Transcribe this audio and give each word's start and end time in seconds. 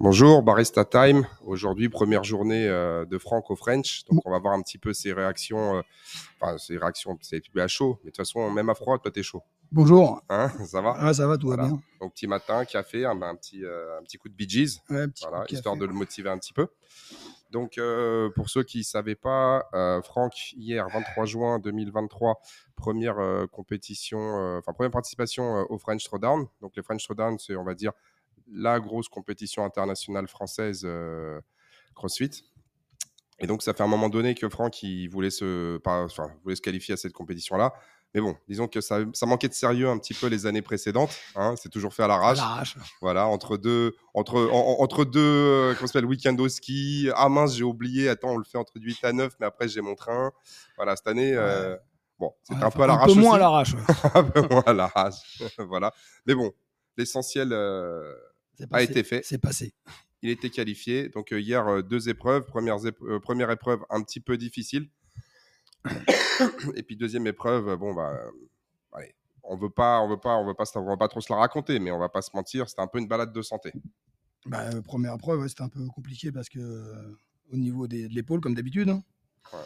Bonjour, 0.00 0.42
Barista 0.44 0.84
Time. 0.84 1.26
Aujourd'hui, 1.44 1.88
première 1.88 2.22
journée 2.22 2.68
euh, 2.68 3.04
de 3.04 3.18
Franck 3.18 3.50
au 3.50 3.56
French. 3.56 4.04
Donc, 4.08 4.20
on 4.24 4.30
va 4.30 4.38
voir 4.38 4.54
un 4.54 4.62
petit 4.62 4.78
peu 4.78 4.92
ses 4.92 5.12
réactions. 5.12 5.78
euh, 5.78 5.82
Enfin, 6.40 6.56
ses 6.56 6.78
réactions, 6.78 7.18
c'est 7.20 7.42
à 7.56 7.66
chaud. 7.66 7.98
Mais 8.04 8.10
de 8.10 8.16
toute 8.16 8.18
façon, 8.18 8.48
même 8.50 8.68
à 8.70 8.74
froid, 8.74 8.96
toi, 8.98 9.10
t'es 9.10 9.24
chaud. 9.24 9.42
Bonjour. 9.72 10.22
Hein 10.28 10.50
Ça 10.64 10.80
va? 10.80 10.94
Ah, 10.98 11.12
ça 11.12 11.26
va, 11.26 11.36
tout 11.36 11.48
va 11.48 11.56
bien. 11.56 11.80
Donc, 12.00 12.12
petit 12.14 12.28
matin, 12.28 12.64
café, 12.64 13.04
un, 13.06 13.20
un 13.22 13.34
petit, 13.34 13.64
euh, 13.64 13.98
un 13.98 14.02
petit 14.04 14.18
coup 14.18 14.28
de 14.28 14.34
Bee 14.34 14.48
Gees. 14.48 14.80
Ouais, 14.88 15.02
un 15.02 15.08
petit 15.08 15.24
Voilà, 15.28 15.44
histoire 15.50 15.74
café. 15.74 15.80
de 15.80 15.86
le 15.92 15.98
motiver 15.98 16.30
un 16.30 16.38
petit 16.38 16.52
peu. 16.52 16.68
Donc, 17.50 17.76
euh, 17.78 18.30
pour 18.36 18.50
ceux 18.50 18.62
qui 18.62 18.78
ne 18.78 18.82
savaient 18.84 19.16
pas, 19.16 19.66
euh, 19.74 20.00
Franck, 20.02 20.52
hier, 20.56 20.86
23 20.92 21.24
juin 21.26 21.58
2023, 21.58 22.40
première 22.76 23.18
euh, 23.18 23.46
compétition, 23.48 24.18
enfin, 24.58 24.72
première 24.74 24.92
participation 24.92 25.66
au 25.68 25.78
French 25.78 26.04
Throwdown. 26.04 26.46
Donc, 26.60 26.76
le 26.76 26.82
French 26.84 27.02
Throwdown, 27.02 27.36
c'est, 27.40 27.56
on 27.56 27.64
va 27.64 27.74
dire, 27.74 27.92
la 28.52 28.80
grosse 28.80 29.08
compétition 29.08 29.64
internationale 29.64 30.28
française 30.28 30.82
euh, 30.84 31.40
CrossFit. 31.94 32.44
Et 33.40 33.46
donc, 33.46 33.62
ça 33.62 33.72
fait 33.74 33.82
un 33.84 33.88
moment 33.88 34.08
donné 34.08 34.34
que 34.34 34.48
Franck, 34.48 34.82
il 34.82 35.08
voulait 35.08 35.30
se, 35.30 35.78
pas, 35.78 36.02
enfin, 36.04 36.30
voulait 36.42 36.56
se 36.56 36.60
qualifier 36.62 36.94
à 36.94 36.96
cette 36.96 37.12
compétition-là. 37.12 37.72
Mais 38.14 38.20
bon, 38.22 38.34
disons 38.48 38.66
que 38.68 38.80
ça, 38.80 39.00
ça 39.12 39.26
manquait 39.26 39.48
de 39.48 39.52
sérieux 39.54 39.86
un 39.88 39.98
petit 39.98 40.14
peu 40.14 40.28
les 40.28 40.46
années 40.46 40.62
précédentes. 40.62 41.10
hein, 41.36 41.54
c'est 41.56 41.68
toujours 41.68 41.92
fait 41.92 42.02
à 42.02 42.08
l'arrache. 42.08 42.38
Voilà, 43.02 43.26
entre 43.26 43.58
deux, 43.58 43.94
entre, 44.14 44.40
en- 44.50 44.78
en- 44.78 44.82
entre 44.82 45.04
deux, 45.04 45.20
euh, 45.20 45.74
comment 45.74 45.86
s'appelle, 45.86 46.06
week-end 46.06 46.34
au 46.38 46.48
ski. 46.48 47.10
Ah 47.14 47.28
mince, 47.28 47.54
j'ai 47.54 47.64
oublié. 47.64 48.08
Attends, 48.08 48.30
on 48.30 48.38
le 48.38 48.44
fait 48.44 48.56
entre 48.58 48.72
8 48.76 49.04
à 49.04 49.12
9, 49.12 49.34
mais 49.40 49.46
après 49.46 49.68
j'ai 49.68 49.82
mon 49.82 49.94
train. 49.94 50.32
Voilà, 50.76 50.96
cette 50.96 51.06
année, 51.06 51.32
euh, 51.34 51.76
bon, 52.18 52.32
c'était 52.42 52.60
Ouais, 52.60 52.66
un 52.66 52.70
peu 52.70 52.82
à 52.82 52.86
l'arrache 52.86 53.10
Un 53.10 53.14
peu 53.14 53.20
moins 53.20 53.34
à 53.34 53.38
l'arrache. 53.38 53.74
ouais. 53.74 54.10
un 54.14 54.24
peu 54.24 54.40
moins 54.48 54.62
à 54.66 54.72
l'arrache. 54.72 55.42
voilà. 55.58 55.92
Mais 56.26 56.34
bon, 56.34 56.50
l'essentiel 56.96 57.52
euh, 57.52 58.10
C'est 58.58 58.72
a 58.74 58.82
été 58.82 59.04
fait. 59.04 59.22
C'est 59.24 59.38
passé. 59.38 59.72
Il 60.22 60.30
était 60.30 60.50
qualifié. 60.50 61.08
Donc 61.10 61.32
euh, 61.32 61.40
hier, 61.40 61.66
euh, 61.68 61.82
deux 61.82 62.08
épreuves. 62.08 62.44
Première, 62.44 62.76
euh, 62.84 63.20
première 63.20 63.50
épreuve 63.50 63.80
un 63.90 64.02
petit 64.02 64.20
peu 64.20 64.36
difficile. 64.36 64.88
Et 66.74 66.82
puis 66.82 66.96
deuxième 66.96 67.26
épreuve, 67.26 67.76
bon 67.76 67.94
bah, 67.94 68.20
allez, 68.92 69.14
on 69.42 69.56
veut 69.56 69.70
pas, 69.70 70.00
on 70.00 70.08
veut 70.08 70.18
pas, 70.18 70.34
on 70.36 70.46
veut 70.46 70.54
pas, 70.54 70.64
on 70.76 70.84
va 70.84 70.96
pas 70.96 71.08
trop 71.08 71.20
se 71.20 71.32
la 71.32 71.38
raconter, 71.38 71.78
mais 71.78 71.90
on 71.90 71.98
va 71.98 72.08
pas 72.08 72.22
se 72.22 72.30
mentir, 72.34 72.68
c'était 72.68 72.82
un 72.82 72.86
peu 72.88 72.98
une 72.98 73.08
balade 73.08 73.32
de 73.32 73.42
santé. 73.42 73.72
Bah, 74.46 74.68
première 74.82 75.14
épreuve, 75.14 75.40
ouais, 75.40 75.48
c'était 75.48 75.62
un 75.62 75.68
peu 75.68 75.86
compliqué 75.86 76.32
parce 76.32 76.48
que 76.48 76.58
euh, 76.58 77.16
au 77.52 77.56
niveau 77.56 77.86
des- 77.86 78.08
de 78.08 78.14
l'épaule, 78.14 78.40
comme 78.40 78.54
d'habitude. 78.54 78.88
hein. 78.88 79.02
Ouais. 79.52 79.58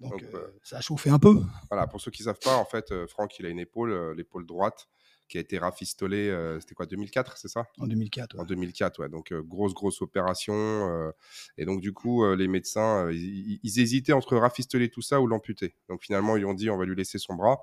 Donc, 0.00 0.12
Donc, 0.12 0.22
euh, 0.22 0.36
euh, 0.38 0.58
ça 0.62 0.78
a 0.78 0.80
chauffé 0.80 1.10
un 1.10 1.18
peu. 1.18 1.42
Voilà, 1.70 1.86
pour 1.86 2.00
ceux 2.00 2.10
qui 2.10 2.22
savent 2.22 2.38
pas, 2.42 2.56
en 2.56 2.64
fait, 2.64 3.06
Franck, 3.06 3.38
il 3.38 3.46
a 3.46 3.48
une 3.50 3.58
épaule, 3.58 4.14
l'épaule 4.16 4.46
droite, 4.46 4.88
qui 5.30 5.38
a 5.38 5.40
été 5.40 5.58
rafistolée, 5.58 6.28
euh, 6.28 6.58
c'était 6.58 6.74
quoi, 6.74 6.86
2004, 6.86 7.36
c'est 7.38 7.48
ça? 7.48 7.64
En 7.78 7.86
2004. 7.86 8.34
ouais. 8.34 8.40
En 8.40 8.44
2004, 8.44 8.98
ouais. 8.98 9.08
Donc, 9.08 9.32
euh, 9.32 9.42
grosse, 9.42 9.72
grosse 9.74 10.02
opération. 10.02 10.52
euh, 10.54 11.12
et 11.56 11.64
donc, 11.64 11.80
du 11.80 11.92
coup, 11.92 12.26
les 12.34 12.48
médecins, 12.48 13.08
ils, 13.12 13.80
hésitaient 13.80 14.12
entre 14.12 14.36
rafistoler 14.36 14.90
tout 14.90 15.02
ça 15.02 15.20
ou 15.20 15.28
l'amputer. 15.28 15.76
Donc, 15.88 16.02
finalement, 16.02 16.36
ils 16.36 16.44
ont 16.44 16.54
dit, 16.54 16.68
on 16.68 16.76
va 16.76 16.84
lui 16.84 16.96
laisser 16.96 17.18
son 17.18 17.34
bras. 17.34 17.60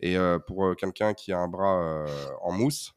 Et 0.00 0.16
pour 0.46 0.74
quelqu'un 0.76 1.12
qui 1.14 1.32
a 1.32 1.38
un 1.38 1.48
bras 1.48 2.06
en 2.40 2.50
mousse, 2.50 2.94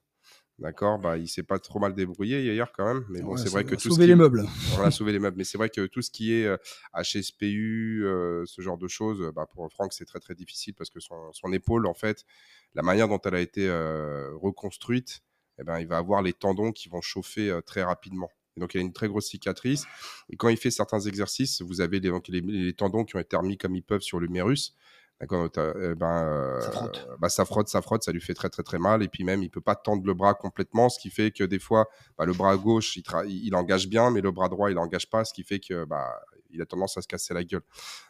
d'accord, 0.60 1.00
bah, 1.00 1.18
il 1.18 1.28
s'est 1.28 1.44
pas 1.44 1.60
trop 1.60 1.80
mal 1.80 1.94
débrouillé 1.94 2.42
hier 2.44 2.72
quand 2.76 2.86
même. 2.94 3.06
Mais 3.10 3.22
bon, 3.22 3.34
Ouais, 3.34 3.38
c'est 3.38 3.50
vrai 3.50 3.64
que 3.66 3.76
tout 3.76 3.90
ce 3.92 4.00
qui- 4.00 4.08
les 4.08 4.16
meubles. 4.16 4.46
on 4.78 4.82
a 4.84 4.92
sauvé 4.92 5.12
les 5.12 5.20
meubles. 5.20 5.38
Mais 5.38 5.44
c'est 5.44 5.58
vrai 5.58 5.70
que 5.70 5.86
tout 5.88 6.02
ce 6.02 6.10
qui 6.12 6.34
est 6.34 6.46
euh, 6.46 6.58
HSPU, 6.94 8.04
euh, 8.06 8.44
ce 8.46 8.62
genre 8.62 8.78
de 8.78 8.88
choses, 8.88 9.22
euh, 9.22 9.32
bah, 9.32 9.46
pour 9.52 9.70
Franck, 9.72 9.94
c'est 9.94 10.06
très 10.06 10.20
très 10.20 10.36
difficile 10.36 10.74
parce 10.74 10.90
que 10.90 11.00
son, 11.00 11.32
son 11.34 11.52
épaule, 11.54 11.86
en 11.88 11.94
fait, 11.94 12.26
la 12.74 12.82
manière 12.84 13.08
dont 13.08 13.20
elle 13.24 13.36
a 13.36 13.42
été 13.42 13.68
euh, 13.68 14.32
reconstruite, 14.36 15.22
eh 15.60 15.64
ben, 15.64 15.80
il 15.80 15.88
va 15.88 15.98
avoir 15.98 16.22
les 16.22 16.34
tendons 16.34 16.72
qui 16.72 16.90
vont 16.90 17.02
chauffer 17.02 17.50
euh, 17.50 17.62
très 17.62 17.84
rapidement. 17.84 18.30
Et 18.58 18.62
donc, 18.62 18.74
il 18.74 18.78
a 18.78 18.82
une 18.82 18.94
très 18.94 19.08
grosse 19.08 19.28
cicatrice. 19.28 19.86
Et 20.30 20.38
quand 20.38 20.48
il 20.50 20.58
fait 20.58 20.72
certains 20.72 21.02
exercices, 21.02 21.62
vous 21.62 21.82
avez 21.82 22.00
les, 22.00 22.12
les, 22.30 22.42
les 22.42 22.74
tendons 22.74 23.04
qui 23.04 23.16
ont 23.18 23.20
été 23.20 23.36
remis 23.36 23.58
comme 23.58 23.76
ils 23.76 23.84
peuvent 23.84 24.02
sur 24.02 24.20
l'humérus. 24.20 24.74
D'accord, 25.22 25.48
eh 25.56 25.96
ben, 25.96 26.26
euh, 26.28 26.60
Ça 26.60 26.72
frotte. 26.72 27.08
bah, 27.20 27.30
ça 27.30 27.46
frotte, 27.46 27.70
ça 27.70 27.82
frotte, 27.82 28.04
ça 28.04 28.12
lui 28.12 28.20
fait 28.20 28.34
très 28.34 28.50
très 28.50 28.64
très 28.64 28.80
mal. 28.80 29.02
Et 29.02 29.08
puis 29.08 29.24
même, 29.24 29.44
il 29.44 29.50
peut 29.50 29.62
pas 29.62 29.76
tendre 29.76 30.06
le 30.06 30.14
bras 30.14 30.34
complètement, 30.34 30.90
ce 30.90 31.00
qui 31.00 31.10
fait 31.10 31.32
que 31.32 31.44
des 31.46 31.60
fois, 31.60 31.88
bah, 32.18 32.26
le 32.26 32.34
bras 32.34 32.58
gauche, 32.58 32.98
il, 32.98 33.02
tra- 33.04 33.26
il 33.26 33.56
engage 33.56 33.88
bien, 33.88 34.12
mais 34.12 34.20
le 34.20 34.32
bras 34.32 34.50
droit, 34.50 34.70
il 34.72 34.78
engage 34.78 35.10
pas, 35.10 35.24
ce 35.24 35.34
qui 35.34 35.44
fait 35.44 35.60
que 35.60 35.86
bah, 35.86 36.22
il 36.50 36.62
a 36.62 36.66
tendance 36.66 36.98
à 36.98 37.02
se 37.02 37.08
casser 37.08 37.34
la 37.34 37.46
gueule. 37.46 37.62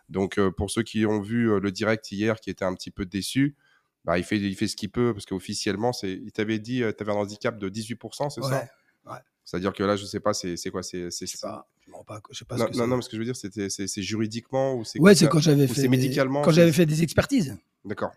Donc 0.10 0.40
euh, 0.40 0.50
pour 0.52 0.72
ceux 0.72 0.82
qui 0.84 1.06
ont 1.06 1.22
vu 1.22 1.52
euh, 1.52 1.60
le 1.60 1.72
direct 1.72 2.12
hier, 2.12 2.40
qui 2.40 2.50
étaient 2.50 2.66
un 2.66 2.74
petit 2.74 2.92
peu 2.92 3.06
déçus, 3.06 3.56
il 4.16 4.24
fait 4.24 4.38
il 4.38 4.56
fait 4.56 4.68
ce 4.68 4.76
qu'il 4.76 4.90
peut 4.92 5.14
parce 5.14 5.26
qu'officiellement, 5.26 5.94
c'est, 5.94 6.12
il 6.12 6.32
t'avait 6.32 6.60
dit, 6.60 6.80
tu 6.80 7.04
avais 7.04 7.12
un 7.12 7.16
handicap 7.16 7.58
de 7.58 7.70
18%, 7.70 8.30
c'est 8.32 8.42
ça? 8.42 8.66
Ouais. 9.06 9.20
C'est-à-dire 9.46 9.72
que 9.74 9.84
là, 9.84 9.96
je 9.96 10.06
sais 10.06 10.20
pas, 10.20 10.34
c'est, 10.34 10.56
quoi, 10.72 10.82
c'est, 10.84 11.10
pas. 11.42 11.68
Je 11.86 11.92
me 11.92 11.96
rends 11.96 12.04
pas- 12.04 12.20
je 12.32 12.40
sais 12.40 12.46
pas 12.46 12.58
non, 12.58 12.66
ce 12.66 12.72
que 12.72 12.78
non, 12.78 12.88
non, 12.88 12.96
mais 12.98 13.02
ce 13.04 13.10
que 13.10 13.16
je 13.16 13.22
veux 13.22 13.26
dire, 13.26 13.36
c'est, 13.36 14.02
juridiquement 14.02 14.74
ou 14.76 14.84
c'est 14.84 15.00
Ouais, 15.00 15.14
c'est 15.16 15.28
quand 15.30 15.40
j'avais 15.40 15.68
fait. 15.68 15.84
des- 15.84 15.88
médicalement, 15.88 16.42
Quand 16.42 16.52
j'avais 16.52 16.72
fait 16.74 16.86
des 16.88 17.04
expertises. 17.04 17.56
D'accord. 17.86 18.12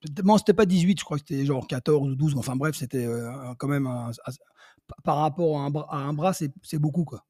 Peut-être- 0.00 0.24
Bon, 0.24 0.38
c'était 0.38 0.54
pas 0.54 0.64
18, 0.66 1.00
je 1.00 1.04
crois 1.04 1.18
que 1.18 1.24
c'était 1.26 1.44
genre 1.44 1.66
14 1.66 2.08
ou 2.10 2.14
12. 2.14 2.36
Enfin 2.36 2.54
bref, 2.54 2.76
c'était 2.76 3.04
euh, 3.04 3.32
quand 3.58 3.66
même 3.66 3.88
un- 3.88 4.10
un- 4.10 4.92
par 5.02 5.16
rapport 5.16 5.58
à 5.58 5.64
un 5.64 5.70
bras, 5.70 5.88
à 5.90 5.96
un 5.96 6.12
bras 6.12 6.32
c'est 6.32 6.52
beaucoup 6.78 7.04
quoi. 7.04 7.24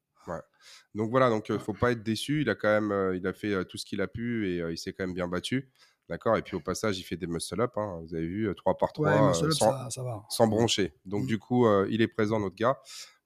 Donc 0.93 1.09
voilà, 1.09 1.29
donc 1.29 1.49
euh, 1.49 1.57
faut 1.57 1.73
pas 1.73 1.91
être 1.91 2.03
déçu. 2.03 2.41
Il 2.41 2.49
a 2.51 2.55
quand 2.55 2.67
même, 2.67 2.91
euh, 2.91 3.15
il 3.17 3.25
a 3.25 3.33
fait 3.33 3.53
euh, 3.53 3.63
tout 3.63 3.77
ce 3.77 3.85
qu'il 3.85 4.01
a 4.01 4.07
pu 4.07 4.47
et 4.49 4.57
il 4.71 4.77
s'est 4.77 4.93
quand 4.93 5.03
même 5.05 5.15
bien 5.15 5.27
battu, 5.27 5.71
d'accord? 6.09 6.37
Et 6.37 6.43
puis 6.43 6.55
au 6.55 6.59
passage, 6.59 6.99
il 6.99 7.03
fait 7.03 7.15
des 7.17 7.25
muscle 7.25 7.59
up. 7.59 7.71
hein. 7.77 8.01
Vous 8.03 8.13
avez 8.13 8.27
vu, 8.27 8.53
3 8.55 8.77
par 8.77 8.93
3 8.93 9.27
Ouais, 9.29 9.33
sans, 9.33 9.49
ça, 9.51 9.87
ça 9.89 10.03
va. 10.03 10.23
sans 10.29 10.45
broncher. 10.47 10.93
Donc 11.05 11.23
Mm. 11.23 11.27
du 11.27 11.39
coup, 11.39 11.65
il 11.89 12.01
est 12.03 12.07
présent 12.07 12.39
notre 12.39 12.55
gars. 12.55 12.77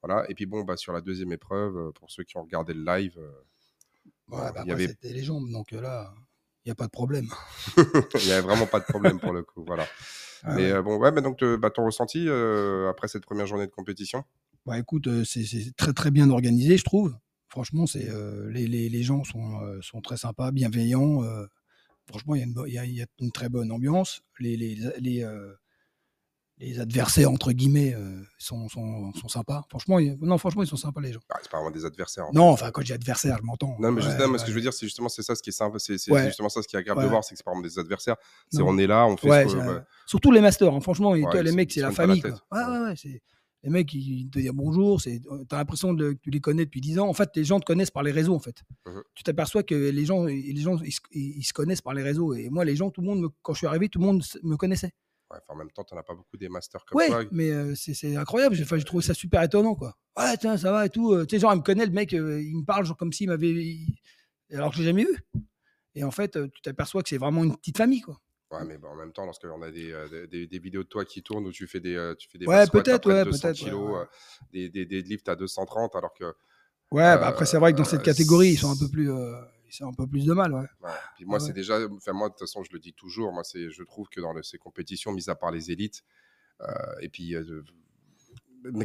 Voilà. 0.06 0.30
Et 0.30 0.34
puis 0.34 0.44
bon, 0.44 0.64
bah 0.64 0.76
sur 0.76 0.92
la 0.92 1.00
deuxième 1.00 1.32
épreuve, 1.32 1.76
euh, 1.78 1.90
pour 1.92 2.10
ceux 2.10 2.24
qui 2.24 2.36
ont 2.36 2.42
regardé 2.42 2.74
le 2.74 2.84
live, 2.84 3.14
euh, 3.18 3.30
voilà, 4.28 4.52
bah 4.52 4.60
il 4.64 4.68
y 4.68 4.70
après, 4.72 4.84
avait, 4.84 4.92
c'était 4.92 5.14
les 5.14 5.22
jambes, 5.22 5.50
donc 5.50 5.72
euh, 5.72 5.80
là, 5.80 6.12
il 6.64 6.68
n'y 6.68 6.72
a 6.72 6.74
pas 6.74 6.86
de 6.86 6.90
problème. 6.90 7.26
il 8.14 8.26
y 8.26 8.32
avait 8.32 8.42
vraiment 8.42 8.66
pas 8.66 8.80
de 8.80 8.84
problème 8.84 9.18
pour 9.18 9.32
le 9.32 9.42
coup. 9.42 9.64
Voilà. 9.66 9.86
Ah 10.42 10.56
Mais 10.56 10.72
ouais. 10.74 10.82
bon, 10.82 10.98
ouais, 10.98 11.10
mais 11.10 11.22
donc 11.22 11.42
bah, 11.42 11.70
ton 11.70 11.86
ressenti 11.86 12.28
après 12.88 13.08
cette 13.08 13.24
première 13.24 13.46
journée 13.46 13.66
de 13.66 13.70
compétition? 13.72 14.24
Bah 14.66 14.78
écoute, 14.78 15.08
c'est 15.24 15.44
c'est 15.44 15.74
très 15.76 15.94
très 15.94 16.10
bien 16.10 16.28
organisé, 16.30 16.76
je 16.76 16.84
trouve. 16.84 17.16
Franchement, 17.48 17.86
c'est 17.86 18.08
les, 18.50 18.66
les, 18.66 18.88
les 18.90 19.02
gens 19.02 19.24
sont, 19.24 19.60
sont 19.80 20.02
très 20.02 20.16
sympas, 20.18 20.50
bienveillants. 20.50 21.22
franchement, 22.06 22.34
il 22.34 22.40
y, 22.40 22.42
a 22.42 22.46
une 22.46 22.52
bo- 22.54 22.66
il 22.66 22.74
y 22.74 22.78
a- 22.78 22.84
il 22.84 22.94
y 22.94 23.02
a 23.02 23.06
une 23.20 23.32
très 23.32 23.48
bonne 23.48 23.70
ambiance. 23.72 24.22
Les, 24.38 24.56
les, 24.56 24.74
les, 24.98 25.22
euh, 25.22 25.54
les 26.58 26.78
adversaires, 26.78 27.30
entre 27.30 27.50
guillemets, 27.52 27.94
euh, 27.94 28.22
sont, 28.38 28.68
sont, 28.68 29.12
sont 29.14 29.28
sympas. 29.28 29.64
Franchement, 29.68 29.98
il 29.98 30.06
y 30.06 30.10
a- 30.10 30.16
non, 30.20 30.38
franchement, 30.38 30.62
ils 30.62 30.68
sont 30.68 30.76
sympas, 30.76 31.00
les 31.00 31.12
gens. 31.12 31.20
Ah, 31.28 31.38
C'est 31.42 31.50
pas 31.50 31.58
vraiment 31.58 31.72
des 31.74 31.84
adversaires. 31.84 32.26
en 32.28 32.32
Non, 32.32 32.48
enfin, 32.50 32.70
quand 32.70 32.82
j'ai 32.84 32.94
adversaire, 32.94 33.38
je 33.38 33.42
m'entends. 33.42 33.76
Non, 33.80 33.90
mais 33.90 34.00
juste, 34.02 34.16
Ouais, 34.18 34.38
ce 34.38 34.44
que 34.44 34.50
je 34.50 34.54
veux 34.54 34.60
dire, 34.60 34.72
c'est 34.72 34.86
justement 34.86 35.08
c'est 35.08 35.22
ça 35.22 35.34
ce 35.34 35.42
qui 35.42 35.50
est 35.50 35.52
simple, 35.52 35.80
c'est 35.80 35.98
Ouais. 36.10 36.26
justement 36.26 36.48
ça 36.48 36.62
ce 36.62 36.68
qui 36.68 36.76
est 36.76 36.78
agréable 36.78 37.02
de 37.02 37.08
voir, 37.08 37.24
c'est 37.24 37.34
que 37.34 37.38
c'est 37.38 37.44
pas 37.44 37.50
vraiment 37.50 37.66
des 37.66 37.78
adversaires. 37.78 38.16
C'est 38.50 38.62
on 38.62 38.78
est 38.78 38.86
là, 38.86 39.06
on 39.06 39.16
fait 39.16 39.28
Ouais, 39.28 39.48
ce 39.48 39.54
que- 39.56 39.82
Surtout 40.06 40.30
les 40.30 40.40
masters, 40.40 40.72
hein, 40.72 40.80
franchement, 40.80 41.14
ils- 41.16 41.22
toi, 41.22 41.40
ils 41.40 41.42
les 41.44 41.52
mecs, 41.52 41.70
ils 41.72 41.74
c'est 41.74 41.80
la 41.80 41.88
la 41.88 41.94
famille. 41.94 42.22
Quoi. 42.22 42.30
Ouais, 42.52 42.78
ouais, 42.88 42.94
c'est... 42.96 43.20
Les 43.64 43.70
mecs, 43.70 43.92
ils 43.94 44.28
te 44.28 44.38
disent 44.38 44.50
bonjour, 44.52 45.00
c'est... 45.00 45.22
t'as 45.48 45.56
l'impression 45.56 45.94
de... 45.94 46.12
que 46.12 46.18
tu 46.20 46.28
les 46.30 46.40
connais 46.40 46.66
depuis 46.66 46.82
10 46.82 46.98
ans. 46.98 47.08
En 47.08 47.14
fait, 47.14 47.30
les 47.34 47.44
gens 47.44 47.58
te 47.60 47.64
connaissent 47.64 47.90
par 47.90 48.02
les 48.02 48.10
réseaux, 48.12 48.34
en 48.34 48.38
fait. 48.38 48.62
Mhm. 48.86 49.02
Tu 49.14 49.22
t'aperçois 49.22 49.62
que 49.62 49.74
les 49.74 50.04
gens, 50.04 50.24
les 50.24 50.54
gens 50.56 50.76
ils, 50.82 50.92
se- 50.92 51.00
ils 51.12 51.42
se 51.42 51.54
connaissent 51.54 51.80
par 51.80 51.94
les 51.94 52.02
réseaux. 52.02 52.34
Et 52.34 52.50
moi, 52.50 52.66
les 52.66 52.76
gens, 52.76 52.90
tout 52.90 53.00
le 53.00 53.06
monde, 53.06 53.26
quand 53.40 53.54
je 53.54 53.58
suis 53.58 53.66
arrivé, 53.66 53.88
tout 53.88 53.98
le 53.98 54.04
monde 54.04 54.22
me 54.42 54.56
connaissait. 54.58 54.92
Ouais, 55.30 55.38
enfin, 55.38 55.54
en 55.54 55.56
même 55.56 55.70
temps, 55.70 55.84
t'en 55.84 55.96
as 55.96 56.02
pas 56.02 56.14
beaucoup 56.14 56.36
des 56.36 56.48
masters 56.48 56.84
comme 56.84 56.98
Ouais, 56.98 57.08
toi. 57.08 57.24
mais 57.32 57.50
euh, 57.50 57.74
c'est, 57.74 58.16
incroyable. 58.16 58.56
Enfin, 58.60 58.76
j'ai 58.76 58.84
trouvé 58.84 59.02
ça 59.02 59.14
super 59.14 59.42
étonnant, 59.42 59.74
quoi. 59.74 59.96
Ouais, 60.16 60.36
tiens, 60.36 60.56
ça 60.56 60.70
va 60.70 60.86
et 60.86 60.90
tout. 60.90 61.12
Euh, 61.12 61.24
Tu 61.24 61.36
sais, 61.36 61.40
genre, 61.40 61.54
il 61.54 61.58
me 61.58 61.62
connaît, 61.62 61.86
le 61.86 61.92
mec, 61.92 62.12
euh, 62.12 62.42
il 62.42 62.56
me 62.58 62.64
parle 62.64 62.84
genre, 62.84 62.96
comme 62.96 63.12
s'il 63.12 63.28
m'avait... 63.28 63.78
Alors 64.52 64.70
que 64.70 64.76
je 64.76 64.82
l'ai 64.82 64.86
jamais 64.88 65.04
vu. 65.04 65.18
Et 65.94 66.04
en 66.04 66.10
fait, 66.10 66.32
tu 66.52 66.60
t'aperçois 66.60 67.02
que 67.02 67.08
c'est 67.08 67.18
vraiment 67.18 67.42
une 67.44 67.56
petite 67.56 67.78
famille, 67.78 68.02
quoi. 68.02 68.20
Ouais, 68.50 68.64
mais 68.64 68.78
bon, 68.78 68.88
en 68.88 68.96
même 68.96 69.12
temps, 69.12 69.24
lorsqu'on 69.24 69.62
a 69.62 69.70
des, 69.70 69.90
euh, 69.92 70.26
des- 70.26 70.58
vidéos 70.58 70.82
de 70.82 70.88
toi 70.88 71.04
qui 71.04 71.22
tournent 71.22 71.46
où 71.46 71.52
tu 71.52 71.66
fais 71.66 71.80
des, 71.80 72.12
tu 72.18 72.28
fais 72.28 72.38
des 72.38 72.46
Ouais, 72.46 72.66
peut-être, 72.66 73.08
ouais, 73.08 73.24
200 73.24 73.38
peut-être, 73.48 73.58
ouais, 73.60 73.64
kilos, 73.70 74.06
des, 74.52 74.68
des, 74.68 74.84
des 74.84 75.02
deadlifts 75.02 75.28
à 75.28 75.34
230, 75.36 75.96
alors 75.96 76.12
que. 76.12 76.24
Ouais, 76.90 77.16
bah 77.18 77.28
après, 77.28 77.46
c'est 77.46 77.58
vrai 77.58 77.72
que 77.72 77.78
dans 77.78 77.84
cette 77.84 78.02
catégorie, 78.02 78.50
ils 78.50 78.58
sont 78.58 78.70
un 78.70 78.76
peu 78.76 78.88
plus... 78.88 79.10
ont 79.82 79.88
un 79.88 79.92
peu 79.94 80.06
plus 80.06 80.24
de 80.26 80.32
mal, 80.32 80.52
ouais. 80.52 80.60
ouais. 80.82 80.90
Puis 81.16 81.24
moi, 81.24 81.38
Ah 81.38 81.42
ouais. 81.42 81.46
c'est 81.48 81.52
déjà. 81.54 81.78
Enfin, 81.90 82.12
moi, 82.12 82.28
de 82.28 82.34
toute 82.34 82.40
façon, 82.40 82.62
je 82.62 82.72
le 82.72 82.78
dis 82.78 82.92
toujours, 82.92 83.32
moi, 83.32 83.42
c'est, 83.42 83.70
je 83.70 83.82
trouve 83.82 84.08
que 84.08 84.20
dans 84.20 84.32
le- 84.32 84.42
ces 84.42 84.58
compétitions, 84.58 85.12
mis 85.12 85.28
à 85.30 85.34
part 85.34 85.50
les 85.50 85.70
élites, 85.72 86.04
euh, 86.60 86.66
et 87.00 87.08
puis. 87.08 87.34
euh, 87.34 87.62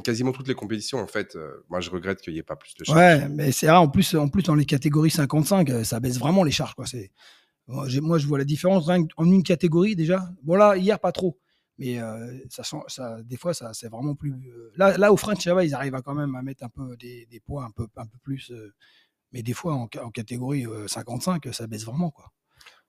quasiment 0.04 0.32
toutes 0.32 0.48
les 0.48 0.56
compétitions, 0.56 1.00
en 1.00 1.08
fait, 1.08 1.36
euh, 1.36 1.64
moi, 1.70 1.80
je 1.80 1.90
regrette 1.90 2.20
qu'il 2.22 2.34
n'y 2.34 2.40
ait 2.40 2.44
pas 2.44 2.56
plus 2.58 2.74
de 2.76 2.84
charges. 2.84 2.98
Ouais, 2.98 3.30
mais 3.30 3.52
c'est 3.52 3.70
rare. 3.70 3.82
En 3.82 3.88
plus, 3.90 4.14
en 4.16 4.28
plus, 4.28 4.44
dans 4.44 4.56
les 4.56 4.66
catégories 4.66 5.10
55, 5.12 5.70
euh, 5.70 5.84
ça 5.84 6.00
baisse 6.00 6.18
vraiment 6.20 6.44
les 6.44 6.52
charges. 6.52 6.74
Quoi. 6.76 6.86
C'est... 6.86 7.12
Moi, 7.68 7.88
moi, 8.02 8.18
je 8.18 8.28
vois 8.28 8.40
la 8.40 8.46
différence 8.46 8.90
en 8.90 9.26
une 9.26 9.44
catégorie 9.44 9.96
déjà. 9.96 10.28
Bon, 10.44 10.56
là, 10.56 10.76
hier, 10.76 11.00
pas 11.00 11.12
trop. 11.12 11.38
Mais 11.78 11.98
euh, 12.02 12.38
ça, 12.50 12.64
sent- 12.64 12.84
ça, 12.88 13.22
des 13.24 13.38
fois, 13.38 13.54
ça, 13.54 13.74
c'est 13.74 13.88
vraiment 13.88 14.16
plus. 14.16 14.34
euh, 14.34 14.72
Là, 14.76 14.98
là, 14.98 15.14
au 15.14 15.18
French, 15.18 15.46
ils 15.46 15.74
arrivent 15.74 15.96
à 15.96 16.02
quand 16.02 16.16
même 16.16 16.36
à 16.36 16.42
mettre 16.42 16.64
un 16.66 16.70
peu 16.70 16.98
des, 16.98 17.26
des 17.28 17.40
poids 17.40 17.64
un 17.64 17.72
peu, 17.72 17.88
un 17.96 18.06
peu 18.06 18.18
plus. 18.22 18.52
euh, 18.52 18.74
mais 19.32 19.44
des 19.44 19.54
fois, 19.54 19.74
en, 19.74 19.88
ca- 19.92 20.06
en 20.06 20.12
catégorie 20.12 20.66
euh, 20.66 20.88
55, 20.88 21.48
ça 21.54 21.68
baisse 21.68 21.86
vraiment. 21.86 22.12
Quoi. 22.12 22.32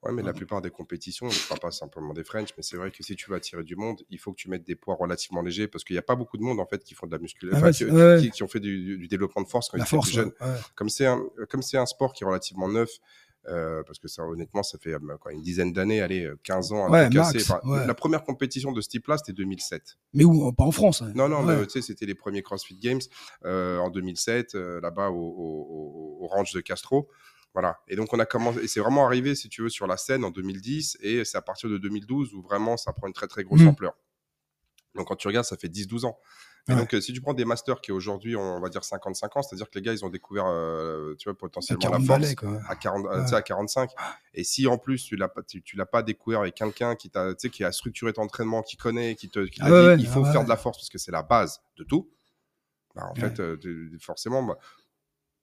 Ouais, 0.03 0.13
mais 0.13 0.23
la 0.23 0.33
plupart 0.33 0.63
des 0.63 0.71
compétitions, 0.71 1.29
je 1.29 1.39
ne 1.43 1.49
parle 1.49 1.61
pas 1.61 1.71
simplement 1.71 2.15
des 2.15 2.25
French, 2.25 2.49
mais 2.57 2.63
c'est 2.63 2.79
vrai 2.79 2.91
que 2.91 3.03
si 3.03 3.15
tu 3.17 3.29
veux 3.29 3.37
attirer 3.37 3.63
du 3.65 3.77
monde, 3.77 4.03
il 4.09 4.19
faut 4.19 4.33
que 4.33 4.37
tu 4.37 4.49
mettes 4.49 4.65
des 4.65 4.75
poids 4.75 4.95
relativement 4.95 5.43
légers 5.43 5.69
parce 5.69 5.85
qu'il 5.85 5.93
n'y 5.93 5.99
a 5.99 6.03
pas 6.03 6.17
beaucoup 6.17 6.39
de 6.39 6.43
monde 6.43 6.59
en 6.59 6.65
fait 6.65 6.83
qui 6.83 6.95
font 6.95 7.07
de 7.07 7.13
la 7.13 7.19
musculation, 7.19 7.59
Ah 7.63 7.69
enfin, 7.69 8.31
qui, 8.31 8.43
ont 8.43 8.49
fait 8.49 8.61
du, 8.61 8.97
du 8.97 9.09
développement 9.09 9.43
de 9.43 9.49
force 9.49 9.69
quand 9.69 9.77
La 9.77 9.85
ils 9.85 9.87
étaient 9.87 9.99
plus 10.01 10.11
jeunes. 10.13 10.33
ouais, 10.41 10.47
ouais. 10.47 10.59
Comme 10.75 10.89
c'est 10.89 11.05
un, 11.05 11.23
comme 11.51 11.61
c'est 11.61 11.77
un 11.77 11.85
sport 11.85 12.15
qui 12.15 12.25
est 12.25 12.27
relativement 12.27 12.69
neuf, 12.69 12.89
euh, 13.49 13.83
parce 13.85 13.99
que 13.99 14.07
ça, 14.09 14.23
honnêtement, 14.25 14.63
ça 14.63 14.79
fait 14.79 14.93
euh, 14.93 15.17
quoi, 15.21 15.33
une 15.33 15.43
dizaine 15.43 15.73
d'années, 15.73 16.01
allez, 16.03 16.25
euh, 16.27 16.39
15 16.43 16.73
ans 16.73 16.87
à 16.87 16.91
Ouais, 16.91 17.09
tout 17.09 17.17
casser. 17.17 17.39
max, 17.39 17.51
Enfin, 17.51 17.61
ouais. 17.69 17.87
La 17.87 17.95
première 17.95 18.23
compétition 18.23 18.73
de 18.73 18.81
ce 18.81 18.89
type-là, 18.89 19.17
c'était 19.19 19.33
2007. 19.33 19.99
Mais 20.13 20.25
où 20.25 20.53
Pas 20.53 20.65
en 20.65 20.71
France. 20.73 21.03
hein. 21.03 21.13
Non, 21.15 21.29
non, 21.29 21.45
Ouais. 21.45 21.57
mais, 21.57 21.67
tu 21.67 21.73
sais, 21.73 21.83
c'était 21.83 22.07
les 22.07 22.15
premiers 22.15 22.43
CrossFit 22.43 22.77
Games 22.79 23.01
euh, 23.45 23.79
en 23.79 23.91
2007, 23.91 24.55
euh, 24.55 24.81
là-bas 24.81 25.09
au, 25.11 25.15
au- 25.17 26.19
au- 26.21 26.25
au 26.25 26.27
ranch 26.27 26.53
de 26.53 26.61
Castro. 26.61 27.09
Voilà. 27.55 27.79
Et 27.89 27.97
donc, 27.97 28.13
on 28.13 28.19
a 28.21 28.27
commencé, 28.27 28.61
et 28.63 28.69
c'est 28.69 28.81
vraiment 28.81 29.07
arrivé, 29.07 29.35
si 29.35 29.49
tu 29.49 29.63
veux, 29.63 29.69
sur 29.71 29.87
la 29.89 29.97
scène 29.97 30.23
en 30.25 30.31
2010, 30.31 30.99
et 31.01 31.25
c'est 31.25 31.37
à 31.39 31.43
partir 31.43 31.69
de 31.69 31.79
2012 31.79 32.33
où 32.35 32.43
vraiment 32.43 32.77
ça 32.77 32.93
prend 32.93 33.07
une 33.09 33.13
très, 33.13 33.27
très 33.27 33.43
grosse 33.43 33.61
Mhm. 33.63 33.69
ampleur. 33.69 33.97
Donc, 34.95 35.09
quand 35.09 35.17
tu 35.17 35.27
regardes, 35.29 35.47
ça 35.47 35.57
fait 35.57 35.69
10-12 35.69 36.05
ans. 36.05 36.19
Ouais. 36.69 36.77
donc, 36.77 36.95
euh, 36.95 37.01
si 37.01 37.13
tu 37.13 37.21
prends 37.21 37.35
des 37.35 37.45
masters 37.45 37.81
qui 37.81 37.93
aujourd'hui, 37.93 38.37
ont, 38.37 38.57
on 38.57 38.61
va 38.61 38.69
dire 38.69 38.85
55 38.85 39.37
ans, 39.37 39.43
c'est-à-dire 39.43 39.69
que 39.71 39.79
les 39.79 39.83
gars, 39.83 39.93
ils 39.93 40.05
ont 40.05 40.09
découvert, 40.09 40.47
euh, 40.47 41.15
tu 41.19 41.29
vois, 41.29 41.37
potentiellement 41.37 41.81
40 41.81 42.01
la 42.01 42.07
force 42.07 42.21
balais, 42.21 42.35
quoi. 42.35 42.61
à, 42.69 42.77
40, 42.77 43.07
euh, 43.07 43.25
Ouais. 43.25 43.35
à 43.35 43.43
45. 43.43 43.91
Et 44.35 44.45
si 44.45 44.67
en 44.67 44.79
plus 44.79 45.05
tu 45.05 45.17
l'as 45.17 45.29
pas, 45.29 45.43
tu, 45.43 45.63
tu 45.63 45.77
l'as 45.77 45.87
pas 45.87 46.03
découvert 46.03 46.41
avec 46.41 46.55
quelqu'un 46.55 46.95
qui 46.97 47.11
t'a, 47.11 47.35
qui 47.35 47.65
a 47.65 47.73
structuré 47.73 48.13
ton 48.13 48.23
entraînement, 48.23 48.63
qui 48.63 48.77
connaît, 48.77 49.15
qui 49.15 49.29
te, 49.29 49.41
qui 49.41 49.61
Ah 49.63 49.97
dit, 49.97 50.03
il 50.03 50.09
faut 50.09 50.25
ah 50.25 50.33
faire 50.33 50.45
de 50.45 50.49
la 50.49 50.57
force 50.57 50.79
parce 50.79 50.91
que 50.91 50.99
c'est 50.99 51.13
la 51.13 51.23
base 51.23 51.61
de 51.77 51.85
tout. 51.85 52.11
Bah, 52.95 53.07
en 53.11 53.15
fait, 53.15 53.39
euh, 53.41 53.57
forcément, 54.01 54.43
bah, 54.43 54.59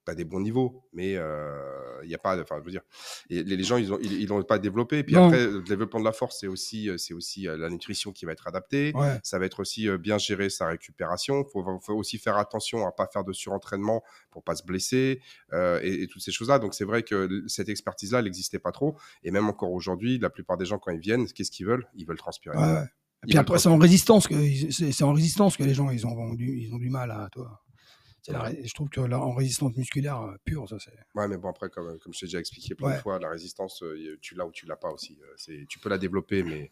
tu 0.08 0.12
as 0.12 0.16
des 0.16 0.26
bons 0.26 0.40
niveaux, 0.40 0.84
mais 0.94 1.16
euh, 1.16 2.02
il 2.04 2.10
y 2.10 2.16
a 2.16 2.18
pas, 2.18 2.42
enfin, 2.42 2.58
je 2.60 2.66
veux 2.66 2.72
dire, 2.72 2.82
et 3.30 3.44
les, 3.44 3.58
les 3.58 3.64
gens, 3.64 3.78
ils 3.78 3.94
ont, 3.94 4.00
ils, 4.02 4.22
ils 4.22 4.28
l'ont 4.28 4.42
pas 4.44 4.60
développé. 4.60 5.00
Et 5.00 5.04
puis 5.04 5.16
Non. 5.16 5.28
après, 5.28 5.46
le 5.46 5.62
développement 5.62 6.00
de 6.00 6.06
la 6.06 6.12
force, 6.12 6.38
c'est 6.40 6.48
aussi, 6.48 6.90
euh, 6.90 6.98
c'est 6.98 7.14
aussi 7.14 7.48
euh, 7.48 7.58
la 7.58 7.70
nutrition 7.70 8.12
qui 8.12 8.26
va 8.26 8.32
être 8.32 8.48
adaptée. 8.48 8.92
Ouais. 8.96 9.20
Ça 9.24 9.38
va 9.40 9.46
être 9.46 9.60
aussi 9.60 9.88
euh, 9.88 9.98
bien 9.98 10.18
gérer 10.18 10.50
sa 10.50 10.68
récupération. 10.68 11.44
Il 11.48 11.52
faut, 11.52 11.80
faut 11.82 11.94
aussi 11.96 12.18
faire 12.18 12.38
attention 12.38 12.88
à 12.88 12.92
pas 12.92 13.08
faire 13.12 13.24
de 13.24 13.34
surentraînement 13.34 14.04
pour 14.32 14.44
pas 14.44 14.56
se 14.56 14.64
blesser 14.64 15.22
euh, 15.54 15.80
et, 15.84 16.04
et 16.04 16.08
toutes 16.08 16.22
ces 16.22 16.32
choses-là. 16.32 16.60
Donc 16.60 16.74
c'est 16.74 16.86
vrai 16.86 17.04
que 17.04 17.44
cette 17.48 17.70
expertise-là, 17.70 18.20
elle 18.20 18.26
n'existait 18.26 18.60
pas 18.60 18.72
trop. 18.72 18.98
Et 19.24 19.32
même 19.32 19.48
encore 19.48 19.72
aujourd'hui, 19.72 20.18
la 20.20 20.30
plupart 20.30 20.58
des 20.58 20.66
gens 20.66 20.80
quand 20.80 20.92
ils 20.92 21.00
viennent, 21.00 21.28
qu'est-ce 21.28 21.52
qu'ils 21.52 21.66
veulent? 21.66 21.86
Ils 21.96 22.06
veulent 22.06 22.18
transpirer. 22.18 22.58
Ouais. 22.58 22.84
Et 23.24 23.30
puis 23.30 23.38
après, 23.40 23.58
c'est 23.58 23.68
en 23.68 23.78
résistance 23.78 24.28
que 24.28 24.36
c'est 24.72 25.04
en 25.04 25.12
résistance 25.12 25.58
que 25.58 25.64
les 25.64 25.74
gens 25.74 25.90
ils 25.90 26.06
ont 26.06 26.36
du, 26.36 26.60
ils 26.60 26.74
ont 26.74 26.78
du 26.78 26.90
mal 26.90 27.10
à 27.10 27.28
toi. 27.32 27.64
La 28.34 28.52
je 28.64 28.74
trouve 28.74 28.90
que 28.90 29.02
là, 29.02 29.20
en 29.20 29.34
résistance 29.34 29.76
musculaire 29.76 30.22
euh, 30.22 30.36
pure, 30.44 30.68
ça 30.68 30.78
c'est. 30.80 30.92
Ouais, 31.16 31.28
mais 31.28 31.38
bon 31.38 31.50
après, 31.50 31.70
comme, 31.70 31.98
comme 32.00 32.14
je 32.14 32.20
t'ai 32.20 32.26
déjà 32.26 32.40
expliqué 32.40 32.76
plein 32.76 32.90
de 32.90 32.94
Ouais. 32.96 33.00
fois, 33.00 33.20
la 33.20 33.30
résistance, 33.30 33.82
euh, 33.84 34.18
tu 34.22 34.36
l'as 34.36 34.46
ou 34.46 34.52
tu 34.52 34.66
l'as 34.66 34.76
pas 34.76 34.92
aussi. 34.92 35.18
Euh, 35.50 35.66
tu 35.70 35.80
peux 35.80 35.90
la 35.90 35.98
développer, 35.98 36.44
mais 36.44 36.72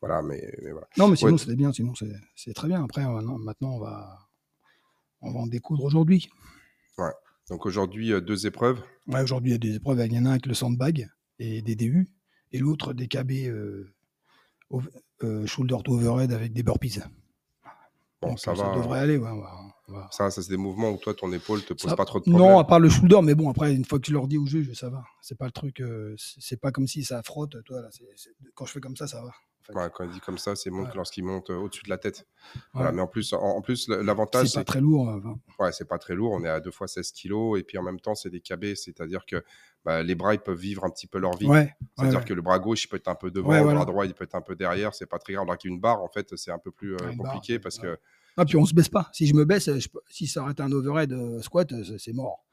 voilà, 0.00 0.22
mais, 0.22 0.52
mais 0.62 0.72
voilà. 0.72 0.86
Non, 0.98 1.08
mais 1.08 1.16
sinon 1.16 1.32
Ouais. 1.32 1.38
c'était 1.38 1.56
bien, 1.56 1.72
sinon 1.72 1.94
c'est 2.34 2.52
très 2.54 2.68
bien. 2.68 2.84
Après, 2.84 3.02
non, 3.02 3.38
maintenant 3.38 3.74
on 3.76 3.78
va 3.80 4.18
on 5.22 5.32
va 5.32 5.40
en 5.40 5.46
découdre 5.46 5.84
aujourd'hui. 5.84 6.28
Donc 7.48 7.64
aujourd'hui, 7.64 8.08
deux 8.22 8.46
épreuves. 8.48 8.82
Ouais, 9.06 9.22
aujourd'hui 9.22 9.50
il 9.50 9.52
y 9.52 9.54
a 9.54 9.58
des 9.58 9.76
épreuves. 9.76 10.04
Il 10.04 10.12
y 10.12 10.18
en 10.18 10.24
a 10.24 10.30
un 10.30 10.32
avec 10.32 10.46
le 10.46 10.54
sandbag 10.54 11.08
et 11.38 11.62
des 11.62 11.76
DU, 11.76 12.08
et 12.50 12.58
l'autre 12.58 12.92
des 12.92 13.06
KB 13.06 13.30
euh, 13.46 13.94
euh, 15.22 15.46
shoulder 15.46 15.76
to 15.84 15.92
overhead 15.94 16.32
avec 16.32 16.52
des 16.52 16.64
burpees. 16.64 16.98
Bon, 18.20 18.30
Donc, 18.30 18.40
ça 18.40 18.52
va. 18.52 18.74
devrait 18.74 18.98
aller. 18.98 19.16
ouais, 19.16 19.30
Ça, 20.10 20.30
ça 20.30 20.42
c'est 20.42 20.48
des 20.50 20.56
mouvements 20.56 20.90
où 20.90 20.96
toi, 20.96 21.14
ton 21.14 21.32
épaule 21.32 21.62
te 21.62 21.72
pose 21.72 21.90
Ça- 21.90 21.96
pas 21.96 22.04
trop 22.04 22.18
de 22.18 22.24
problèmes. 22.24 22.42
Non, 22.42 22.58
à 22.58 22.64
part 22.64 22.80
le 22.80 22.88
shoulder, 22.88 23.20
mais 23.22 23.34
bon, 23.34 23.48
après, 23.50 23.74
une 23.74 23.84
fois 23.84 23.98
que 23.98 24.04
tu 24.04 24.12
leur 24.12 24.26
dis 24.26 24.36
au 24.38 24.46
juge, 24.46 24.72
ça 24.72 24.88
va. 24.90 25.04
C'est 25.22 25.38
pas 25.38 25.44
le 25.46 25.52
truc, 25.52 25.80
euh, 25.80 26.14
c'est 26.18 26.60
pas 26.60 26.72
comme 26.72 26.86
si 26.88 27.04
ça 27.04 27.22
frotte, 27.22 27.62
toi, 27.64 27.80
là. 27.82 27.88
Quand 28.54 28.66
je 28.66 28.72
fais 28.72 28.80
comme 28.80 28.96
ça, 28.96 29.06
ça 29.06 29.20
va. 29.22 29.28
en 29.28 29.32
fait. 29.62 29.74
Ouais, 29.74 29.88
quand 29.94 30.04
il 30.04 30.10
dit 30.10 30.20
comme 30.20 30.38
ça, 30.38 30.54
c'est 30.56 30.70
montre 30.70 30.90
Ouais. 30.90 30.96
lorsqu'il 30.96 31.24
monte 31.24 31.50
euh, 31.50 31.56
au-dessus 31.56 31.82
de 31.84 31.90
la 31.90 31.98
tête. 31.98 32.26
Voilà, 32.72 32.92
mais 32.92 33.00
en 33.02 33.06
plus, 33.08 33.32
en, 33.32 33.38
en 33.40 33.60
plus, 33.62 33.88
l'avantage, 33.88 34.48
C'est 34.48 34.58
pas 34.60 34.64
très 34.64 34.80
lourd. 34.80 35.08
enfin. 35.08 35.36
ouais, 35.58 35.72
c'est 35.72 35.88
pas 35.88 35.98
très 35.98 36.14
lourd. 36.14 36.32
On 36.32 36.44
est 36.44 36.48
à 36.48 36.60
deux 36.60 36.70
fois 36.70 36.86
16 36.88 37.10
kilos 37.12 37.58
et 37.58 37.62
puis 37.64 37.76
en 37.78 37.82
même 37.82 37.98
temps, 38.00 38.14
c'est 38.14 38.30
des 38.30 38.40
KB, 38.40 38.74
c'est-à-dire 38.76 39.24
que 39.26 39.42
bah, 39.84 40.02
les 40.04 40.14
bras 40.16 40.34
ils 40.34 40.40
peuvent 40.40 40.58
vivre 40.58 40.84
un 40.84 40.90
petit 40.90 41.06
peu 41.08 41.18
leur 41.18 41.36
vie. 41.36 41.48
C'est-à-dire 41.96 42.24
que 42.24 42.34
le 42.34 42.42
bras 42.42 42.58
gauche 42.60 42.84
il 42.84 42.88
peut 42.88 42.96
être 42.96 43.08
un 43.08 43.14
peu 43.16 43.30
devant, 43.32 43.52
le 43.52 43.58
voilà. 43.62 43.74
bras 43.76 43.84
droit 43.86 44.06
il 44.06 44.14
peut 44.14 44.24
être 44.24 44.34
un 44.36 44.40
peu 44.40 44.54
derrière. 44.56 44.94
C'est 44.94 45.06
pas 45.06 45.18
très 45.18 45.32
grave. 45.32 45.44
Alors 45.44 45.58
qu'une 45.58 45.80
barre, 45.80 46.00
en 46.02 46.08
fait, 46.08 46.36
c'est 46.36 46.50
un 46.52 46.58
peu 46.58 46.70
plus 46.70 46.94
euh, 46.94 46.98
barre, 46.98 47.16
compliqué 47.32 47.58
parce 47.58 47.78
que 47.78 47.98
Ah, 48.36 48.44
puis 48.44 48.56
on 48.56 48.64
se 48.64 48.74
baisse 48.74 48.88
pas. 48.88 49.08
Si 49.12 49.26
je 49.26 49.34
me 49.34 49.44
baisse, 49.44 49.70
je 49.78 49.88
si 50.10 50.26
ça 50.26 50.42
arrête 50.42 50.60
un 50.60 50.70
overhead 50.72 51.12
euh, 51.12 51.40
squat, 51.42 51.70
euh, 51.72 51.98
c'est- 51.98 52.12
mort. 52.12 52.44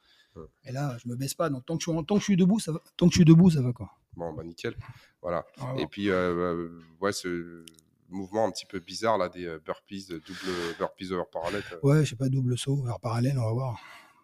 Et 0.66 0.72
là, 0.72 0.98
je 1.04 1.08
me 1.08 1.16
baisse 1.16 1.34
pas. 1.36 1.50
Donc 1.50 1.66
tant 1.66 1.78
que 1.78 1.84
je 1.84 1.92
suis, 1.92 2.06
tant 2.06 2.16
que 2.16 2.20
je 2.20 2.24
suis 2.24 2.38
debout, 2.38 2.60
ça 2.60 2.72
va. 2.72 2.82
Tant 2.98 3.06
que 3.08 3.12
je 3.14 3.18
suis 3.18 3.26
debout, 3.26 3.52
ça 3.52 3.62
va 3.62 3.72
quoi. 3.72 3.92
bon, 4.16 4.34
bah 4.34 4.44
nickel. 4.44 4.76
Voilà. 5.22 5.46
Va 5.58 5.76
Et 5.80 5.86
puis, 5.88 6.10
euh, 6.10 6.70
ouais, 7.00 7.12
ce 7.14 7.64
mouvement 8.10 8.48
un 8.48 8.52
petit 8.52 8.66
peu 8.66 8.80
bizarre 8.80 9.18
là, 9.18 9.30
des 9.30 9.46
burpees, 9.64 10.08
double 10.10 10.76
burpees 10.80 11.12
over 11.12 11.24
parallèle. 11.32 11.64
Ouais, 11.84 12.04
je 12.04 12.12
sais 12.12 12.16
pas, 12.16 12.30
double 12.30 12.58
saut 12.58 12.82
vers 12.84 13.00
parallèle, 13.00 13.38
on 13.38 13.46
va 13.46 13.52
voir. 13.54 13.80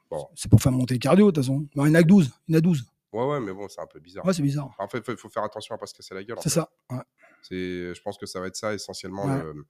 Bon. 0.09 0.27
C'est 0.35 0.49
pour 0.49 0.61
faire 0.61 0.71
monter 0.71 0.95
le 0.95 0.99
cardio, 0.99 1.27
de 1.27 1.31
toute 1.35 1.43
façon. 1.43 1.67
Non, 1.75 1.85
il 1.85 1.89
y 1.89 1.91
en 1.91 1.95
a 1.95 2.01
que 2.01 2.07
12. 2.07 2.31
Il 2.47 2.53
y 2.53 2.55
en 2.55 2.57
a 2.57 2.61
12. 2.61 2.85
Ouais, 3.11 3.25
ouais, 3.25 3.39
mais 3.39 3.53
bon, 3.53 3.67
c'est 3.67 3.81
un 3.81 3.87
peu 3.87 3.99
bizarre. 3.99 4.25
Ouais, 4.25 4.33
c'est 4.33 4.41
bizarre. 4.43 4.69
En 4.77 4.87
fait, 4.87 5.03
il 5.07 5.17
faut, 5.17 5.29
faire 5.29 5.43
attention 5.43 5.73
à 5.73 5.77
pas 5.79 5.87
se 5.87 5.93
casser 5.95 6.13
la 6.13 6.23
gueule. 6.23 6.37
C'est 6.41 6.49
ça. 6.49 6.69
Ouais. 6.91 6.99
C'est, 7.41 7.93
je 7.95 8.01
pense 8.01 8.17
que 8.17 8.25
ça 8.25 8.39
va 8.39 8.47
être 8.47 8.55
ça 8.55 8.73
essentiellement 8.73 9.25
Ouais. 9.25 9.41
le, 9.41 9.65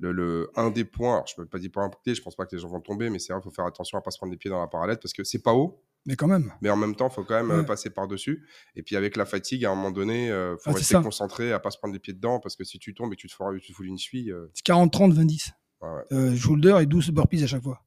le, 0.00 0.12
le- 0.12 0.50
un 0.56 0.70
des 0.70 0.84
points. 0.84 1.14
Alors, 1.14 1.26
je 1.26 1.34
ne 1.38 1.44
peux 1.44 1.48
pas 1.48 1.58
dire 1.58 1.70
pour 1.72 1.82
impliquer, 1.82 2.14
je 2.14 2.22
pense 2.22 2.34
pas 2.36 2.44
que 2.46 2.54
les 2.54 2.60
gens 2.60 2.68
vont 2.68 2.80
tomber, 2.80 3.08
mais 3.10 3.18
c'est 3.18 3.32
vrai, 3.32 3.40
il 3.40 3.44
faut 3.44 3.50
faire 3.54 3.64
attention 3.66 3.96
à 3.96 4.02
pas 4.02 4.10
se 4.10 4.18
prendre 4.18 4.32
les 4.32 4.36
pieds 4.36 4.50
dans 4.50 4.60
la 4.60 4.66
parallèle 4.66 4.98
parce 4.98 5.12
que 5.14 5.22
c'est 5.24 5.40
pas 5.42 5.54
haut, 5.54 5.82
Mais 6.04 6.16
quand 6.16 6.26
même. 6.26 6.52
mais 6.60 6.68
en 6.68 6.76
même 6.76 6.94
temps, 6.96 7.08
il 7.08 7.14
faut 7.14 7.24
quand 7.24 7.36
même 7.36 7.50
euh, 7.50 7.60
Ouais. 7.60 7.64
passer 7.66 7.88
par 7.90 8.08
dessus. 8.08 8.46
Et 8.74 8.82
puis 8.82 8.96
avec 8.96 9.16
la 9.16 9.24
fatigue, 9.24 9.64
à 9.64 9.70
un 9.70 9.74
moment 9.74 9.90
donné, 9.92 10.26
il 10.26 10.56
faut 10.60 10.70
Ah, 10.70 10.72
rester 10.72 10.96
concentré 11.00 11.52
à 11.52 11.60
pas 11.60 11.70
se 11.70 11.78
prendre 11.78 11.94
les 11.94 12.00
pieds 12.00 12.12
dedans 12.12 12.40
parce 12.40 12.56
que 12.56 12.64
si 12.64 12.78
tu 12.78 12.92
tombes 12.92 13.12
et 13.12 13.16
tu 13.16 13.28
te 13.28 13.32
fous, 13.34 13.44
tu 13.60 13.68
te 13.72 13.76
fous 13.76 13.84
une 13.84 13.98
cheville, 13.98 14.32
euh, 14.32 14.50
C'est 14.52 14.64
40, 14.64 14.92
30, 14.92 15.12
20, 15.14 15.24
10. 15.24 15.52
ouais, 15.80 15.88
ouais. 15.88 16.02
Euh, 16.12 16.36
shoulder 16.36 16.76
et 16.82 16.86
12 16.86 17.10
burpees 17.10 17.42
à 17.42 17.46
chaque 17.46 17.62
fois. 17.62 17.82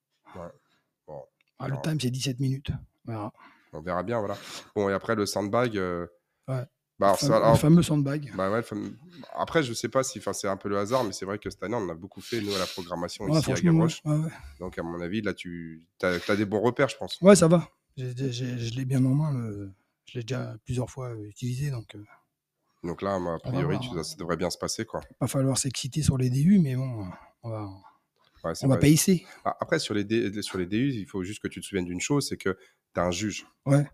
Bon. 1.07 1.21
Ah, 1.59 1.67
le 1.67 1.75
time, 1.83 1.99
c'est 1.99 2.09
17 2.09 2.39
minutes. 2.39 2.71
Voilà. 3.03 3.31
On 3.73 3.81
verra 3.81 4.03
bien, 4.03 4.19
voilà. 4.19 4.37
Bon, 4.75 4.89
et 4.89 4.93
après 4.93 5.15
le 5.15 5.25
sandbag. 5.25 5.77
euh, 5.77 6.05
Ouais. 6.47 6.63
bah, 6.97 7.11
Le 7.11 7.17
fameux- 7.17 7.33
alors, 7.35 7.51
le 7.53 7.57
fameux 7.59 7.83
sandbag. 7.83 8.31
bah 8.35 8.49
ouais, 8.51 8.61
Après, 9.35 9.61
je 9.63 9.73
sais 9.73 9.89
pas 9.89 10.03
si, 10.03 10.19
enfin, 10.19 10.33
c'est 10.33 10.47
un 10.47 10.57
peu 10.57 10.69
le 10.69 10.77
hasard, 10.77 11.03
mais 11.03 11.11
c'est 11.11 11.25
vrai 11.25 11.37
que 11.39 11.49
cette 11.49 11.61
année, 11.63 11.75
on 11.75 11.79
en 11.85 11.89
a 11.89 11.93
beaucoup 11.95 12.21
fait 12.21 12.41
nous 12.41 12.53
à 12.55 12.59
la 12.59 12.65
programmation 12.65 13.25
Ouais, 13.25 13.39
ici 13.39 13.51
à 13.51 13.55
Gavroche. 13.55 14.01
ouais. 14.05 14.29
Donc, 14.59 14.77
à 14.79 14.83
mon 14.83 14.99
avis, 15.01 15.21
là, 15.21 15.33
tu 15.33 15.85
as, 16.01 16.35
des 16.35 16.45
bons 16.45 16.61
repères, 16.61 16.89
je 16.89 16.97
pense. 16.97 17.19
Ouais, 17.21 17.35
ça 17.35 17.47
va. 17.47 17.69
Je 17.97 18.75
l'ai 18.75 18.85
bien 18.85 19.03
en 19.05 19.13
main. 19.13 19.33
le- 19.33 19.71
Je 20.11 20.17
l'ai 20.17 20.23
déjà 20.23 20.55
plusieurs 20.65 20.89
fois 20.89 21.09
euh, 21.09 21.23
utilisé, 21.27 21.69
donc 21.69 21.93
euh, 21.93 22.03
Donc 22.83 23.03
là, 23.03 23.13
a 23.13 23.19
va 23.19 23.37
priori, 23.37 23.77
tu- 23.79 23.89
ça 24.03 24.15
devrait 24.17 24.37
bien 24.37 24.49
se 24.49 24.57
passer, 24.57 24.83
quoi. 24.83 25.01
pas 25.19 25.27
falloir 25.27 25.55
s'exciter 25.55 26.01
sur 26.01 26.17
les 26.17 26.31
DU, 26.31 26.57
mais 26.57 26.75
bon, 26.75 27.05
on 27.43 27.49
va, 27.51 27.69
Ouais, 28.43 28.53
on 28.63 28.67
va 28.69 28.77
pas 28.77 28.87
hisser. 28.87 29.23
Ah, 29.45 29.55
Après, 29.59 29.77
sur 29.77 29.93
les, 29.93 30.03
D- 30.05 30.41
sur 30.41 30.57
les 30.57 30.65
DU, 30.65 30.89
il 30.93 31.05
faut 31.05 31.21
juste 31.23 31.43
que 31.43 31.47
tu 31.47 31.59
te 31.61 31.65
souviennes 31.65 31.85
d'une 31.85 31.99
chose, 32.01 32.27
c'est 32.27 32.37
que 32.37 32.57
un 32.97 33.11
juge. 33.11 33.45
Ouais. 33.65 33.87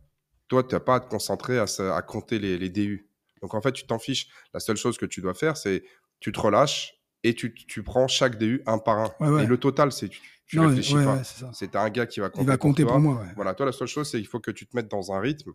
Toi, 0.48 0.64
tu 0.64 0.76
n'as 0.76 0.80
pas 0.80 0.96
à 0.96 1.00
te 1.00 1.10
concentrer 1.10 1.60
à, 1.60 2.02
compter 2.02 2.40
les, 2.40 2.58
les 2.58 2.70
DU. 2.70 3.10
Donc, 3.42 3.54
en 3.54 3.62
fait, 3.62 3.72
tu 3.72 3.86
t'en 3.86 4.00
fiches. 4.00 4.28
La 4.54 4.60
seule 4.60 4.78
chose 4.78 4.98
que 4.98 5.06
tu 5.06 5.22
dois 5.22 5.34
faire, 5.34 5.58
c'est 5.58 5.84
tu 6.20 6.32
te 6.32 6.40
relâches 6.40 6.94
et 7.24 7.34
tu, 7.34 7.54
tu 7.54 7.84
prends 7.84 8.08
chaque 8.08 8.38
DU 8.38 8.62
un 8.66 8.78
par 8.78 9.00
un. 9.00 9.12
Ouais, 9.20 9.30
ouais. 9.36 9.44
Et 9.44 9.48
le 9.48 9.58
total, 9.60 9.92
c'est 9.92 10.10
tu, 10.10 10.22
tu 10.46 10.58
Non, 10.58 10.68
réfléchis 10.68 10.94
pas. 10.94 11.22
c'est 11.54 11.76
un 11.76 11.90
gars 11.90 12.06
qui 12.06 12.20
va 12.20 12.30
compter, 12.30 12.44
Il 12.44 12.48
va 12.48 12.58
compter 12.58 12.86
pour 12.86 13.00
moi. 13.00 13.24
Voilà, 13.36 13.54
toi, 13.56 13.66
la 13.66 13.72
seule 13.72 13.88
chose, 13.88 14.10
c'est 14.10 14.18
qu'il 14.18 14.28
faut 14.28 14.40
que 14.40 14.52
tu 14.52 14.68
te 14.68 14.76
mettes 14.76 14.88
dans 14.90 15.12
un 15.12 15.20
rythme, 15.20 15.52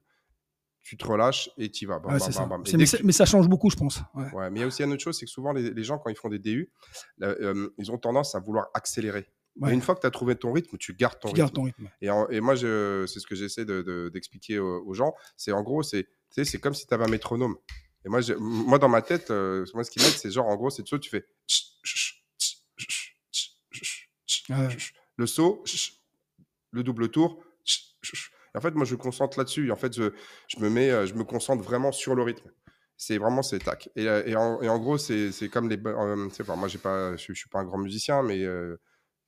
tu 0.82 0.96
te 0.96 1.06
relâches 1.06 1.50
et 1.56 1.70
tu 1.70 1.84
y 1.84 1.86
vas. 1.86 1.98
Bam, 2.00 2.12
Ouais, 2.12 2.18
bam, 2.18 2.32
ça. 2.32 2.46
bam, 2.46 2.62
Mais, 2.76 2.86
ça- 2.86 2.96
tu- 2.98 3.04
mais 3.04 3.12
ça 3.12 3.24
change 3.26 3.48
beaucoup, 3.48 3.70
je 3.70 3.76
pense. 3.76 4.00
Ouais. 4.14 4.30
Ouais, 4.32 4.50
mais 4.50 4.58
il 4.58 4.62
y 4.62 4.64
a 4.64 4.66
aussi 4.66 4.82
une 4.82 4.92
autre 4.92 5.02
chose, 5.02 5.16
c'est 5.18 5.26
que 5.26 5.30
souvent, 5.30 5.52
les, 5.52 5.70
les 5.70 5.84
gens, 5.84 5.98
quand 5.98 6.10
ils 6.10 6.16
font 6.16 6.28
des 6.28 6.38
DU, 6.40 6.70
là, 7.18 7.28
euh, 7.28 7.70
ils 7.78 7.92
ont 7.92 7.98
tendance 7.98 8.34
à 8.34 8.40
vouloir 8.40 8.66
accélérer. 8.74 9.30
Ouais. 9.56 9.74
Une 9.74 9.82
fois 9.82 9.94
que 9.94 10.00
tu 10.00 10.06
as 10.06 10.10
trouvé 10.10 10.36
ton 10.36 10.52
rythme, 10.52 10.76
tu 10.78 10.94
gardes 10.94 11.18
ton 11.18 11.28
Tu 11.28 11.34
rythme. 11.34 11.38
gardes 11.38 11.52
ton 11.54 11.62
rythme. 11.64 11.90
Et, 12.00 12.08
en- 12.10 12.28
et 12.28 12.40
moi, 12.40 12.56
c'est 12.56 12.62
ce 13.20 13.26
que 13.26 13.34
j'essaie 13.34 13.64
de- 13.64 13.82
de- 13.82 14.08
d'expliquer 14.12 14.58
aux, 14.58 14.82
aux 14.86 14.94
gens. 14.94 15.14
C'est 15.36 15.52
en 15.52 15.62
gros, 15.62 15.82
c'est 15.82 16.06
comme 16.60 16.74
si 16.74 16.86
tu 16.86 16.94
avais 16.94 17.04
un 17.04 17.08
métronome. 17.10 17.56
Et 18.04 18.08
moi, 18.08 18.20
moi 18.38 18.78
dans 18.78 18.88
ma 18.88 19.02
tête, 19.02 19.30
euh, 19.30 19.66
moi, 19.74 19.84
ce 19.84 19.90
qui 19.90 19.98
m'aide, 19.98 20.08
c'est 20.08 20.30
genre, 20.30 20.46
en 20.46 20.56
gros, 20.56 20.70
c'est 20.70 20.82
tu 20.84 20.98
tu 21.00 21.10
fais. 21.10 21.26
Ouais. 24.48 24.68
Le 25.16 25.26
saut, 25.26 25.62
le 26.72 26.82
double 26.82 27.10
tour. 27.10 27.42
Et 28.54 28.58
en 28.58 28.60
fait, 28.60 28.72
moi, 28.74 28.84
je 28.84 28.92
me 28.94 28.98
concentre 28.98 29.38
là-dessus. 29.38 29.70
En 29.70 29.76
fait, 29.76 29.94
je, 29.94 30.10
je, 30.48 30.58
me 30.58 30.68
mets, 30.70 30.90
euh, 30.90 31.06
je 31.06 31.14
me 31.14 31.22
concentre 31.24 31.62
vraiment 31.62 31.92
sur 31.92 32.14
le 32.14 32.22
rythme. 32.22 32.50
C'est 32.96 33.16
vraiment 33.18 33.42
c'est 33.42 33.60
tac. 33.60 33.88
Et, 33.96 34.08
euh, 34.08 34.22
et, 34.26 34.34
en, 34.36 34.60
et 34.60 34.68
en 34.68 34.78
gros, 34.78 34.98
c'est 34.98 35.30
comme 35.52 35.68
les. 35.68 35.78
euh, 35.86 36.28
enfin, 36.40 36.56
moi, 36.56 36.68
j'ai 36.68 36.78
pas, 36.78 37.16
je, 37.16 37.26
je 37.28 37.38
suis 37.38 37.48
pas 37.48 37.60
un 37.60 37.64
grand 37.64 37.78
musicien, 37.78 38.22
mais 38.22 38.42
euh, 38.44 38.76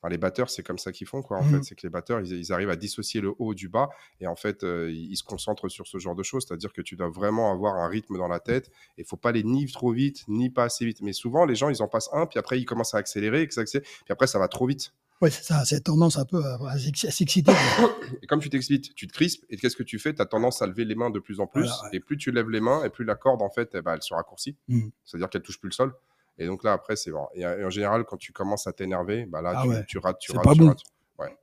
enfin, 0.03 0.11
les 0.11 0.19
batteurs, 0.19 0.51
c'est 0.51 0.63
comme 0.65 0.79
ça 0.79 0.91
qu'ils 0.91 1.07
font, 1.07 1.23
quoi. 1.23 1.39
En 1.39 1.45
Mhm. 1.45 1.59
fait, 1.59 1.63
c'est 1.65 1.75
que 1.77 1.83
les 1.87 1.91
batteurs, 1.91 2.21
ils, 2.21 2.33
ils 2.33 2.53
arrivent 2.53 2.71
à 2.71 2.77
dissocier 2.77 3.21
le 3.21 3.33
haut 3.39 3.55
du 3.55 3.69
bas. 3.69 3.89
Et 4.21 4.27
en 4.27 4.35
fait, 4.37 4.65
euh, 4.65 4.91
ils, 4.91 5.17
se 5.17 5.23
concentrent 5.23 5.69
sur 5.69 5.87
ce 5.87 5.99
genre 5.99 6.15
de 6.17 6.23
choses. 6.23 6.45
C'est-à-dire 6.47 6.73
que 6.73 6.83
tu 6.83 6.97
dois 6.97 7.09
vraiment 7.09 7.53
avoir 7.53 7.77
un 7.77 7.87
rythme 7.89 8.19
dans 8.19 8.29
la 8.29 8.41
tête. 8.41 8.69
Et 8.99 9.03
il 9.03 9.05
faut 9.07 9.17
pas 9.17 9.29
aller 9.29 9.45
ni 9.45 9.67
trop 9.71 9.93
vite, 9.93 10.25
ni 10.29 10.51
pas 10.51 10.65
assez 10.65 10.85
vite. 10.85 11.01
Mais 11.03 11.13
souvent, 11.13 11.45
les 11.47 11.55
gens, 11.55 11.69
ils 11.69 11.83
en 11.83 11.89
passent 11.89 12.11
un, 12.13 12.27
puis 12.27 12.39
après, 12.39 12.59
ils 12.61 12.65
commencent 12.65 12.95
à 12.95 12.99
accélérer, 12.99 13.43
accélère, 13.43 13.83
puis 14.05 14.11
après, 14.13 14.27
ça 14.27 14.39
va 14.41 14.49
trop 14.49 14.67
vite. 14.67 14.93
Ouais, 15.21 15.31
c'est 15.31 15.45
ça, 15.45 15.65
cette 15.65 15.85
tendance 15.85 16.19
un 16.19 16.25
peu 16.25 16.43
à, 16.45 16.59
à 16.69 16.77
s'ex- 16.81 17.05
à 17.05 17.13
s'exciter. 17.13 17.53
Et 18.23 18.27
comme 18.27 18.41
tu 18.41 18.51
t'excites, 18.51 18.93
tu 18.97 19.07
te 19.07 19.13
crispes, 19.13 19.45
et 19.51 19.57
qu'est-ce 19.57 19.77
que 19.77 19.85
tu 19.85 20.01
fais? 20.01 20.13
Tu 20.13 20.21
as 20.21 20.27
tendance 20.27 20.63
à 20.63 20.67
lever 20.67 20.85
les 20.85 20.97
mains 20.97 21.11
de 21.11 21.21
plus 21.21 21.39
en 21.39 21.47
plus, 21.47 21.63
Voilà, 21.63 21.83
ouais. 21.85 21.89
et 21.93 22.01
plus 22.01 22.17
tu 22.19 22.33
lèves 22.33 22.51
les 22.51 22.61
mains, 22.61 22.83
et 22.85 22.91
plus 22.91 23.05
la 23.05 23.15
corde, 23.15 23.41
en 23.41 23.49
fait, 23.51 23.71
eh 23.75 23.83
ben, 23.83 23.95
elle 23.95 24.03
se 24.03 24.13
raccourcit. 24.15 24.57
Mm. 24.67 24.89
C'est-à-dire 25.05 25.31
qu'elle 25.31 25.43
touche 25.43 25.61
plus 25.61 25.69
le 25.69 25.75
sol. 25.75 25.95
Et 26.39 26.47
donc 26.47 26.65
là, 26.65 26.73
après, 26.73 26.97
c'est 26.97 27.11
bon. 27.11 27.27
Et, 27.35 27.45
en 27.47 27.71
général, 27.71 28.05
quand 28.05 28.17
tu 28.17 28.33
commences 28.33 28.67
à 28.67 28.73
t'énerver, 28.73 29.27
bah 29.27 29.43
là, 29.43 29.53
Ah 29.57 29.63
tu, 29.63 29.69
ouais. 29.69 29.85
tu 29.87 29.99
rates, 29.99 30.19
tu 30.19 30.33
rates, 30.33 30.45
pas 30.45 30.53
tu 30.55 30.61
bon. 30.61 30.69
rates. 30.69 30.83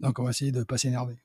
Donc, 0.00 0.18
on 0.18 0.24
va 0.24 0.30
essayer 0.30 0.50
de 0.52 0.62
pas 0.62 0.78
s'énerver. 0.78 1.18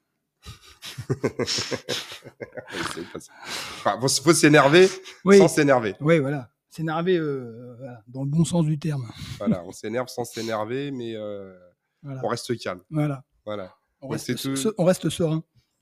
Ouais, 1.10 1.16
c'est 1.46 3.12
pas 3.12 3.20
ça. 3.20 3.32
Enfin, 3.44 4.00
faut, 4.02 4.08
faut 4.08 4.34
s'énerver 4.34 4.90
Oui, 5.24 5.38
sans 5.38 5.48
s'énerver. 5.48 5.96
oui, 6.02 6.20
voilà. 6.20 6.50
S'énerver 6.70 7.16
euh, 7.18 7.76
voilà, 7.78 8.04
dans 8.08 8.24
le 8.24 8.30
bon 8.30 8.44
sens 8.44 8.66
du 8.66 8.78
terme. 8.78 9.10
Voilà, 9.38 9.64
on 9.66 9.72
s'énerve 9.72 10.10
sans 10.10 10.26
s'énerver, 10.26 10.92
mais 10.92 11.16
euh, 11.16 11.58
Voilà. 12.04 12.20
on 12.24 12.28
reste 12.28 12.58
calme. 12.60 12.82
voilà. 12.90 13.24
Voilà, 13.46 13.74
On, 14.02 14.08
reste, 14.10 14.36
tout. 14.42 14.74
on 14.78 14.84
reste 14.86 15.08
serein. 15.10 15.42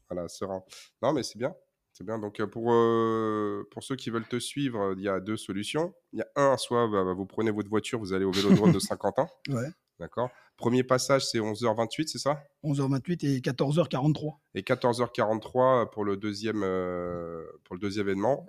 voilà, 0.09 0.27
serein. 0.27 0.61
Non, 1.01 1.13
mais 1.13 1.23
c'est 1.23 1.37
bien. 1.39 1.55
C'est 1.93 2.03
bien. 2.03 2.17
Donc, 2.17 2.39
euh, 2.39 2.47
pour, 2.47 2.73
euh, 2.73 3.67
pour 3.71 3.83
ceux 3.83 3.95
qui 3.95 4.09
veulent 4.09 4.27
te 4.27 4.39
suivre, 4.39 4.79
euh, 4.81 4.95
il 4.97 5.03
y 5.03 5.07
a 5.09 5.19
deux 5.19 5.37
solutions. 5.37 5.93
Il 6.11 6.19
y 6.19 6.21
a 6.23 6.27
un, 6.35 6.57
soit 6.57 6.87
bah, 6.87 7.03
bah, 7.03 7.13
vous 7.13 7.25
prenez 7.27 7.51
votre 7.51 7.69
voiture, 7.69 7.99
vous 7.99 8.13
allez 8.13 8.25
au 8.25 8.31
vélodrome 8.31 8.71
de 8.71 8.79
Saint-Quentin. 8.79 9.27
Ouais. 9.49 9.67
D'accord 9.99 10.31
Premier 10.57 10.83
passage, 10.83 11.25
c'est 11.27 11.37
11h28, 11.39 12.07
c'est 12.07 12.17
ça? 12.17 12.43
11h28 12.63 13.25
et 13.27 13.39
14h43. 13.41 14.37
Et 14.55 14.61
14h43 14.61 15.91
pour 15.91 16.03
le 16.03 16.17
deuxième, 16.17 16.63
euh, 16.63 17.43
pour 17.63 17.75
le 17.75 17.79
deuxième 17.79 18.07
événement, 18.07 18.47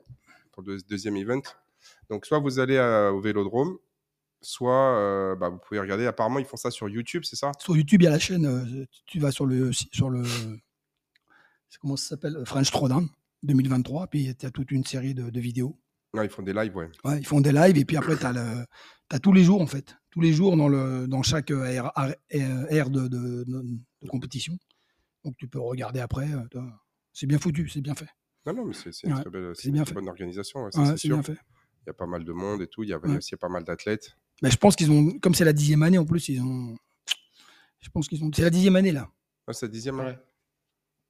pour 0.53 0.63
le 0.63 0.79
deuxième 0.89 1.17
event. 1.17 1.43
Donc, 2.09 2.25
soit 2.25 2.39
vous 2.39 2.59
allez 2.61 2.79
à- 2.79 3.13
au 3.13 3.21
vélodrome, 3.21 3.77
soit 4.41 4.97
euh, 4.97 5.37
bah, 5.37 5.51
vous 5.51 5.59
pouvez 5.59 5.81
regarder. 5.81 6.07
Apparemment, 6.07 6.39
ils 6.39 6.45
font 6.47 6.57
ça 6.57 6.71
sur 6.71 6.89
YouTube, 6.89 7.25
c'est 7.27 7.37
ça? 7.37 7.53
Sur 7.59 7.77
YouTube, 7.77 8.01
il 8.01 8.05
y 8.05 8.09
a 8.09 8.11
la 8.11 8.19
chaîne. 8.19 8.87
tu 9.05 9.19
vas 9.21 9.31
sur 9.31 9.45
le. 9.45 9.71
Sur 9.73 10.09
le 10.09 10.23
comment 11.81 11.97
ça 11.97 12.09
s'appelle? 12.11 12.43
French 12.47 12.71
Throwdown 12.71 13.09
2023. 13.45 14.09
Puis 14.09 14.35
tu 14.37 14.47
as 14.47 14.51
toute 14.51 14.71
une 14.71 14.85
série 14.85 15.15
de, 15.15 15.31
de 15.31 15.41
vidéos. 15.41 15.79
Non, 16.15 16.23
ils 16.23 16.29
font 16.31 16.43
des 16.43 16.53
lives, 16.53 16.75
ouais. 16.77 16.89
Ouais, 17.05 17.19
ils 17.19 17.27
font 17.27 17.41
des 17.41 17.51
lives 17.53 17.77
et 17.77 17.85
puis 17.85 17.97
après, 17.97 18.17
tu 18.17 18.25
as, 18.25 19.19
tous 19.21 19.33
les 19.33 19.43
jours, 19.45 19.61
en 19.61 19.67
fait. 19.67 19.97
Tous 20.11 20.21
les 20.21 20.33
jours 20.33 20.57
dans, 20.57 20.69
le, 20.69 21.07
dans 21.09 21.23
chaque 21.23 21.51
euh, 21.51 21.65
aire, 21.65 21.91
aire- 22.31 22.67
aire 22.73 22.91
de, 22.91 23.09
de- 23.09 23.45
de- 23.45 23.63
de 24.03 24.09
compétition. 24.09 24.57
Donc 25.25 25.37
tu 25.39 25.49
peux 25.49 25.59
regarder 25.61 26.01
après. 26.01 26.29
euh. 26.33 26.61
C'est 27.13 27.27
bien 27.27 27.39
foutu, 27.39 27.69
c'est 27.69 27.81
bien 27.81 27.95
fait. 27.95 28.09
Non, 28.47 28.53
non, 28.55 28.65
mais 28.67 28.75
c'est 28.75 28.93
c'est 28.93 29.07
une 29.07 29.15
Ouais, 29.15 29.21
très 29.23 29.31
belle, 29.31 29.53
une 29.65 29.73
bien 29.73 29.83
très 29.83 29.91
fait. 29.91 29.95
bonne 29.95 30.09
organisation, 30.09 30.65
ouais, 30.65 30.71
ça, 30.73 30.83
Ouais, 30.83 30.97
c'est 30.97 31.09
bien 31.09 31.23
fait. 31.23 31.33
Il 31.33 31.87
y 31.89 31.91
a 31.91 31.95
pas 31.95 32.07
mal 32.07 32.25
de 32.25 32.33
monde 32.33 32.61
et 32.63 32.67
tout. 32.67 32.83
Il 32.83 32.91
y 32.91 32.93
a, 32.93 32.99
il 33.03 33.07
y 33.07 33.11
a 33.11 33.13
Ouais. 33.13 33.19
aussi 33.19 33.35
pas 33.37 33.49
mal 33.49 33.65
d'athlètes. 33.65 34.17
Mais 34.43 34.51
je 34.51 34.57
pense 34.57 34.77
qu'ils 34.77 34.91
ont, 34.91 35.19
comme 35.21 35.35
c'est 35.35 35.45
la 35.45 35.53
dixième 35.53 35.83
année 35.83 35.99
en 35.99 36.05
plus, 36.05 36.29
ils 36.29 36.41
ont. 36.41 36.77
Je 37.81 37.89
pense 37.91 38.07
qu'ils 38.09 38.23
ont. 38.25 38.31
C'est 38.35 38.43
la 38.43 38.51
dixième 38.51 38.77
année 38.77 38.93
là. 38.93 39.11
Ah, 39.47 39.53
c'est 39.53 39.67
la 39.67 39.73
dixième 39.73 39.99
Ouais. 39.99 40.07
année 40.07 40.19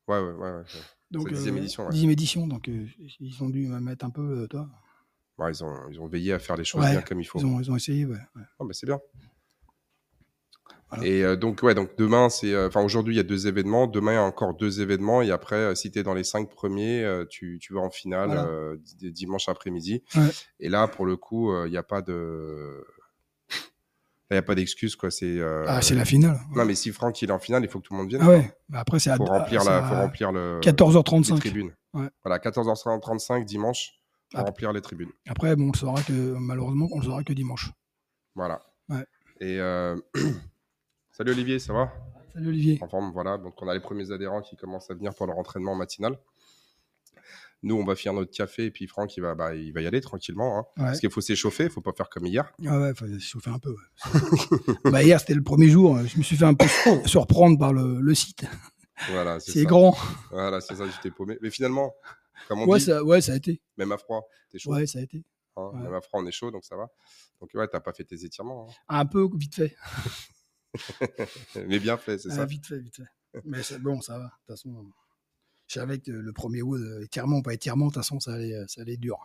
Ouais, 0.08 0.18
ouais, 0.18 0.32
ouais. 0.32 0.34
ouais, 0.34 0.50
ouais. 0.52 0.64
Donc, 1.18 1.30
la 1.30 1.36
dixième 1.36 1.54
euh, 1.56 1.58
édition, 1.58 1.84
ouais. 1.86 1.90
dixième 1.92 2.10
édition, 2.10 2.46
donc 2.46 2.68
euh, 2.68 2.86
ils 3.20 3.42
ont 3.42 3.48
dû 3.48 3.66
mettre 3.68 4.04
un 4.04 4.10
peu. 4.10 4.42
euh, 4.42 4.46
toi. 4.46 4.68
Ouais, 5.38 5.50
ils, 5.50 5.64
ont, 5.64 5.88
ils 5.90 6.00
ont 6.00 6.06
veillé 6.06 6.32
à 6.32 6.38
faire 6.38 6.56
les 6.56 6.64
choses 6.64 6.82
Ouais, 6.82 6.90
bien 6.92 7.02
comme 7.02 7.20
il 7.20 7.24
faut. 7.24 7.38
Ils, 7.38 7.46
ont, 7.46 7.60
ils 7.60 7.70
ont 7.70 7.76
essayé, 7.76 8.04
ouais. 8.06 8.16
ouais. 8.36 8.42
Bah, 8.60 8.66
c'est 8.72 8.86
bien. 8.86 9.00
Voilà. 10.90 11.06
Et 11.06 11.24
euh, 11.24 11.34
donc, 11.34 11.60
ouais, 11.62 11.74
donc 11.74 11.96
demain, 11.98 12.28
c'est. 12.28 12.52
euh, 12.52 12.68
Enfin, 12.68 12.82
aujourd'hui, 12.84 13.14
il 13.14 13.16
y 13.16 13.20
a 13.20 13.24
deux 13.24 13.46
événements. 13.48 13.86
Demain, 13.86 14.12
il 14.12 14.14
y 14.14 14.18
a 14.18 14.22
encore 14.22 14.54
deux 14.54 14.80
événements. 14.80 15.22
Et 15.22 15.30
après, 15.32 15.56
euh, 15.56 15.74
si 15.74 15.90
tu 15.90 15.98
es 15.98 16.02
dans 16.02 16.14
les 16.14 16.22
cinq 16.24 16.50
premiers, 16.50 17.04
tu, 17.30 17.58
tu 17.60 17.74
vas 17.74 17.80
en 17.80 17.90
finale 17.90 18.28
Voilà. 18.28 18.76
dimanche 19.10 19.48
après-midi. 19.48 20.02
Ouais. 20.14 20.30
Et 20.60 20.68
là, 20.68 20.86
pour 20.86 21.04
le 21.06 21.16
coup, 21.16 21.52
il 21.64 21.70
n'y 21.70 21.76
a 21.76 21.82
pas 21.82 22.00
de. 22.02 22.84
Il 24.30 24.34
n'y 24.34 24.38
a 24.38 24.42
pas 24.42 24.54
d'excuse, 24.54 24.96
quoi. 24.96 25.10
C'est. 25.10 25.38
euh, 25.38 25.64
Ah, 25.68 25.82
c'est 25.82 25.94
la 25.94 26.04
finale. 26.04 26.40
Non, 26.56 26.64
mais 26.64 26.74
si 26.74 26.90
Franck 26.92 27.20
il 27.20 27.28
est 27.28 27.32
en 27.32 27.38
finale, 27.38 27.62
il 27.62 27.68
faut 27.68 27.78
que 27.80 27.86
tout 27.86 27.92
le 27.92 27.98
monde 27.98 28.08
vienne. 28.08 28.22
Ah 28.24 28.28
ouais. 28.28 28.56
Bah 28.70 28.78
après, 28.80 28.98
c'est 28.98 29.10
à, 29.10 29.16
remplir 29.16 29.62
c'est 29.62 29.68
la, 29.68 29.76
à 29.84 29.88
faut 29.88 29.94
remplir 29.94 30.32
le. 30.32 30.60
14h35. 30.62 31.34
les 31.34 31.38
tribunes. 31.40 31.72
Ouais. 31.92 32.08
Voilà, 32.24 32.38
14h35 32.38 33.44
dimanche 33.44 33.92
pour 34.30 34.40
Ah. 34.40 34.44
remplir 34.44 34.72
les 34.72 34.80
tribunes. 34.80 35.10
Après, 35.28 35.54
bon, 35.56 35.64
on 35.68 35.72
le 35.72 35.76
saura 35.78 36.02
que 36.02 36.12
malheureusement, 36.12 36.88
on 36.92 36.98
le 37.00 37.04
saura 37.04 37.22
que 37.22 37.32
dimanche. 37.34 37.70
Voilà. 38.34 38.62
Ouais. 38.88 39.04
Et 39.40 39.60
euh, 39.60 39.94
salut 41.12 41.32
Olivier, 41.32 41.58
ça 41.58 41.72
va? 41.72 41.92
Salut 42.32 42.48
Olivier. 42.48 42.78
En 42.82 42.88
forme, 42.88 43.12
voilà. 43.12 43.36
Donc 43.38 43.60
on 43.62 43.68
a 43.68 43.74
les 43.74 43.80
premiers 43.80 44.10
adhérents 44.10 44.40
qui 44.40 44.56
commencent 44.56 44.90
à 44.90 44.94
venir 44.94 45.14
pour 45.14 45.26
leur 45.26 45.38
entraînement 45.38 45.74
matinal. 45.74 46.18
Nous, 47.64 47.74
on 47.74 47.84
va 47.84 47.96
faire 47.96 48.12
notre 48.12 48.30
café 48.30 48.66
et 48.66 48.70
puis 48.70 48.86
Franck, 48.86 49.16
il 49.16 49.20
va, 49.22 49.34
bah, 49.34 49.54
il 49.54 49.72
va 49.72 49.80
y 49.80 49.86
aller 49.86 50.00
tranquillement. 50.00 50.58
hein. 50.58 50.64
Ouais. 50.76 50.84
Parce 50.86 51.00
qu'il 51.00 51.10
faut 51.10 51.20
s'échauffer, 51.20 51.64
il 51.64 51.70
faut 51.70 51.80
pas 51.80 51.92
faire 51.96 52.08
comme 52.10 52.26
hier. 52.26 52.52
Ah 52.66 52.78
ouais, 52.78 52.94
faut 52.94 53.06
se 53.06 53.18
chauffer 53.18 53.50
un 53.50 53.58
peu. 53.58 53.70
ouais. 53.72 54.74
bah 54.90 55.02
hier, 55.02 55.18
c'était 55.18 55.34
le 55.34 55.42
premier 55.42 55.68
jour. 55.68 55.98
Je 56.06 56.18
me 56.18 56.22
suis 56.22 56.36
fait 56.36 56.44
un 56.44 56.54
peu 56.54 56.66
surprendre 57.06 57.58
par 57.58 57.72
le, 57.72 58.00
le 58.00 58.14
site. 58.14 58.44
Voilà, 59.10 59.40
c'est 59.40 59.64
grand. 59.64 59.96
Voilà, 60.30 60.60
c'est 60.60 60.76
ça, 60.76 60.84
j'étais 60.88 61.10
paumé. 61.10 61.36
Mais 61.42 61.50
finalement, 61.50 61.94
comme 62.48 62.60
on 62.60 62.66
Ouais 62.66 62.78
dit, 62.78 62.84
ça, 62.84 63.02
ouais, 63.02 63.20
ça 63.20 63.32
a 63.32 63.36
été. 63.36 63.60
même 63.76 63.90
à 63.92 63.98
froid, 63.98 64.28
t'es 64.50 64.58
chaud. 64.58 64.72
Ouais, 64.72 64.86
ça 64.86 64.98
a 64.98 65.02
été. 65.02 65.24
hein. 65.56 65.70
ouais. 65.74 65.80
Même 65.80 65.94
à 65.94 66.00
froid, 66.00 66.20
on 66.22 66.26
est 66.26 66.32
chaud, 66.32 66.50
donc 66.50 66.64
ça 66.64 66.76
va. 66.76 66.88
Donc 67.40 67.50
ouais, 67.54 67.66
t'as 67.66 67.80
pas 67.80 67.92
fait 67.92 68.04
tes 68.04 68.24
étirements. 68.24 68.68
hein. 68.68 68.74
Un 69.00 69.06
peu 69.06 69.26
vite 69.36 69.54
fait. 69.54 69.74
Mais 71.66 71.78
bien 71.78 71.96
fait, 71.96 72.18
c'est 72.18 72.30
Ah, 72.32 72.36
ça. 72.36 72.44
vite 72.44 72.66
fait, 72.66 72.78
vite 72.78 72.96
fait. 72.96 73.40
Mais 73.44 73.58
bon, 73.80 74.00
ça 74.00 74.18
va. 74.18 74.24
De 74.24 74.30
toute 74.30 74.46
façon, 74.48 74.86
je 75.74 75.80
savais 75.80 75.98
que 75.98 76.12
le 76.12 76.32
premier 76.32 76.62
wood, 76.62 76.80
euh, 76.80 77.02
étirement 77.04 77.38
ou 77.38 77.42
pas 77.42 77.52
étirement, 77.54 77.86
de 77.86 77.90
toute 77.92 78.02
façon, 78.02 78.20
ça 78.20 78.34
allait, 78.34 78.64
ça 78.68 78.82
allait 78.82 78.96
dur. 78.96 79.18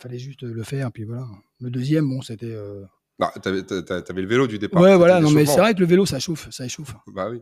Fallait 0.00 0.18
juste 0.18 0.42
le 0.42 0.62
faire, 0.64 0.92
puis 0.92 1.04
voilà. 1.04 1.26
Le 1.60 1.70
deuxième, 1.70 2.08
bon, 2.08 2.20
c'était. 2.20 2.52
euh, 2.52 2.84
Non, 3.18 3.28
t'avais, 3.42 3.62
t'a- 3.62 3.82
t'a- 3.82 4.02
t'avais 4.02 4.22
le 4.22 4.28
vélo 4.28 4.46
du 4.46 4.58
départ. 4.58 4.82
Ouais, 4.82 4.96
voilà, 4.96 5.20
non, 5.20 5.30
mais 5.30 5.46
c'est 5.46 5.60
vrai 5.60 5.74
que 5.74 5.80
le 5.80 5.86
vélo, 5.86 6.04
ça 6.04 6.18
chauffe, 6.18 6.50
ça 6.50 6.64
échauffe. 6.66 6.94
Bah 7.06 7.30
oui. 7.30 7.40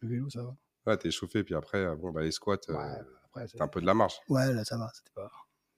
Le 0.00 0.08
vélo, 0.08 0.30
ça 0.30 0.42
va. 0.42 0.56
Ouais, 0.86 0.96
t'es 0.96 1.10
chauffé, 1.10 1.44
puis 1.44 1.54
après, 1.54 1.78
euh, 1.84 1.96
bon, 1.96 2.12
bah, 2.12 2.22
les 2.22 2.30
squats, 2.30 2.56
euh, 2.70 2.74
Ouais, 2.74 2.98
après, 3.26 3.48
c'est- 3.48 3.58
t'as 3.58 3.64
un 3.64 3.68
peu 3.68 3.80
de 3.80 3.86
la 3.86 3.94
marge. 3.94 4.14
ouais, 4.28 4.54
là, 4.54 4.64
ça 4.64 4.78
va. 4.78 4.90
C'était 4.94 5.10
pas, 5.14 5.30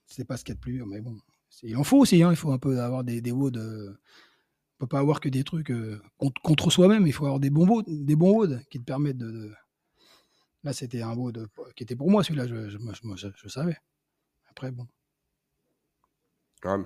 c'était 0.06 0.24
pas 0.24 0.36
ce 0.36 0.44
qu'il 0.44 0.52
y 0.52 0.54
a 0.54 0.56
de 0.56 0.60
plus 0.60 0.84
mais 0.84 1.00
bon. 1.00 1.16
c'est- 1.48 1.66
Il 1.66 1.76
en 1.76 1.82
faut 1.84 1.98
aussi, 1.98 2.22
hein, 2.22 2.30
il 2.30 2.36
faut 2.36 2.52
un 2.52 2.58
peu 2.58 2.80
avoir 2.80 3.02
des, 3.02 3.20
des 3.20 3.32
woods. 3.32 3.56
euh, 3.56 3.90
on 4.78 4.84
peut 4.84 4.88
pas 4.88 5.00
avoir 5.00 5.20
que 5.20 5.28
des 5.28 5.42
trucs 5.42 5.70
euh, 5.72 6.00
contre, 6.16 6.40
contre 6.42 6.70
soi-même, 6.70 7.06
il 7.06 7.12
faut 7.12 7.24
avoir 7.26 7.40
des 7.40 7.50
bons 7.50 7.66
woods, 7.66 7.84
des 7.88 8.14
bons 8.16 8.32
woods 8.32 8.60
qui 8.70 8.78
te 8.78 8.84
permettent 8.84 9.18
de. 9.18 9.30
de- 9.30 9.54
Là, 10.62 10.72
c'était 10.72 11.02
un 11.02 11.14
wood 11.16 11.46
qui 11.74 11.82
était 11.84 11.96
pour 11.96 12.10
moi, 12.10 12.22
celui-là, 12.22 12.46
je, 12.46 12.68
je, 12.68 12.78
je- 13.16 13.28
je- 13.34 13.48
savais. 13.48 13.76
Après, 14.50 14.70
bon. 14.70 14.86
Ouais. 16.64 16.76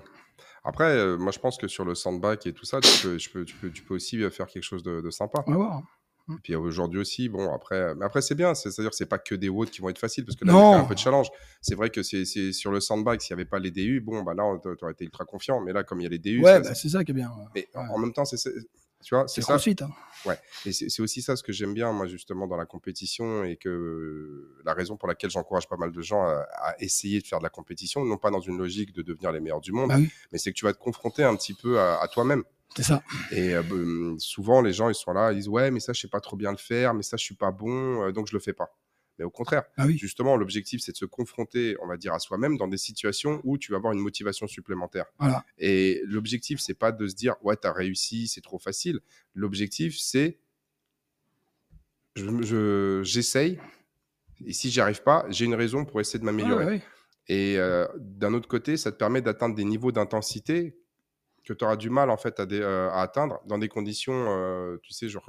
Après, 0.63 0.85
euh, 0.97 1.17
moi, 1.17 1.31
je 1.31 1.39
pense 1.39 1.57
que 1.57 1.67
sur 1.67 1.83
le 1.85 1.93
sandbag 1.95 2.39
et 2.45 2.53
tout 2.53 2.65
ça, 2.65 2.79
tu 2.79 2.89
peux, 3.07 3.17
tu 3.17 3.29
peux, 3.29 3.43
tu 3.45 3.55
peux, 3.55 3.71
tu 3.71 3.83
peux 3.83 3.95
aussi 3.95 4.21
euh, 4.23 4.29
faire 4.29 4.47
quelque 4.47 4.63
chose 4.63 4.83
de, 4.83 5.01
de 5.01 5.09
sympa. 5.09 5.43
On 5.47 5.51
va 5.51 5.57
voir. 5.57 5.83
Et 6.27 6.33
puis 6.41 6.55
aujourd'hui 6.55 6.99
aussi, 6.99 7.29
bon, 7.29 7.53
après, 7.53 7.75
euh, 7.79 7.93
mais 7.95 8.03
après 8.05 8.19
c'est 8.23 8.33
bien, 8.33 8.55
c'est- 8.55 8.71
c'est-à-dire 8.71 8.89
que 8.89 8.95
c'est 8.95 9.05
pas 9.05 9.19
que 9.19 9.35
des 9.35 9.47
WOD 9.47 9.69
qui 9.69 9.81
vont 9.81 9.89
être 9.89 9.99
faciles, 9.99 10.25
parce 10.25 10.35
que 10.35 10.43
là, 10.43 10.53
il 10.53 10.55
y 10.55 10.59
a 10.59 10.79
un 10.79 10.85
peu 10.85 10.95
de 10.95 10.99
challenge. 10.99 11.27
C'est 11.61 11.75
vrai 11.75 11.91
que 11.91 12.01
c'est 12.01 12.25
sur 12.51 12.71
le 12.71 12.79
sandbag, 12.79 13.19
s'il 13.21 13.35
n'y 13.35 13.41
avait 13.41 13.47
pas 13.49 13.59
les 13.59 13.69
DU, 13.69 14.01
bon, 14.01 14.23
bah 14.23 14.33
là, 14.33 14.43
on 14.43 14.57
t'a- 14.57 14.75
t'aurais 14.75 14.93
été 14.93 15.05
ultra 15.05 15.23
confiant, 15.25 15.61
mais 15.61 15.71
là, 15.71 15.83
comme 15.83 15.99
il 16.01 16.05
y 16.05 16.07
a 16.07 16.09
les 16.09 16.17
DU, 16.17 16.41
Ouais, 16.41 16.61
bah, 16.61 16.73
c'est 16.73 16.89
ça 16.89 17.03
qui 17.03 17.11
est 17.11 17.13
bien. 17.13 17.29
ouais. 17.29 17.45
mais 17.53 17.67
en- 17.75 17.81
ouais. 17.81 17.89
en 17.93 17.97
même 17.99 18.11
temps, 18.11 18.25
c'est- 18.25 18.49
tu 19.05 19.13
vois, 19.15 19.27
c'est 19.27 19.41
ça. 19.41 19.53
CrossFit. 19.53 19.75
hein. 19.81 19.89
Et 20.65 20.71
c'est 20.73 21.01
aussi 21.01 21.21
ça 21.21 21.35
ce 21.35 21.43
que 21.43 21.53
j'aime 21.53 21.73
bien, 21.75 21.91
moi, 21.91 22.07
justement, 22.07 22.47
dans 22.47 22.57
la 22.57 22.65
compétition 22.65 23.43
et 23.43 23.57
que 23.57 23.69
euh, 23.69 24.57
la 24.65 24.73
raison 24.73 24.97
pour 24.97 25.07
laquelle 25.07 25.29
j'encourage 25.29 25.67
pas 25.69 25.77
mal 25.77 25.91
de 25.91 26.01
gens 26.01 26.23
à, 26.23 26.45
à 26.57 26.75
essayer 26.79 27.21
de 27.21 27.27
faire 27.27 27.37
de 27.37 27.43
la 27.43 27.49
compétition, 27.51 28.03
non 28.03 28.17
pas 28.17 28.31
dans 28.31 28.39
une 28.39 28.57
logique 28.57 28.91
de 28.93 29.03
devenir 29.03 29.31
les 29.31 29.39
meilleurs 29.39 29.61
du 29.61 29.71
monde, 29.71 29.89
Bah 29.89 29.95
oui, 29.99 30.09
mais 30.31 30.39
c'est 30.39 30.51
que 30.51 30.57
tu 30.57 30.65
vas 30.65 30.73
te 30.73 30.79
confronter 30.79 31.23
un 31.23 31.35
petit 31.35 31.53
peu 31.53 31.79
à, 31.79 32.01
à 32.01 32.07
toi-même. 32.07 32.43
c'est 32.75 32.81
ça. 32.83 33.03
Et 33.31 33.53
euh, 33.53 34.15
souvent, 34.17 34.61
les 34.61 34.73
gens, 34.73 34.89
ils 34.89 34.95
sont 34.95 35.13
là, 35.13 35.31
ils 35.31 35.35
disent 35.35 35.47
Ouais, 35.47 35.69
mais 35.69 35.79
ça, 35.79 35.93
je 35.93 36.01
sais 36.01 36.07
pas 36.07 36.21
trop 36.21 36.35
bien 36.37 36.49
le 36.51 36.57
faire, 36.57 36.95
mais 36.95 37.03
ça, 37.03 37.17
je 37.17 37.23
suis 37.23 37.35
pas 37.35 37.51
bon, 37.51 38.03
euh, 38.07 38.11
donc 38.11 38.25
je 38.27 38.33
le 38.33 38.39
fais 38.39 38.53
pas. 38.53 38.75
Mais 39.17 39.25
au 39.25 39.29
contraire, 39.29 39.63
Ah 39.77 39.85
oui. 39.85 39.97
justement, 39.97 40.35
l'objectif, 40.35 40.81
c'est 40.81 40.91
de 40.91 40.97
se 40.97 41.05
confronter, 41.05 41.77
on 41.81 41.87
va 41.87 41.95
dire, 41.97 42.13
à 42.13 42.19
soi-même 42.19 42.57
dans 42.57 42.67
des 42.67 42.77
situations 42.77 43.39
où 43.43 43.57
tu 43.57 43.71
vas 43.71 43.77
avoir 43.77 43.93
une 43.93 43.99
motivation 43.99 44.45
supplémentaire. 44.47 45.05
Voilà. 45.19 45.45
Et 45.57 46.01
l'objectif, 46.05 46.59
c'est 46.59 46.73
pas 46.73 46.91
de 46.91 47.07
se 47.07 47.15
dire 47.15 47.35
Ouais, 47.41 47.55
t'as 47.55 47.71
réussi, 47.71 48.27
c'est 48.27 48.41
trop 48.41 48.59
facile. 48.59 48.99
L'objectif, 49.33 49.97
c'est 49.97 50.39
je- 52.15 52.41
je- 52.43 53.01
j'essaye, 53.03 53.59
et 54.45 54.53
si 54.53 54.69
j'y 54.69 54.79
arrive 54.81 55.03
pas, 55.03 55.25
j'ai 55.29 55.45
une 55.45 55.55
raison 55.55 55.85
pour 55.85 55.99
essayer 56.01 56.19
de 56.19 56.25
m'améliorer. 56.25 56.65
ouais. 56.65 56.81
Et 57.27 57.57
euh, 57.57 57.87
d'un 57.97 58.33
autre 58.33 58.47
côté, 58.47 58.77
ça 58.77 58.91
te 58.91 58.97
permet 58.97 59.21
d'atteindre 59.21 59.55
des 59.55 59.63
niveaux 59.63 59.91
d'intensité 59.91 60.77
que 61.43 61.53
tu 61.53 61.63
auras 61.63 61.75
du 61.75 61.89
mal 61.89 62.09
en 62.09 62.17
fait 62.17 62.39
à, 62.39 62.43
euh, 62.51 62.89
à 62.89 63.01
atteindre 63.01 63.41
dans 63.47 63.57
des 63.57 63.67
conditions, 63.67 64.25
euh, 64.29 64.77
tu 64.83 64.93
sais, 64.93 65.09
genre 65.09 65.25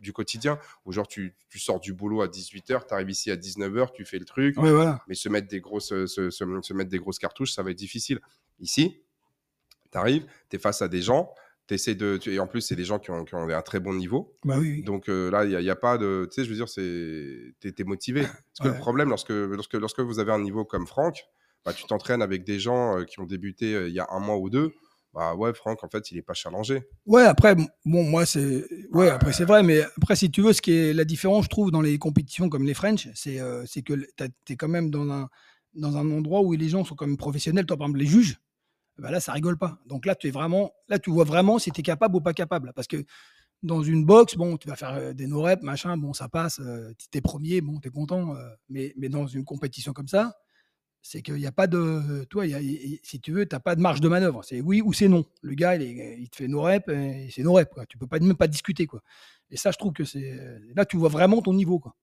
du 0.00 0.12
quotidien, 0.12 0.58
où 0.84 0.92
genre 0.92 1.06
tu, 1.08 1.34
tu 1.48 1.58
sors 1.58 1.80
du 1.80 1.92
boulot 1.92 2.22
à 2.22 2.28
18h, 2.28 2.86
tu 2.86 2.94
arrives 2.94 3.10
ici 3.10 3.30
à 3.30 3.36
19h, 3.36 3.92
tu 3.92 4.04
fais 4.04 4.18
le 4.18 4.24
truc, 4.24 4.56
Ouais, 4.58 4.70
voilà. 4.70 5.02
mais 5.08 5.14
se 5.14 5.28
mettre, 5.28 5.48
des 5.48 5.60
grosses, 5.60 5.88
se, 5.88 6.06
se- 6.06 6.30
se 6.62 6.72
mettre 6.74 6.90
des 6.90 6.98
grosses 6.98 7.18
cartouches, 7.18 7.52
ça 7.52 7.62
va 7.62 7.70
être 7.70 7.78
difficile. 7.78 8.20
Ici, 8.60 8.96
tu 9.92 9.98
arrives, 9.98 10.26
tu 10.50 10.56
es 10.56 10.58
face 10.58 10.82
à 10.82 10.88
des 10.88 11.02
gens, 11.02 11.32
essaies 11.70 11.94
de, 11.94 12.16
tu- 12.16 12.32
et 12.32 12.38
en 12.38 12.46
plus, 12.46 12.60
c'est 12.62 12.76
des 12.76 12.84
gens 12.84 12.98
qui 12.98 13.10
ont, 13.10 13.24
qui 13.24 13.34
ont 13.34 13.46
un 13.48 13.62
très 13.62 13.78
bon 13.80 13.92
niveau. 13.94 14.34
Bah 14.44 14.56
oui, 14.58 14.70
oui. 14.76 14.82
Donc 14.82 15.08
euh, 15.10 15.30
là, 15.30 15.44
il 15.44 15.56
n'y 15.58 15.68
a, 15.70 15.76
pas 15.76 15.98
de. 15.98 16.26
Tu 16.30 16.36
sais, 16.36 16.44
je 16.44 16.48
veux 16.50 16.56
dire, 16.56 16.68
c'est. 16.68 17.52
T'es 17.60 17.74
es 17.78 17.84
motivé. 17.84 18.22
Parce 18.22 18.60
que 18.62 18.68
le 18.68 18.78
problème, 18.80 19.10
lorsque, 19.10 19.28
lorsque, 19.30 19.74
lorsque 19.74 20.00
vous 20.00 20.18
avez 20.18 20.32
un 20.32 20.38
niveau 20.40 20.64
comme 20.64 20.86
Franck, 20.86 21.24
bah, 21.66 21.74
tu 21.74 21.84
t'entraînes 21.84 22.22
avec 22.22 22.44
des 22.44 22.58
gens 22.58 22.98
euh, 23.00 23.04
qui 23.04 23.20
ont 23.20 23.26
débuté 23.26 23.74
euh, 23.74 23.88
il 23.88 23.94
y 23.94 24.00
a 24.00 24.06
un 24.10 24.18
mois 24.20 24.38
ou 24.38 24.48
deux. 24.48 24.72
Bah 25.18 25.34
ouais, 25.34 25.52
Franck, 25.52 25.82
en 25.82 25.88
fait, 25.88 26.12
il 26.12 26.18
est 26.18 26.22
pas 26.22 26.32
challengé. 26.32 26.80
Ouais, 27.04 27.24
après, 27.24 27.56
bon, 27.56 28.04
moi, 28.04 28.24
c'est. 28.24 28.64
Ouais, 28.92 29.08
après, 29.10 29.32
c'est 29.32 29.44
vrai, 29.44 29.64
mais 29.64 29.82
après, 29.96 30.14
si 30.14 30.30
tu 30.30 30.42
veux, 30.42 30.52
ce 30.52 30.62
qui 30.62 30.72
est 30.72 30.92
la 30.92 31.04
différence, 31.04 31.46
je 31.46 31.48
trouve, 31.48 31.72
dans 31.72 31.80
les 31.80 31.98
compétitions 31.98 32.48
comme 32.48 32.64
les 32.64 32.72
French, 32.72 33.08
c'est 33.16 33.40
euh, 33.40 33.64
que 33.84 33.94
tu 34.44 34.52
es 34.52 34.56
quand 34.56 34.68
même 34.68 34.92
dans 34.92 35.10
un, 35.10 35.28
dans 35.74 35.96
un 35.96 36.08
endroit 36.12 36.42
où 36.42 36.52
les 36.52 36.68
gens 36.68 36.84
sont 36.84 36.94
quand 36.94 37.08
même 37.08 37.16
professionnels. 37.16 37.66
Toi, 37.66 37.76
par 37.76 37.88
exemple, 37.88 37.98
les 37.98 38.06
juges, 38.06 38.38
bah 38.96 39.10
là, 39.10 39.18
ça 39.18 39.32
rigole 39.32 39.58
pas. 39.58 39.80
Donc 39.86 40.06
là, 40.06 40.14
tu 40.14 40.28
es 40.28 40.30
vraiment. 40.30 40.72
Là, 40.86 41.00
tu 41.00 41.10
vois 41.10 41.24
vraiment 41.24 41.58
si 41.58 41.72
tu 41.72 41.80
es 41.80 41.82
capable 41.82 42.14
ou 42.14 42.20
pas 42.20 42.32
capable. 42.32 42.72
Parce 42.76 42.86
que 42.86 43.04
dans 43.64 43.82
une 43.82 44.06
boxe, 44.06 44.36
bon, 44.36 44.56
tu 44.56 44.68
vas 44.68 44.76
faire 44.76 44.94
euh, 44.94 45.14
des 45.14 45.26
no-reps, 45.26 45.64
machin, 45.64 45.96
bon, 45.96 46.12
ça 46.12 46.28
passe. 46.28 46.60
Euh, 46.60 46.92
tu 46.96 47.18
es 47.18 47.20
premier, 47.20 47.60
bon, 47.60 47.80
tu 47.80 47.88
es 47.88 47.90
content. 47.90 48.36
mais, 48.68 48.94
mais 48.96 49.08
dans 49.08 49.26
une 49.26 49.44
compétition 49.44 49.92
comme 49.92 50.06
ça, 50.06 50.36
c'est 51.08 51.22
qu'il 51.22 51.36
n'y 51.36 51.46
a 51.46 51.52
pas 51.52 51.66
de. 51.66 52.24
Toi, 52.24 52.44
si 53.02 53.18
tu 53.22 53.32
veux, 53.32 53.48
tu 53.48 53.56
n'as 53.56 53.60
pas 53.60 53.74
de 53.74 53.80
marge 53.80 54.02
de 54.02 54.08
manœuvre. 54.08 54.44
C'est 54.44 54.60
oui 54.60 54.82
ou 54.82 54.92
c'est 54.92 55.08
non. 55.08 55.24
Le 55.40 55.54
gars, 55.54 55.74
il, 55.76 56.28
te 56.28 56.36
fait 56.36 56.48
nos 56.48 56.60
reps 56.60 56.86
et 56.88 57.30
c'est 57.34 57.42
nos 57.42 57.54
reps. 57.54 57.72
Quoi. 57.72 57.86
Tu 57.86 57.96
peux 57.96 58.06
pas, 58.06 58.18
même 58.18 58.36
pas 58.36 58.46
discuter. 58.46 58.86
Quoi. 58.86 59.00
Et 59.50 59.56
ça, 59.56 59.70
je 59.70 59.78
trouve 59.78 59.94
que 59.94 60.04
c'est. 60.04 60.38
Là, 60.76 60.84
tu 60.84 60.98
vois 60.98 61.08
vraiment 61.08 61.40
ton 61.40 61.54
niveau. 61.54 61.78
Quoi. 61.78 61.96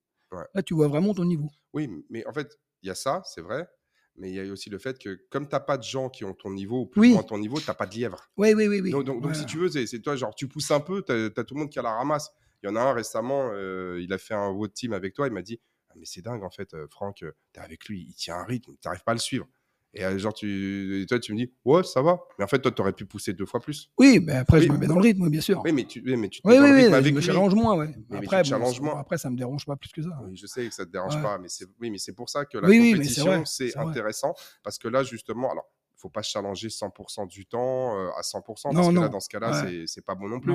Là, 0.52 0.60
tu 0.64 0.74
vois 0.74 0.88
vraiment 0.88 1.14
ton 1.14 1.24
niveau. 1.24 1.48
Oui, 1.72 1.88
mais 2.10 2.26
en 2.26 2.32
fait, 2.32 2.58
il 2.82 2.88
y 2.88 2.90
a 2.90 2.96
ça, 2.96 3.22
c'est 3.24 3.42
vrai. 3.42 3.68
Mais 4.16 4.30
il 4.30 4.34
y 4.34 4.40
a 4.40 4.52
aussi 4.52 4.70
le 4.70 4.78
fait 4.78 4.98
que, 4.98 5.20
comme 5.30 5.46
tu 5.46 5.54
n'as 5.54 5.60
pas 5.60 5.78
de 5.78 5.84
gens 5.84 6.08
qui 6.08 6.24
ont 6.24 6.34
ton 6.34 6.50
niveau, 6.50 6.80
ou 6.80 6.86
plus 6.86 7.10
ou 7.10 7.12
moins 7.12 7.22
ton 7.22 7.38
niveau, 7.38 7.60
tu 7.60 7.68
n'as 7.68 7.74
pas 7.74 7.86
de 7.86 7.94
lièvre. 7.94 8.28
Oui, 8.36 8.54
oui, 8.54 8.66
oui. 8.66 8.80
oui. 8.82 8.90
Donc, 8.90 9.36
si 9.36 9.46
tu 9.46 9.58
veux, 9.58 9.68
c'est 9.68 10.00
toi, 10.00 10.16
genre, 10.16 10.34
tu 10.34 10.48
pousses 10.48 10.72
un 10.72 10.80
peu, 10.80 11.04
tu 11.04 11.12
as, 11.12 11.44
tout 11.44 11.54
le 11.54 11.60
monde 11.60 11.70
qui 11.70 11.78
a 11.78 11.82
la 11.82 11.92
ramasse. 11.92 12.32
Il 12.64 12.66
y 12.66 12.72
en 12.72 12.74
a 12.74 12.80
un 12.80 12.92
récemment, 12.92 13.50
euh, 13.52 14.00
il 14.02 14.12
a 14.12 14.18
fait 14.18 14.34
un 14.34 14.48
road 14.48 14.72
team 14.72 14.94
avec 14.94 15.14
toi, 15.14 15.28
il 15.28 15.32
m'a 15.32 15.42
dit 15.42 15.60
mais 15.98 16.04
c'est 16.04 16.22
dingue 16.22 16.42
en 16.42 16.50
fait, 16.50 16.74
euh, 16.74 16.86
Franck, 16.90 17.22
euh, 17.22 17.32
tu 17.52 17.60
es 17.60 17.62
avec 17.62 17.86
lui, 17.86 18.06
il 18.08 18.14
tient 18.14 18.36
un 18.36 18.44
rythme, 18.44 18.72
tu 18.72 18.88
n'arrives 18.88 19.04
pas 19.04 19.12
à 19.12 19.14
le 19.14 19.20
suivre. 19.20 19.46
Et 19.94 20.04
euh, 20.04 20.18
genre, 20.18 20.34
tu, 20.34 21.06
toi, 21.08 21.18
tu 21.18 21.32
me 21.32 21.38
dis, 21.38 21.50
ouais, 21.64 21.82
ça 21.82 22.02
va. 22.02 22.20
Mais 22.38 22.44
en 22.44 22.48
fait, 22.48 22.58
toi, 22.58 22.70
tu 22.70 22.82
aurais 22.82 22.92
pu 22.92 23.06
pousser 23.06 23.32
deux 23.32 23.46
fois 23.46 23.60
plus. 23.60 23.90
Oui, 23.96 24.20
mais 24.22 24.34
après, 24.34 24.60
je 24.60 24.70
me 24.70 24.76
mets 24.76 24.86
dans 24.86 24.96
le 24.96 25.00
rythme, 25.00 25.30
bien 25.30 25.40
sûr. 25.40 25.62
Oui, 25.64 25.72
mais 25.72 25.84
tu, 25.84 26.02
mais 26.02 26.28
tu 26.28 26.42
te 26.42 26.46
oui, 26.48 26.58
oui, 26.58 26.84
avec 26.92 27.06
je 27.06 27.14
me 27.14 27.20
challenge 27.22 27.54
moins, 27.54 27.78
ouais. 27.78 27.94
après, 28.12 28.42
moins. 28.50 29.00
après, 29.00 29.16
ça 29.16 29.30
me 29.30 29.38
dérange 29.38 29.64
pas 29.64 29.76
plus 29.76 29.90
que 29.90 30.02
ça. 30.02 30.10
Oui, 30.22 30.36
je 30.36 30.46
sais 30.46 30.68
que 30.68 30.74
ça 30.74 30.84
te 30.84 30.90
dérange 30.90 31.20
pas, 31.22 31.38
mais 31.38 31.48
c'est, 31.48 31.64
oui, 31.80 31.90
mais 31.90 31.98
c'est 31.98 32.12
pour 32.12 32.28
ça 32.28 32.44
que 32.44 32.58
la 32.58 32.68
compétition, 32.68 33.44
c'est, 33.46 33.74
intéressant. 33.76 34.34
Parce 34.62 34.78
que 34.78 34.88
là, 34.88 35.02
justement, 35.02 35.50
alors, 35.50 35.70
faut 36.06 36.10
pas 36.10 36.22
se 36.22 36.30
challenger 36.30 36.68
100% 36.68 37.26
du 37.26 37.46
temps 37.46 37.96
à 38.16 38.20
100% 38.20 38.42
parce 38.44 38.88
que 38.88 38.94
là 38.94 39.08
dans 39.08 39.20
ce 39.20 39.28
cas-là 39.28 39.66
c'est 39.86 40.04
pas 40.04 40.14
bon 40.14 40.28
non 40.28 40.40
plus. 40.40 40.54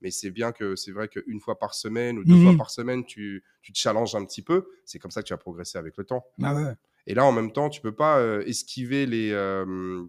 mais 0.00 0.10
c'est 0.10 0.30
bien 0.30 0.52
que 0.52 0.76
c'est 0.76 0.92
vrai 0.92 1.08
qu'une 1.08 1.40
fois 1.40 1.58
par 1.58 1.74
semaine 1.74 2.18
ou 2.18 2.24
deux 2.24 2.40
fois 2.40 2.52
mmh 2.52 2.58
par 2.58 2.70
semaine 2.70 3.04
tu, 3.04 3.44
tu 3.62 3.72
te 3.72 3.78
challenges 3.78 4.14
un 4.14 4.24
petit 4.24 4.42
peu 4.42 4.68
c'est 4.84 4.98
comme 4.98 5.10
ça 5.10 5.22
que 5.22 5.26
tu 5.26 5.32
vas 5.32 5.38
progresser 5.38 5.78
avec 5.78 5.96
le 5.96 6.04
temps. 6.04 6.24
Ah 6.42 6.54
ouais. 6.54 6.74
et 7.06 7.14
là 7.14 7.24
en 7.24 7.32
même 7.32 7.52
temps 7.52 7.68
tu 7.68 7.80
peux 7.80 7.94
pas 7.94 8.22
esquiver 8.46 9.06
les 9.06 9.30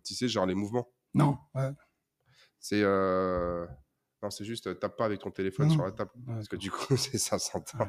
tu 0.04 0.14
sais 0.14 0.28
genre 0.28 0.46
les 0.46 0.56
mouvements. 0.56 0.90
Non 1.14 1.38
ouais. 1.56 1.72
c'est 2.60 2.84
non 2.84 4.30
c'est 4.30 4.46
juste 4.46 4.80
tape 4.80 4.96
pas 4.96 5.06
avec 5.06 5.20
ton 5.20 5.32
téléphone 5.32 5.70
sur 5.70 5.84
la 5.84 5.92
table. 5.92 6.12
Parce 6.28 6.48
que 6.48 6.56
du 6.56 6.70
coup 6.70 6.96
c'est 6.98 7.18
ça 7.18 7.40
s'entend 7.40 7.88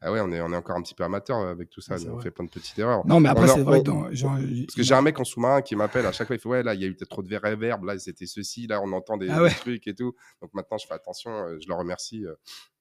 ah 0.00 0.12
ouais, 0.12 0.20
on 0.20 0.30
est, 0.32 0.40
on 0.40 0.52
est 0.52 0.56
encore 0.56 0.76
un 0.76 0.82
petit 0.82 0.94
peu 0.94 1.04
amateur 1.04 1.38
euh, 1.38 1.50
avec 1.50 1.70
tout 1.70 1.80
ça. 1.80 1.96
on 2.08 2.20
fait 2.20 2.30
plein 2.30 2.44
de 2.44 2.50
petites 2.50 2.78
erreurs. 2.78 3.06
Non, 3.06 3.20
mais 3.20 3.28
après, 3.28 3.48
c'est 3.48 3.62
vrai 3.62 3.82
Parce 3.82 4.74
que 4.74 4.82
j'ai 4.82 4.94
un 4.94 5.02
mec 5.02 5.18
en 5.18 5.24
sous-marin 5.24 5.62
qui 5.62 5.76
m'appelle 5.76 6.06
à 6.06 6.12
chaque 6.12 6.26
fois. 6.26 6.36
Il 6.36 6.38
fait 6.38 6.48
Ouais, 6.48 6.62
là, 6.62 6.74
il 6.74 6.80
y 6.80 6.84
a 6.84 6.88
eu 6.88 6.94
peut-être 6.94 7.10
trop 7.10 7.22
de 7.22 7.36
réverb. 7.36 7.84
Là, 7.84 7.98
c'était 7.98 8.26
ceci. 8.26 8.66
Là, 8.66 8.80
on 8.82 8.92
entend 8.92 9.16
des, 9.16 9.28
ah 9.30 9.48
trucs 9.50 9.86
et 9.86 9.94
tout. 9.94 10.14
Donc 10.40 10.52
maintenant, 10.54 10.78
je 10.78 10.86
fais 10.86 10.94
attention. 10.94 11.30
Euh, 11.30 11.58
je 11.60 11.68
le 11.68 11.74
remercie. 11.74 12.24
Euh, 12.26 12.34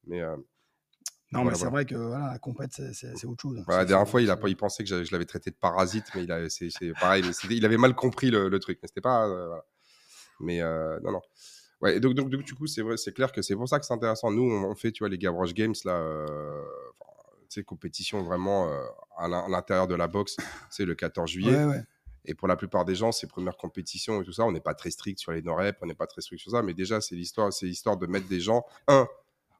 mais. 0.08 0.22
non, 1.32 1.44
mais 1.44 1.56
c'est 1.56 1.68
vrai 1.68 1.86
que 1.86 1.96
voilà, 1.96 2.32
la 2.32 2.40
compète, 2.40 2.72
c'est 2.94 3.26
autre 3.26 3.42
chose. 3.42 3.64
la 3.68 3.86
dernière 3.86 4.08
fois, 4.08 4.22
il, 4.22 4.32
a, 4.32 4.38
il 4.48 4.58
pensait 4.58 4.84
que 4.84 5.04
je, 5.04 5.12
l'avais 5.12 5.26
traité 5.26 5.52
de 5.52 5.56
parasite, 5.56 6.06
mais 6.16 6.24
il, 6.24 6.48
c'est 6.50 6.94
pareil, 7.00 7.24
il 7.50 7.66
avait 7.66 7.78
mal 7.78 7.94
compris 7.96 8.32
le, 8.32 8.58
truc. 8.60 8.80
Mais 8.82 8.88
c'était 8.88 9.02
pas. 9.02 9.28
Mais 10.40 10.62
non, 10.62 11.12
non. 11.12 11.22
Ouais, 11.82 12.00
donc, 12.00 12.14
donc, 12.14 12.30
du 12.30 12.54
coup, 12.56 12.68
c'est 12.68 12.82
vrai, 12.82 12.98
c'est 12.98 13.14
clair 13.14 13.32
que 13.32 13.42
c'est 13.42 13.56
pour 13.56 13.68
ça 13.68 13.80
que 13.80 13.86
c'est 13.86 13.94
intéressant. 13.94 14.32
Nous, 14.32 14.44
on, 14.44 14.76
fait, 14.76 14.92
tu 14.92 15.00
vois, 15.00 15.10
les 15.10 15.18
Gavroche 15.18 15.54
Games, 15.54 15.76
là, 15.86 15.94
euh, 15.94 16.62
c'est 17.48 17.64
compétition 17.64 18.22
vraiment 18.24 18.70
euh, 18.70 18.84
à 19.18 19.28
l'intérieur 19.28 19.88
de 19.88 19.96
la 19.96 20.08
boxe, 20.08 20.38
c'est 20.70 20.86
le 20.86 20.96
14 20.96 21.30
juillet. 21.30 21.66
Et 22.26 22.36
pour 22.36 22.48
la 22.48 22.58
plupart 22.58 22.84
des 22.84 22.96
gens, 22.96 23.12
ces 23.12 23.28
premières 23.28 23.56
compétitions 23.56 24.22
et 24.22 24.26
tout 24.26 24.34
ça, 24.34 24.44
on 24.44 24.52
n'est 24.52 24.60
pas 24.60 24.74
très 24.74 24.92
strict 24.92 25.20
sur 25.20 25.32
les 25.32 25.42
no-reps, 25.42 25.80
on 25.82 25.86
n'est 25.86 25.96
pas 25.96 26.06
très 26.06 26.22
strict 26.22 26.42
sur 26.42 26.52
ça, 26.52 26.62
mais 26.62 26.74
déjà, 26.74 27.00
c'est 27.00 27.16
l'histoire, 27.16 27.52
c'est 27.54 27.66
l'histoire 27.66 27.96
de 27.98 28.06
mettre 28.08 28.28
des 28.28 28.42
gens, 28.42 28.66
un, 28.88 29.08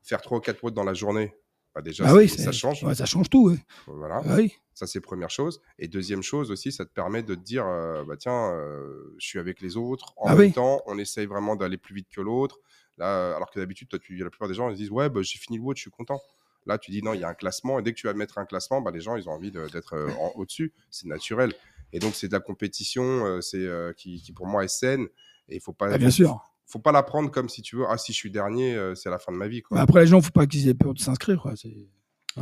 faire 0.04 0.22
3 0.22 0.38
ou 0.38 0.42
4 0.42 0.60
potes 0.60 0.74
dans 0.74 0.84
la 0.84 0.94
journée, 0.94 1.34
bah, 1.76 1.82
déjà, 1.82 2.04
bah 2.12 2.28
ça 2.28 2.52
change. 2.52 2.94
ça 2.94 3.06
change 3.06 3.30
tout. 3.30 3.56
Voilà. 3.88 4.22
Bah 4.22 4.38
ça, 4.74 4.88
c'est 4.88 5.02
première 5.02 5.30
chose. 5.30 5.62
Et 5.78 5.88
deuxième 5.90 6.24
chose 6.24 6.52
aussi, 6.52 6.72
ça 6.72 6.86
te 6.86 6.92
permet 6.92 7.22
de 7.22 7.36
te 7.36 7.40
dire, 7.40 7.68
euh, 7.68 8.06
bah, 8.06 8.16
tiens, 8.18 8.54
euh, 8.54 9.14
je 9.18 9.28
suis 9.28 9.40
avec 9.40 9.60
les 9.60 9.76
autres. 9.76 10.14
En 10.18 10.36
même 10.36 10.54
temps, 10.54 10.82
on 10.86 10.98
essaye 10.98 11.26
vraiment 11.26 11.56
d'aller 11.56 11.78
plus 11.78 11.94
vite 11.94 12.08
que 12.10 12.22
l'autre. 12.22 12.60
Là, 12.98 13.36
alors 13.36 13.52
que 13.52 13.60
d'habitude, 13.60 13.90
toi, 13.90 14.00
tu, 14.00 14.16
la 14.16 14.30
plupart 14.30 14.48
des 14.48 14.54
gens, 14.54 14.70
ils 14.70 14.78
disent, 14.78 14.92
ouais, 14.92 15.10
bah, 15.10 15.22
j'ai 15.22 15.38
fini 15.38 15.58
le 15.58 15.64
WOD, 15.64 15.76
je 15.76 15.82
suis 15.82 15.92
content. 15.92 16.22
Là, 16.66 16.78
tu 16.78 16.92
dis, 16.92 17.02
non, 17.02 17.14
il 17.14 17.20
y 17.20 17.24
a 17.24 17.28
un 17.28 17.34
classement. 17.34 17.80
Et 17.80 17.82
dès 17.82 17.94
que 17.94 18.00
tu 18.00 18.08
vas 18.08 18.14
mettre 18.14 18.38
un 18.38 18.46
classement, 18.46 18.82
bah, 18.82 18.92
les 18.92 19.02
gens, 19.02 19.18
ils 19.18 19.28
ont 19.28 19.34
envie 19.34 19.52
d'être 19.52 19.94
euh, 19.96 20.10
au-dessus. 20.36 20.74
C'est 20.90 21.08
naturel. 21.08 21.54
Et 21.92 22.00
donc, 22.00 22.16
c'est 22.16 22.28
de 22.30 22.34
la 22.34 22.40
compétition 22.40 23.42
c'est 23.42 23.68
qui, 23.98 24.22
qui, 24.22 24.32
pour 24.32 24.48
moi, 24.48 24.64
est 24.64 24.70
saine. 24.70 25.08
Et 25.50 25.56
il 25.56 25.62
faut 25.62 25.74
pas. 25.74 25.98
bien 25.98 26.12
sûr 26.12 26.49
faut 26.70 26.80
pas 26.80 26.92
la 26.92 27.04
prendre 27.04 27.32
comme 27.32 27.50
si 27.50 27.62
tu 27.62 27.76
veux, 27.76 27.86
ah, 27.90 27.98
si 27.98 28.14
je 28.14 28.18
suis 28.18 28.30
dernier, 28.30 28.76
euh, 28.76 28.94
c'est 28.94 29.10
la 29.10 29.18
fin 29.18 29.32
de 29.32 29.38
ma 29.38 29.48
vie. 29.48 29.62
Quoi. 29.62 29.80
après, 29.80 30.02
les 30.02 30.08
gens, 30.08 30.22
faut 30.22 30.30
pas 30.30 30.46
qu'ils 30.46 30.68
aient 30.68 30.76
peur 30.76 30.94
de 30.94 31.00
s'inscrire. 31.00 31.44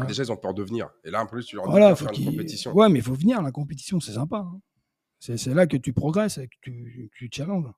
Déjà, 0.07 0.23
ils 0.23 0.31
ont 0.31 0.37
peur 0.37 0.53
de 0.53 0.63
venir. 0.63 0.89
Et 1.05 1.09
là, 1.09 1.23
en 1.23 1.25
plus, 1.25 1.45
tu 1.45 1.55
leur 1.55 1.65
dis 1.65 1.71
voilà, 1.71 1.95
faut 1.95 2.05
faire 2.05 2.19
une 2.19 2.25
compétition. 2.25 2.73
Ouais, 2.73 2.89
mais 2.89 2.99
il 2.99 3.05
faut 3.05 3.13
venir, 3.13 3.41
la 3.41 3.51
compétition, 3.51 3.99
c'est 3.99 4.13
sympa. 4.13 4.39
Hein. 4.39 4.59
C'est 5.19 5.47
là 5.47 5.65
que 5.65 5.77
tu 5.77 5.93
progresses 5.93 6.37
et 6.37 6.47
que 6.47 6.55
tu, 6.61 7.09
tu 7.15 7.29
challenges. 7.31 7.71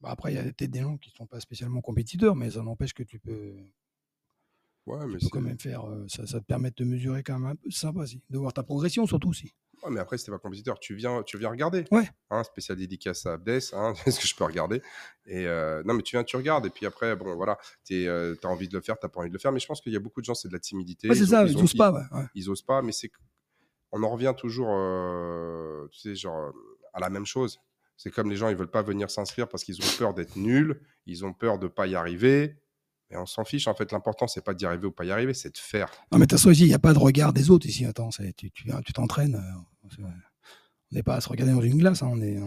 Bah, 0.00 0.10
après, 0.12 0.32
il 0.32 0.36
y 0.36 0.38
a 0.38 0.44
peut-être 0.44 0.70
des 0.70 0.80
gens 0.80 0.96
qui 0.96 1.10
ne 1.10 1.16
sont 1.16 1.26
pas 1.26 1.40
spécialement 1.40 1.80
compétiteurs, 1.80 2.36
mais 2.36 2.52
ça 2.52 2.62
n'empêche 2.62 2.94
que 2.94 3.02
tu 3.02 3.18
peux. 3.18 3.56
Ouais, 4.86 5.06
mais 5.06 5.18
tu 5.18 5.26
peux 5.26 5.30
quand 5.30 5.40
même 5.40 5.58
faire. 5.58 5.84
Euh, 5.84 6.06
ça, 6.08 6.24
ça, 6.26 6.40
te 6.40 6.46
permet 6.46 6.70
de 6.70 6.76
te 6.76 6.84
mesurer 6.84 7.22
quand 7.24 7.38
même 7.38 7.50
un 7.50 7.56
peu. 7.56 7.68
C'est 7.68 7.80
sympa 7.80 8.00
aussi. 8.00 8.22
De 8.30 8.38
voir 8.38 8.52
ta 8.52 8.62
progression, 8.62 9.06
surtout 9.06 9.32
aussi 9.82 9.92
mais 9.94 10.00
après, 10.00 10.18
c'était 10.18 10.30
pas 10.30 10.38
compétiteur. 10.38 10.78
Tu 10.78 10.94
viens, 10.94 11.22
tu 11.22 11.38
viens 11.38 11.50
regarder. 11.50 11.84
Ouais. 11.90 12.08
Hein, 12.30 12.44
spécial 12.44 12.78
dédicace 12.78 13.26
à 13.26 13.34
Abdes. 13.34 13.60
Hein, 13.72 13.94
Est-ce 14.06 14.20
que 14.20 14.26
je 14.26 14.34
peux 14.34 14.44
regarder? 14.44 14.82
Et 15.26 15.46
euh, 15.46 15.82
non, 15.84 15.94
mais 15.94 16.02
tu 16.02 16.16
viens, 16.16 16.24
tu 16.24 16.36
regardes. 16.36 16.66
Et 16.66 16.70
puis 16.70 16.86
après, 16.86 17.16
bon, 17.16 17.34
voilà, 17.36 17.58
tu 17.84 18.08
euh, 18.08 18.34
as 18.42 18.46
envie 18.48 18.68
de 18.68 18.74
le 18.74 18.80
faire, 18.80 18.98
tu 18.98 19.08
pas 19.08 19.20
envie 19.20 19.28
de 19.28 19.34
le 19.34 19.38
faire. 19.38 19.52
Mais 19.52 19.60
je 19.60 19.66
pense 19.66 19.80
qu'il 19.80 19.92
y 19.92 19.96
a 19.96 20.00
beaucoup 20.00 20.20
de 20.20 20.26
gens, 20.26 20.34
c'est 20.34 20.48
de 20.48 20.52
la 20.52 20.60
timidité. 20.60 21.08
Ouais, 21.08 21.14
c'est 21.14 21.26
ça, 21.26 21.44
ils, 21.44 21.56
n'osent 21.56 21.74
pas. 21.74 21.92
Ouais. 21.92 22.24
Ils, 22.34 22.50
osent 22.50 22.62
pas, 22.62 22.82
mais 22.82 22.92
c'est. 22.92 23.10
On 23.90 24.02
en 24.02 24.10
revient 24.10 24.34
toujours, 24.36 24.68
euh, 24.70 25.86
tu 25.90 26.00
sais, 26.00 26.14
genre, 26.14 26.52
à 26.92 27.00
la 27.00 27.08
même 27.08 27.26
chose. 27.26 27.60
C'est 27.96 28.10
comme 28.10 28.30
les 28.30 28.36
gens, 28.36 28.48
ils 28.48 28.56
veulent 28.56 28.70
pas 28.70 28.82
venir 28.82 29.10
s'inscrire 29.10 29.48
parce 29.48 29.64
qu'ils 29.64 29.80
ont 29.80 29.98
peur 29.98 30.14
d'être 30.14 30.36
nuls, 30.36 30.80
ils 31.06 31.24
ont 31.24 31.32
peur 31.32 31.58
de 31.58 31.66
pas 31.66 31.86
y 31.86 31.96
arriver. 31.96 32.56
Mais 33.10 33.16
on 33.16 33.26
s'en 33.26 33.44
fiche, 33.44 33.66
en 33.68 33.74
fait. 33.74 33.90
L'important, 33.92 34.26
c'est 34.26 34.44
pas 34.44 34.54
d'y 34.54 34.66
arriver 34.66 34.86
ou 34.86 34.92
pas 34.92 35.04
y 35.04 35.10
arriver, 35.10 35.34
c'est 35.34 35.52
de 35.52 35.58
faire. 35.58 35.90
Non, 36.12 36.18
mais 36.18 36.26
de 36.26 36.30
toute 36.30 36.38
façon, 36.38 36.52
il 36.52 36.66
n'y 36.66 36.74
a 36.74 36.78
pas 36.78 36.92
de 36.92 36.98
regard 36.98 37.32
des 37.32 37.50
autres 37.50 37.66
ici. 37.66 37.84
Attends, 37.84 38.10
tu 38.10 38.92
t'entraînes. 38.92 39.42
Tu, 39.90 40.02
on 40.02 40.94
n'est 40.94 41.02
pas 41.02 41.16
à 41.16 41.20
se 41.20 41.28
regarder 41.28 41.52
dans 41.52 41.62
une 41.62 41.78
glace. 41.78 42.02
Hein, 42.02 42.10
on 42.12 42.20
est, 42.20 42.38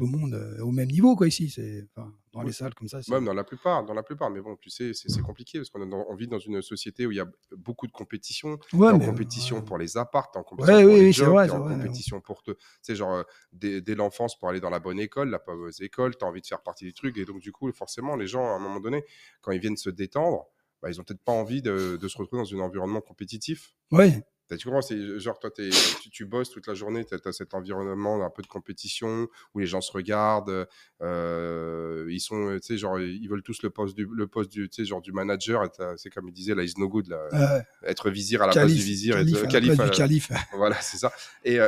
tout 0.00 0.06
le 0.06 0.18
monde 0.18 0.32
euh, 0.32 0.62
au 0.62 0.70
même 0.70 0.88
niveau, 0.88 1.14
quoi, 1.14 1.28
ici. 1.28 1.50
C'est, 1.50 1.86
dans 2.32 2.42
les 2.42 2.52
salles 2.52 2.74
comme 2.74 2.88
ça. 2.88 3.00
Même 3.08 3.26
dans 3.26 3.34
la 3.34 3.44
plupart, 3.44 3.84
dans 3.84 3.92
la 3.92 4.02
plupart. 4.02 4.30
Mais 4.30 4.40
bon, 4.40 4.56
tu 4.56 4.70
sais, 4.70 4.92
c'est, 4.94 5.20
compliqué 5.20 5.58
parce 5.58 5.68
qu'on 5.68 6.14
vit 6.14 6.26
dans 6.26 6.38
une 6.38 6.62
société 6.62 7.04
où 7.04 7.12
il 7.12 7.16
y 7.16 7.20
a 7.20 7.26
beaucoup 7.56 7.86
de 7.86 7.92
compétition. 7.92 8.58
Ouais, 8.72 8.90
en 8.90 8.98
compétition 8.98 9.60
pour 9.60 9.76
les 9.76 9.98
apparts, 9.98 10.30
en 10.36 10.42
compétition 10.42 10.80
pour 10.80 10.96
les 10.96 11.12
jobs, 11.12 11.50
en 11.50 11.68
compétition 11.68 12.20
pour 12.20 12.42
te. 12.42 12.52
Sais, 12.80 12.96
genre, 12.96 13.24
dès, 13.52 13.82
l'enfance 13.94 14.38
pour 14.38 14.48
aller 14.48 14.60
dans 14.60 14.70
la 14.70 14.80
bonne 14.80 15.00
école, 15.00 15.28
la 15.28 15.42
mauvaise 15.46 15.82
école, 15.82 16.16
tu 16.16 16.24
as 16.24 16.28
envie 16.28 16.40
de 16.40 16.46
faire 16.46 16.62
partie 16.62 16.86
des 16.86 16.94
trucs. 16.94 17.18
Et 17.18 17.26
donc, 17.26 17.40
du 17.40 17.52
coup, 17.52 17.70
forcément, 17.72 18.16
les 18.16 18.26
gens, 18.26 18.46
à 18.46 18.56
un 18.56 18.58
moment 18.58 18.80
donné, 18.80 19.04
quand 19.42 19.52
ils 19.52 19.60
viennent 19.60 19.76
se 19.76 19.90
détendre, 19.90 20.46
bah, 20.80 20.88
ils 20.88 20.98
ont 20.98 21.04
peut-être 21.04 21.22
pas 21.22 21.32
envie 21.32 21.60
de, 21.60 21.98
de, 22.00 22.08
se 22.08 22.16
retrouver 22.16 22.42
dans 22.42 22.54
un 22.54 22.60
environnement 22.60 23.02
compétitif. 23.02 23.74
Ouais. 23.90 24.24
Tu 24.56 24.66
comprends 24.66 24.82
C'est 24.82 25.18
genre, 25.18 25.38
toi, 25.38 25.50
tu, 25.50 25.70
tu, 26.10 26.24
bosses 26.24 26.50
toute 26.50 26.66
la 26.66 26.74
journée, 26.74 27.04
tu 27.04 27.14
as, 27.14 27.32
cet 27.32 27.54
environnement 27.54 28.24
un 28.24 28.30
peu 28.30 28.42
de 28.42 28.46
compétition 28.46 29.28
où 29.54 29.58
les 29.58 29.66
gens 29.66 29.80
se 29.80 29.92
regardent. 29.92 30.66
Euh, 31.02 32.06
ils 32.10 32.20
sont, 32.20 32.58
tu 32.60 32.66
sais, 32.66 32.76
genre, 32.76 32.98
ils 33.00 33.28
veulent 33.28 33.42
tous 33.42 33.62
le 33.62 33.70
poste 33.70 33.96
du, 33.96 34.08
le 34.12 34.26
poste 34.26 34.50
du, 34.50 34.68
tu 34.68 34.82
sais, 34.82 34.88
genre 34.88 35.02
du 35.02 35.12
manager. 35.12 35.68
C'est 35.96 36.10
comme 36.10 36.28
il 36.28 36.32
disait, 36.32 36.54
là, 36.54 36.62
is 36.62 36.74
no 36.78 36.88
good, 36.88 37.08
là, 37.08 37.64
être 37.84 38.10
vizir 38.10 38.42
à 38.42 38.46
la 38.46 38.52
place 38.52 38.72
du 38.72 38.82
vizir. 38.82 39.14
Calife, 39.14 39.78
être, 39.80 39.96
calife, 39.96 40.32
Voilà, 40.54 40.80
c'est 40.80 40.98
ça. 40.98 41.12
Et, 41.44 41.58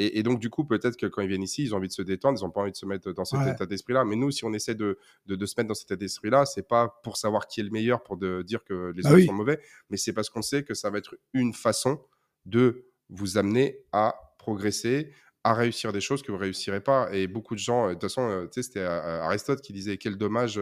et, 0.00 0.22
donc, 0.22 0.38
du 0.38 0.48
coup, 0.48 0.64
peut-être 0.64 0.96
que 0.96 1.06
quand 1.06 1.22
ils 1.22 1.28
viennent 1.28 1.42
ici, 1.42 1.64
ils 1.64 1.74
ont 1.74 1.78
envie 1.78 1.88
de 1.88 1.92
se 1.92 2.02
détendre, 2.02 2.38
ils 2.40 2.44
n'ont 2.44 2.52
pas 2.52 2.60
envie 2.60 2.70
de 2.70 2.76
se 2.76 2.86
mettre 2.86 3.10
dans 3.10 3.24
cet 3.24 3.44
état 3.48 3.66
d'esprit-là. 3.66 4.04
Mais 4.04 4.14
nous, 4.14 4.30
si 4.30 4.44
on 4.44 4.52
essaie 4.52 4.76
de, 4.76 4.96
de, 5.26 5.44
se 5.44 5.54
mettre 5.58 5.66
dans 5.66 5.74
cet 5.74 5.90
état 5.90 5.96
d'esprit-là, 5.96 6.46
c'est 6.46 6.68
pas 6.68 7.00
pour 7.02 7.16
savoir 7.16 7.48
qui 7.48 7.58
est 7.58 7.64
le 7.64 7.70
meilleur, 7.70 8.04
pour 8.04 8.16
de, 8.16 8.42
dire 8.42 8.62
que 8.62 8.92
les 8.94 9.02
bah 9.02 9.12
autres 9.12 9.24
sont 9.24 9.32
mauvais, 9.32 9.60
mais 9.90 9.96
c'est 9.96 10.12
parce 10.12 10.30
qu'on 10.30 10.40
sait 10.40 10.62
que 10.62 10.72
ça 10.72 10.88
va 10.90 10.98
être 10.98 11.16
une 11.32 11.52
façon 11.52 12.00
de 12.46 12.86
vous 13.08 13.38
amener 13.38 13.80
à 13.90 14.14
progresser, 14.38 15.12
à 15.44 15.54
réussir 15.54 15.92
des 15.92 16.00
choses 16.00 16.22
que 16.22 16.32
vous 16.32 16.38
réussirez 16.38 16.80
pas. 16.80 17.08
Et 17.12 17.26
beaucoup 17.26 17.54
de 17.54 17.60
gens, 17.60 17.88
de 17.88 17.92
toute 17.94 18.02
façon, 18.02 18.48
sais, 18.52 18.62
c'était 18.62 18.82
Aristote 18.82 19.60
qui 19.60 19.72
disait 19.72 19.96
quel 19.96 20.16
dommage 20.16 20.60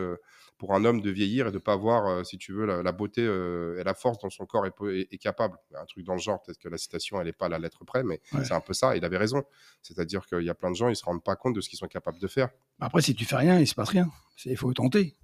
pour 0.59 0.75
un 0.75 0.85
homme 0.85 1.01
de 1.01 1.11
vieillir 1.11 1.49
et 1.49 1.53
de 1.53 1.59
pas 1.59 1.77
voir, 1.77 2.25
si 2.25 2.39
tu 2.39 2.53
veux, 2.53 2.67
la, 2.67 2.93
beauté 2.93 3.23
et 3.23 3.85
la 3.85 3.95
force 3.95 4.19
dont 4.19 4.31
son 4.31 4.47
corps 4.47 4.67
est, 4.67 5.19
capable. 5.19 5.57
Un 5.75 5.85
truc 5.85 6.05
dans 6.05 6.15
le 6.15 6.19
genre, 6.19 6.43
peut-être 6.43 6.59
que 6.59 6.69
la 6.69 6.79
citation, 6.79 7.21
elle 7.21 7.27
n'est 7.27 7.33
pas 7.33 7.47
à 7.47 7.49
la 7.49 7.59
lettre 7.59 7.85
près, 7.85 8.03
mais 8.03 8.21
c'est 8.45 8.53
un 8.53 8.61
peu 8.61 8.73
ça. 8.73 8.97
Il 8.97 9.05
avait 9.05 9.19
raison. 9.19 9.45
C'est-à-dire 9.83 10.27
qu'il 10.27 10.43
y 10.43 10.51
a 10.51 10.55
plein 10.55 10.71
de 10.71 10.77
gens, 10.77 10.89
ils 10.89 10.97
se 10.97 11.05
rendent 11.05 11.25
pas 11.25 11.37
compte 11.37 11.55
de 11.55 11.61
ce 11.61 11.69
qu'ils 11.69 11.79
sont 11.79 11.89
capables 11.89 12.19
de 12.19 12.29
faire. 12.29 12.51
Après, 12.81 13.03
si 13.03 13.15
tu 13.15 13.25
fais 13.25 13.37
rien, 13.37 13.59
il 13.59 13.67
se 13.67 13.75
passe 13.75 13.91
rien. 13.91 14.09
Il 14.45 14.57
faut 14.57 14.73
tenter. 14.73 15.17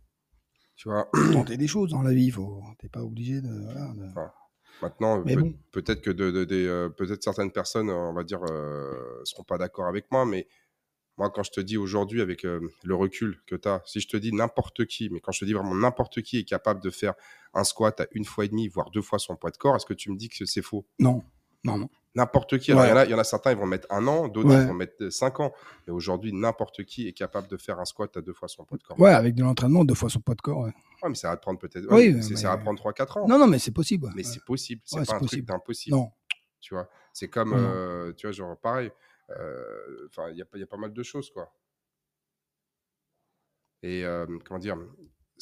Tu 0.76 0.88
vois, 0.88 1.08
tenter 1.32 1.56
des 1.56 1.68
choses 1.68 1.90
dans 1.90 2.02
la 2.02 2.12
vie. 2.12 2.30
Faut... 2.30 2.62
T'es 2.78 2.88
pas 2.88 3.02
obligé 3.02 3.40
de. 3.40 3.66
Maintenant, 4.82 5.22
peut-être 5.70 6.02
que 6.02 6.10
de, 6.10 6.46
euh, 6.50 6.88
peut-être 6.88 7.22
certaines 7.22 7.52
personnes, 7.52 7.88
on 7.88 8.12
va 8.12 8.24
dire, 8.24 8.40
euh, 8.50 9.20
seront 9.24 9.44
pas 9.44 9.56
d'accord 9.56 9.86
avec 9.86 10.10
moi, 10.10 10.26
mais 10.26 10.48
moi, 11.18 11.30
quand 11.30 11.44
je 11.44 11.52
te 11.52 11.60
dis 11.60 11.76
aujourd'hui, 11.76 12.20
avec 12.20 12.44
euh, 12.44 12.60
le 12.82 12.94
recul 12.96 13.40
que 13.46 13.54
tu 13.54 13.68
as, 13.68 13.80
si 13.86 14.00
je 14.00 14.08
te 14.08 14.16
dis 14.16 14.32
n'importe 14.32 14.84
qui, 14.86 15.08
mais 15.10 15.20
quand 15.20 15.30
je 15.30 15.40
te 15.40 15.44
dis 15.44 15.52
vraiment 15.52 15.74
n'importe 15.74 16.22
qui 16.22 16.38
est 16.38 16.44
capable 16.44 16.82
de 16.82 16.90
faire 16.90 17.14
un 17.54 17.62
squat 17.62 18.00
à 18.00 18.06
une 18.10 18.24
fois 18.24 18.44
et 18.44 18.48
demie, 18.48 18.66
voire 18.66 18.90
deux 18.90 19.02
fois 19.02 19.20
son 19.20 19.36
poids 19.36 19.52
de 19.52 19.56
corps, 19.56 19.76
est-ce 19.76 19.86
que 19.86 19.94
tu 19.94 20.10
me 20.10 20.16
dis 20.16 20.28
que 20.28 20.44
c'est 20.44 20.62
faux? 20.62 20.84
Non, 20.98 21.22
non, 21.62 21.78
non. 21.78 21.88
N'importe 22.14 22.58
qui. 22.58 22.72
il, 22.72 22.74
y 22.74 23.14
en 23.14 23.18
a, 23.18 23.24
certains, 23.24 23.52
ils 23.52 23.56
vont 23.56 23.66
mettre 23.66 23.86
un 23.90 24.06
an, 24.06 24.28
d'autres, 24.28 24.52
ils 24.52 24.66
vont 24.66 24.74
mettre 24.74 25.08
cinq 25.08 25.40
ans. 25.40 25.52
Mais 25.86 25.92
aujourd'hui, 25.92 26.32
n'importe 26.32 26.84
qui 26.84 27.08
est 27.08 27.12
capable 27.12 27.48
de 27.48 27.56
faire 27.56 27.80
un 27.80 27.86
squat 27.86 28.14
à 28.16 28.20
deux 28.20 28.34
fois 28.34 28.48
son 28.48 28.64
poids 28.64 28.76
de 28.76 28.82
corps. 28.82 29.00
Ouais, 29.00 29.12
avec 29.12 29.34
de 29.34 29.42
l'entraînement, 29.42 29.84
deux 29.84 29.94
fois 29.94 30.10
son 30.10 30.20
poids 30.20 30.34
de 30.34 30.42
corps. 30.42 30.64
Ouais, 30.64 30.72
mais 31.08 31.14
ça 31.14 31.30
va 31.30 31.36
prendre 31.38 31.58
peut-être. 31.58 31.86
Oui, 31.90 32.22
ça 32.36 32.50
va 32.50 32.58
prendre 32.58 32.82
3-4 32.82 33.20
ans. 33.20 33.28
Non, 33.28 33.38
non, 33.38 33.46
mais 33.46 33.58
c'est 33.58 33.70
possible. 33.70 34.10
Mais 34.14 34.22
c'est 34.24 34.44
possible. 34.44 34.82
C'est 34.84 35.06
pas 35.06 35.16
un 35.16 35.20
truc 35.20 35.44
d'impossible. 35.44 35.96
Non. 35.96 36.10
Tu 36.60 36.74
vois, 36.74 36.88
c'est 37.12 37.28
comme, 37.28 37.54
euh, 37.54 38.12
tu 38.12 38.26
vois, 38.26 38.32
genre 38.32 38.56
pareil. 38.56 38.90
Euh, 39.30 40.08
il 40.30 40.36
y, 40.36 40.58
y, 40.58 40.62
a 40.62 40.66
pas 40.66 40.76
mal 40.76 40.92
de 40.92 41.02
choses, 41.02 41.30
quoi. 41.30 41.52
Et 43.82 44.04
euh, 44.04 44.26
comment 44.44 44.60
dire 44.60 44.76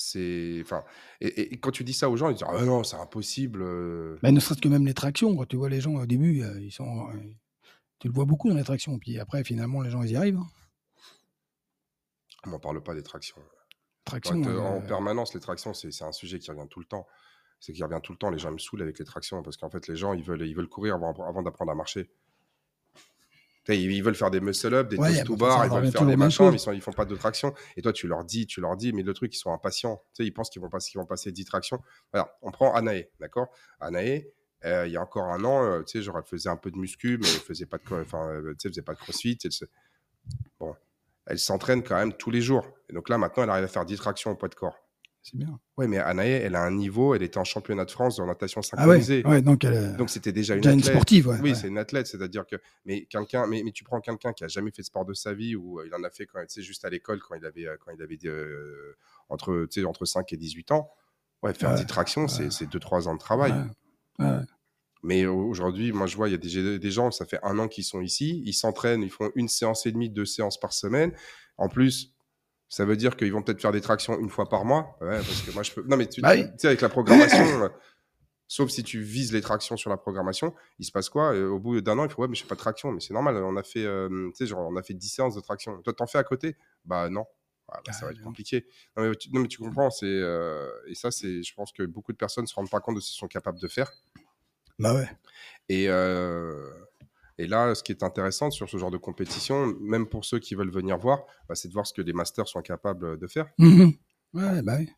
c'est 0.01 0.59
enfin 0.63 0.83
et, 1.21 1.59
quand 1.59 1.71
tu 1.71 1.85
dis 1.85 1.93
ça 1.93 2.09
aux 2.09 2.17
gens 2.17 2.31
ils 2.31 2.35
disent 2.35 2.47
ah 2.49 2.65
non 2.65 2.83
c'est 2.85 2.97
impossible 2.97 3.63
euh». 3.63 4.19
bah, 4.23 4.31
ne 4.31 4.41
serait-ce 4.41 4.61
que 4.61 4.69
même 4.69 4.87
les 4.87 4.95
tractions 4.95 5.37
quand 5.37 5.47
tu 5.47 5.57
vois 5.57 5.69
les 5.69 5.81
gens 5.81 5.95
au 5.95 6.07
début 6.07 6.43
euh, 6.43 6.59
ils 6.61 6.73
sont 6.73 7.09
euh, 7.11 7.21
tu 7.99 8.09
le 8.09 8.15
vois 8.15 8.25
beaucoup 8.25 8.49
dans 8.49 8.57
les 8.57 8.65
tractions. 8.65 8.99
Puis 8.99 9.19
après 9.19 9.45
finalement 9.45 9.83
les 9.83 9.91
gens 9.91 10.03
ils 10.03 10.13
y 10.13 10.17
arrivent 10.17 10.39
hein. 10.39 10.47
on 12.47 12.51
m'en 12.51 12.59
parle 12.59 12.83
pas 12.83 12.95
des 12.95 13.03
tractions. 13.03 13.37
Traction 14.07 14.43
en 14.43 14.81
permanence 14.81 15.35
les 15.35 15.41
tractions 15.41 15.75
c'est 15.75 16.03
un 16.03 16.13
sujet 16.13 16.39
qui 16.39 16.51
revient 16.51 16.69
tout 16.69 16.81
le 16.81 16.87
temps. 16.87 17.07
C'est 17.61 17.75
qui 17.75 17.83
revient 17.83 18.01
tout 18.03 18.13
le 18.13 18.19
temps 18.19 18.31
les 18.31 18.39
gens 18.39 18.51
me 18.51 18.59
saoulent 18.59 18.83
avec 18.83 18.99
les 18.99 19.05
tractions 19.05 19.43
parce 19.43 19.59
qu'en 19.59 19.69
fait 19.69 19.87
les 19.87 19.97
gens 19.97 20.15
ils 20.15 20.25
veulent 20.25 20.47
ils 20.47 20.57
veulent 20.57 20.69
courir 20.69 20.95
avant 20.95 21.43
d'apprendre 21.43 21.73
à 21.73 21.75
marcher 21.75 22.11
ils 23.69 24.03
veulent 24.03 24.15
faire 24.15 24.31
des 24.31 24.41
muscle-up, 24.41 24.89
des 24.89 24.97
ouais, 24.97 25.23
to 25.25 25.37
bar, 25.37 25.65
ils 25.67 25.71
veulent 25.71 25.91
faire 25.91 26.07
des 26.07 26.17
machins, 26.17 26.49
mais 26.49 26.57
ils, 26.57 26.61
sont, 26.61 26.73
ils 26.73 26.81
font 26.81 26.93
pas 26.93 27.05
de 27.05 27.15
traction. 27.15 27.55
Et 27.77 27.83
toi, 27.83 27.93
tu 27.93 28.09
leur 28.09 28.25
dis, 28.25 28.47
tu 28.47 28.61
leur 28.61 28.77
dis, 28.77 28.93
mais 28.93 29.03
le 29.03 29.13
truc, 29.13 29.35
ils 29.35 29.39
sont 29.39 29.53
impatients. 29.53 30.03
Tu 30.15 30.23
sais, 30.23 30.27
ils 30.27 30.33
pensent 30.33 30.51
qu'ils 30.51 30.63
vont, 30.63 30.71
passer, 30.71 30.99
vont 30.99 31.07
passer 31.07 31.33
10 31.33 31.45
tractions. 31.45 31.81
Alors, 32.13 32.29
on 32.43 32.51
prend 32.51 32.75
Anae, 32.75 33.09
d'accord? 33.21 33.49
Anae, 33.81 34.25
euh, 34.65 34.87
il 34.87 34.93
y 34.93 34.97
a 34.97 35.03
encore 35.03 35.25
un 35.25 35.45
an, 35.45 35.65
euh, 35.65 35.83
tu 35.83 35.99
sais, 35.99 36.03
genre, 36.03 36.19
elle 36.19 36.25
faisait 36.25 36.49
un 36.49 36.57
peu 36.57 36.71
de 36.71 36.77
muscu, 36.77 37.19
mais 37.21 37.29
elle 37.29 37.41
faisait 37.41 37.67
pas 37.67 37.79
de, 37.79 37.95
enfin, 38.01 38.29
euh, 38.29 38.53
tu 38.53 38.57
sais, 38.63 38.69
faisait 38.69 38.83
pas 38.83 38.95
de 38.95 38.99
crossfit. 38.99 39.39
Bon, 40.59 40.75
elle 41.27 41.39
s'entraîne 41.39 41.83
quand 41.83 41.97
même 41.97 42.13
tous 42.13 42.31
les 42.31 42.41
jours. 42.41 42.67
Et 42.89 42.93
donc 42.93 43.09
là, 43.09 43.19
maintenant, 43.19 43.45
elle 43.45 43.51
arrive 43.51 43.65
à 43.65 43.69
faire 43.69 43.85
10 43.85 43.97
tractions 43.97 44.31
au 44.31 44.37
poids 44.37 44.49
de 44.49 44.55
corps. 44.55 44.77
C'est 45.23 45.37
bien. 45.37 45.61
Oui, 45.77 45.87
mais 45.87 45.99
Anaë, 45.99 46.31
elle 46.31 46.55
a 46.55 46.63
un 46.63 46.71
niveau, 46.71 47.15
elle 47.15 47.23
était 47.23 47.39
en 47.39 47.45
championnat 47.45 47.85
de 47.85 47.91
France 47.91 48.17
de 48.17 48.25
natation 48.25 48.63
synchronisée. 48.63 49.23
Ah 49.25 49.31
ouais, 49.31 49.43
donc 49.43 49.67
donc 49.99 50.09
c'était 50.09 50.33
déjà 50.33 50.55
une, 50.55 50.67
athlète. 50.67 50.85
sportive. 50.85 51.39
oui, 51.43 51.55
c'est 51.55 51.69
une 51.69 51.77
athlète, 51.77 52.07
c'est-à-dire 52.07 52.47
que 52.47 52.57
mais 52.87 53.05
quelqu'un, 53.05 53.47
mais, 53.47 53.63
mais, 53.63 53.73
tu 53.73 53.85
prends 53.85 54.01
quelqu'un 54.01 54.33
qui 54.33 54.45
a 54.45 54.49
jamais 54.49 54.71
fait 54.71 54.81
de 54.81 54.87
sport 54.87 55.05
de 55.05 55.13
sa 55.13 55.35
vie 55.35 55.57
ou 55.57 55.79
euh, 55.79 55.87
il 55.87 55.95
en 55.95 56.03
a 56.05 56.11
fait 56.11 56.27
quand, 56.27 56.43
juste 56.57 56.85
à 56.87 56.91
l'école 56.91 57.21
quand 57.21 57.35
il 57.35 57.45
avait 57.45 57.67
euh, 57.67 57.77
quand 57.79 57.93
il 57.93 58.03
avait 58.03 58.19
euh, 58.25 58.97
entre 59.29 59.69
entre 59.85 60.05
5 60.07 60.33
et 60.33 60.37
18 60.39 60.73
ans. 60.73 60.91
Ouais, 61.43 61.55
faire 61.55 61.75
des 61.75 61.87
tractions, 61.87 62.29
c'est 62.29 62.49
2-3 62.49 63.09
ans 63.09 63.15
de 63.15 63.19
travail. 63.19 63.55
Mais 65.03 65.25
aujourd'hui, 65.25 65.93
moi 65.93 66.07
je 66.07 66.17
vois, 66.17 66.29
il 66.29 66.33
y 66.33 66.35
a 66.35 66.39
des, 66.39 66.79
des 66.79 66.91
gens, 66.91 67.11
ça 67.11 67.25
fait 67.25 67.39
un 67.43 67.59
an 67.59 67.69
qu'ils 67.69 67.85
sont 67.85 68.03
ici, 68.03 68.43
ils 68.45 68.53
s'entraînent, 68.53 69.03
ils 69.03 69.11
font 69.11 69.31
une 69.35 69.49
séance 69.49 69.87
et 69.87 69.93
demie, 69.93 70.11
deux 70.11 70.27
séances 70.27 70.61
par 70.61 70.75
semaine. 70.75 71.13
En 71.57 71.69
plus, 71.69 72.15
ça 72.71 72.85
veut 72.85 72.97
dire 72.97 73.17
qu'ils 73.17 73.33
vont 73.33 73.43
peut-être 73.43 73.61
faire 73.61 73.73
des 73.73 73.81
tractions 73.81 74.19
une 74.19 74.31
fois 74.31 74.49
par 74.49 74.65
mois. 74.65 74.97
Ouais, 75.01 75.17
parce 75.17 75.43
que 75.43 75.51
moi, 75.51 75.65
je 75.65 75.73
peux. 75.73 75.83
Non, 75.83 75.97
mais 75.97 76.07
tu, 76.07 76.21
bah 76.23 76.37
sais, 76.57 76.69
avec 76.69 76.81
la 76.81 76.89
programmation, 76.89 77.65
euh, 77.65 77.69
sauf 78.47 78.71
si 78.71 78.85
tu 78.85 79.01
vises 79.01 79.33
les 79.33 79.41
tractions 79.41 79.77
sur 79.77 79.91
la 79.91 79.97
programmation, 79.97 80.55
il 80.79 80.87
se 80.87 80.93
passe 80.93 81.09
quoi 81.09 81.37
Au 81.37 81.59
bout 81.59 81.81
d'un 81.81 81.99
an, 81.99 82.05
il 82.05 82.11
faut, 82.11 82.23
ouais, 82.23 82.29
mais 82.29 82.37
je 82.37 82.43
fais 82.43 82.49
pas 82.49 82.55
de 82.55 82.61
traction. 82.61 82.93
Mais 82.93 83.01
c'est 83.01 83.13
normal, 83.13 83.37
on 83.37 83.57
a 83.57 83.65
fait, 83.65 83.85
euh, 83.85 84.29
tu 84.29 84.37
sais, 84.37 84.47
genre, 84.47 84.69
on 84.71 84.77
a 84.77 84.83
fait 84.85 84.95
10 84.95 85.09
séances 85.09 85.35
de 85.35 85.41
traction. 85.41 85.83
Toi, 85.83 85.93
t'en 85.93 86.07
fais 86.07 86.19
à 86.19 86.23
côté? 86.23 86.57
Bah 86.85 87.09
non. 87.09 87.25
Ah, 87.73 87.81
bah, 87.85 87.93
ça 87.93 88.07
va 88.07 88.13
être 88.13 88.23
compliqué. 88.23 88.67
Non 88.97 89.09
mais, 89.09 89.15
tu, 89.17 89.33
non, 89.33 89.41
mais 89.41 89.49
tu 89.49 89.59
comprends, 89.59 89.91
c'est 89.91 90.07
euh, 90.07 90.71
et 90.87 90.95
ça, 90.95 91.11
c'est, 91.11 91.43
je 91.43 91.55
pense 91.55 91.73
que 91.73 91.83
beaucoup 91.83 92.13
de 92.13 92.17
personnes 92.17 92.47
se 92.47 92.55
rendent 92.55 92.71
pas 92.71 92.81
compte 92.81 92.97
de 92.97 93.01
ce 93.01 93.11
qu'ils 93.11 93.19
sont 93.19 93.29
capables 93.29 93.61
de 93.61 93.69
faire. 93.69 93.91
Bah 94.79 94.95
ouais. 94.95 95.11
Et 95.69 95.89
et 97.41 97.47
là, 97.47 97.75
ce 97.75 97.83
qui 97.83 97.93
est 97.93 98.03
intéressant 98.03 98.51
sur 98.51 98.69
ce 98.69 98.77
genre 98.77 98.91
de 98.91 98.99
compétition, 98.99 99.75
même 99.81 100.07
pour 100.07 100.27
ceux 100.27 100.39
qui 100.39 100.55
veulent 100.55 100.71
venir 100.71 100.99
voir, 100.99 101.25
bah, 101.49 101.55
c'est 101.55 101.69
de 101.69 101.73
voir 101.73 101.87
ce 101.87 101.95
que 101.95 102.03
les 102.03 102.13
masters 102.13 102.47
sont 102.47 102.61
capables 102.61 103.19
de 103.19 103.27
faire. 103.27 103.47
Mmh 103.59 103.91
ouais, 104.35 104.63
bah 104.63 104.77
oui. 104.79 104.91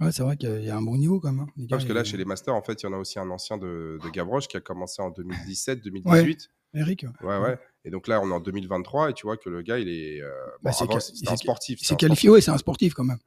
Ouais, 0.00 0.10
c'est 0.10 0.22
vrai 0.22 0.36
qu'il 0.36 0.64
y 0.64 0.70
a 0.70 0.76
un 0.76 0.82
bon 0.82 0.96
niveau 0.96 1.20
quand 1.20 1.30
même. 1.30 1.46
Hein, 1.46 1.66
parce 1.68 1.84
que 1.84 1.92
là, 1.92 2.02
chez 2.04 2.16
les 2.16 2.24
masters, 2.24 2.54
en 2.54 2.62
fait, 2.62 2.82
il 2.82 2.86
y 2.86 2.88
en 2.88 2.94
a 2.94 2.96
aussi 2.96 3.18
un 3.18 3.30
ancien 3.30 3.58
de, 3.58 3.98
de 4.02 4.08
Gavroche 4.08 4.48
qui 4.48 4.56
a 4.56 4.60
commencé 4.60 5.02
en 5.02 5.10
2017-2018. 5.10 6.48
Eric. 6.74 7.04
Ouais, 7.22 7.38
ouais. 7.38 7.58
Et 7.84 7.90
donc 7.90 8.08
là, 8.08 8.20
on 8.22 8.30
est 8.30 8.32
en 8.32 8.40
2023 8.40 9.10
et 9.10 9.12
tu 9.12 9.26
vois 9.26 9.36
que 9.36 9.50
le 9.50 9.60
gars, 9.60 9.78
il 9.78 9.88
est. 9.88 10.22
Euh, 10.22 10.30
bah, 10.62 10.72
c'est 10.72 10.90
un 10.90 11.36
sportif. 11.36 11.80
C'est 11.82 11.96
qualifié, 11.96 12.30
oui, 12.30 12.40
c'est 12.40 12.50
un 12.50 12.56
sportif 12.56 12.94
quand 12.94 13.04
même. 13.04 13.18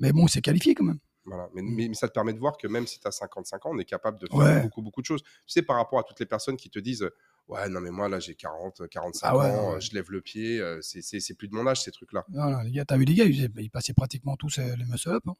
Mais 0.00 0.12
bon, 0.12 0.26
c'est 0.26 0.42
qualifié 0.42 0.74
quand 0.74 0.84
même. 0.84 0.98
Voilà. 1.24 1.48
Mais, 1.54 1.62
mais, 1.62 1.94
ça 1.94 2.08
te 2.08 2.12
permet 2.12 2.32
de 2.32 2.38
voir 2.38 2.56
que 2.56 2.66
même 2.66 2.86
si 2.86 2.98
tu 2.98 3.06
as 3.06 3.12
55 3.12 3.66
ans, 3.66 3.70
on 3.72 3.78
est 3.78 3.84
capable 3.84 4.18
de 4.18 4.26
faire 4.26 4.62
beaucoup, 4.62 4.82
beaucoup 4.82 5.00
de 5.00 5.06
choses. 5.06 5.22
Tu 5.22 5.30
sais, 5.46 5.62
par 5.62 5.76
rapport 5.76 6.00
à 6.00 6.02
toutes 6.02 6.18
les 6.18 6.26
personnes 6.26 6.56
qui 6.56 6.70
te 6.70 6.78
disent 6.78 7.08
Ouais, 7.48 7.66
non, 7.70 7.80
mais 7.80 7.90
moi, 7.90 8.10
là, 8.10 8.20
j'ai 8.20 8.34
40, 8.34 8.86
45 8.88 9.26
ah 9.26 9.36
ans, 9.36 9.74
euh, 9.74 9.80
je 9.80 9.92
lève 9.94 10.10
le 10.10 10.20
pied, 10.20 10.60
euh, 10.60 10.80
c'est 10.82 11.34
plus 11.34 11.48
de 11.48 11.54
mon 11.54 11.66
âge, 11.66 11.82
ces 11.82 11.90
trucs-là. 11.90 12.24
Non, 12.28 12.60
les 12.60 12.72
gars, 12.72 12.84
t'as 12.84 12.98
vu 12.98 13.06
les 13.06 13.14
gars, 13.14 13.24
ils, 13.24 13.70
passaient 13.70 13.94
pratiquement 13.94 14.36
tous 14.36 14.58
euh, 14.58 14.76
les 14.76 14.84
muscle-up. 14.84 15.22
Hein. 15.26 15.34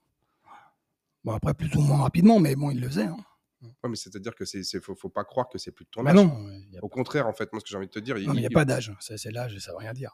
Bon, 1.22 1.32
après, 1.32 1.52
plus 1.52 1.74
ou 1.76 1.82
moins 1.82 1.98
rapidement, 1.98 2.40
mais 2.40 2.56
bon, 2.56 2.70
ils 2.70 2.80
le 2.80 2.88
faisaient. 2.88 3.02
Hein. 3.02 3.18
Ouais, 3.60 3.90
mais 3.90 3.96
c'est-à-dire 3.96 4.34
que 4.34 4.46
c'est, 4.46 4.62
faut, 4.80 4.94
faut 4.94 5.10
pas 5.10 5.24
croire 5.24 5.50
que 5.50 5.58
c'est 5.58 5.72
plus 5.72 5.84
de 5.84 5.90
ton 5.90 6.02
bah 6.02 6.10
âge. 6.10 6.16
non. 6.16 6.48
Au 6.80 6.88
contraire, 6.88 7.26
en 7.26 7.34
fait, 7.34 7.52
moi, 7.52 7.60
ce 7.60 7.64
que 7.64 7.70
j'ai 7.70 7.76
envie 7.76 7.88
de 7.88 7.92
te 7.92 7.98
dire. 7.98 8.16
il 8.16 8.30
n'y 8.30 8.46
a 8.46 8.50
pas 8.50 8.64
d'âge. 8.64 8.94
C'est 9.00 9.30
l'âge, 9.30 9.58
ça 9.58 9.72
veut 9.72 9.78
rien 9.78 9.92
dire. 9.92 10.12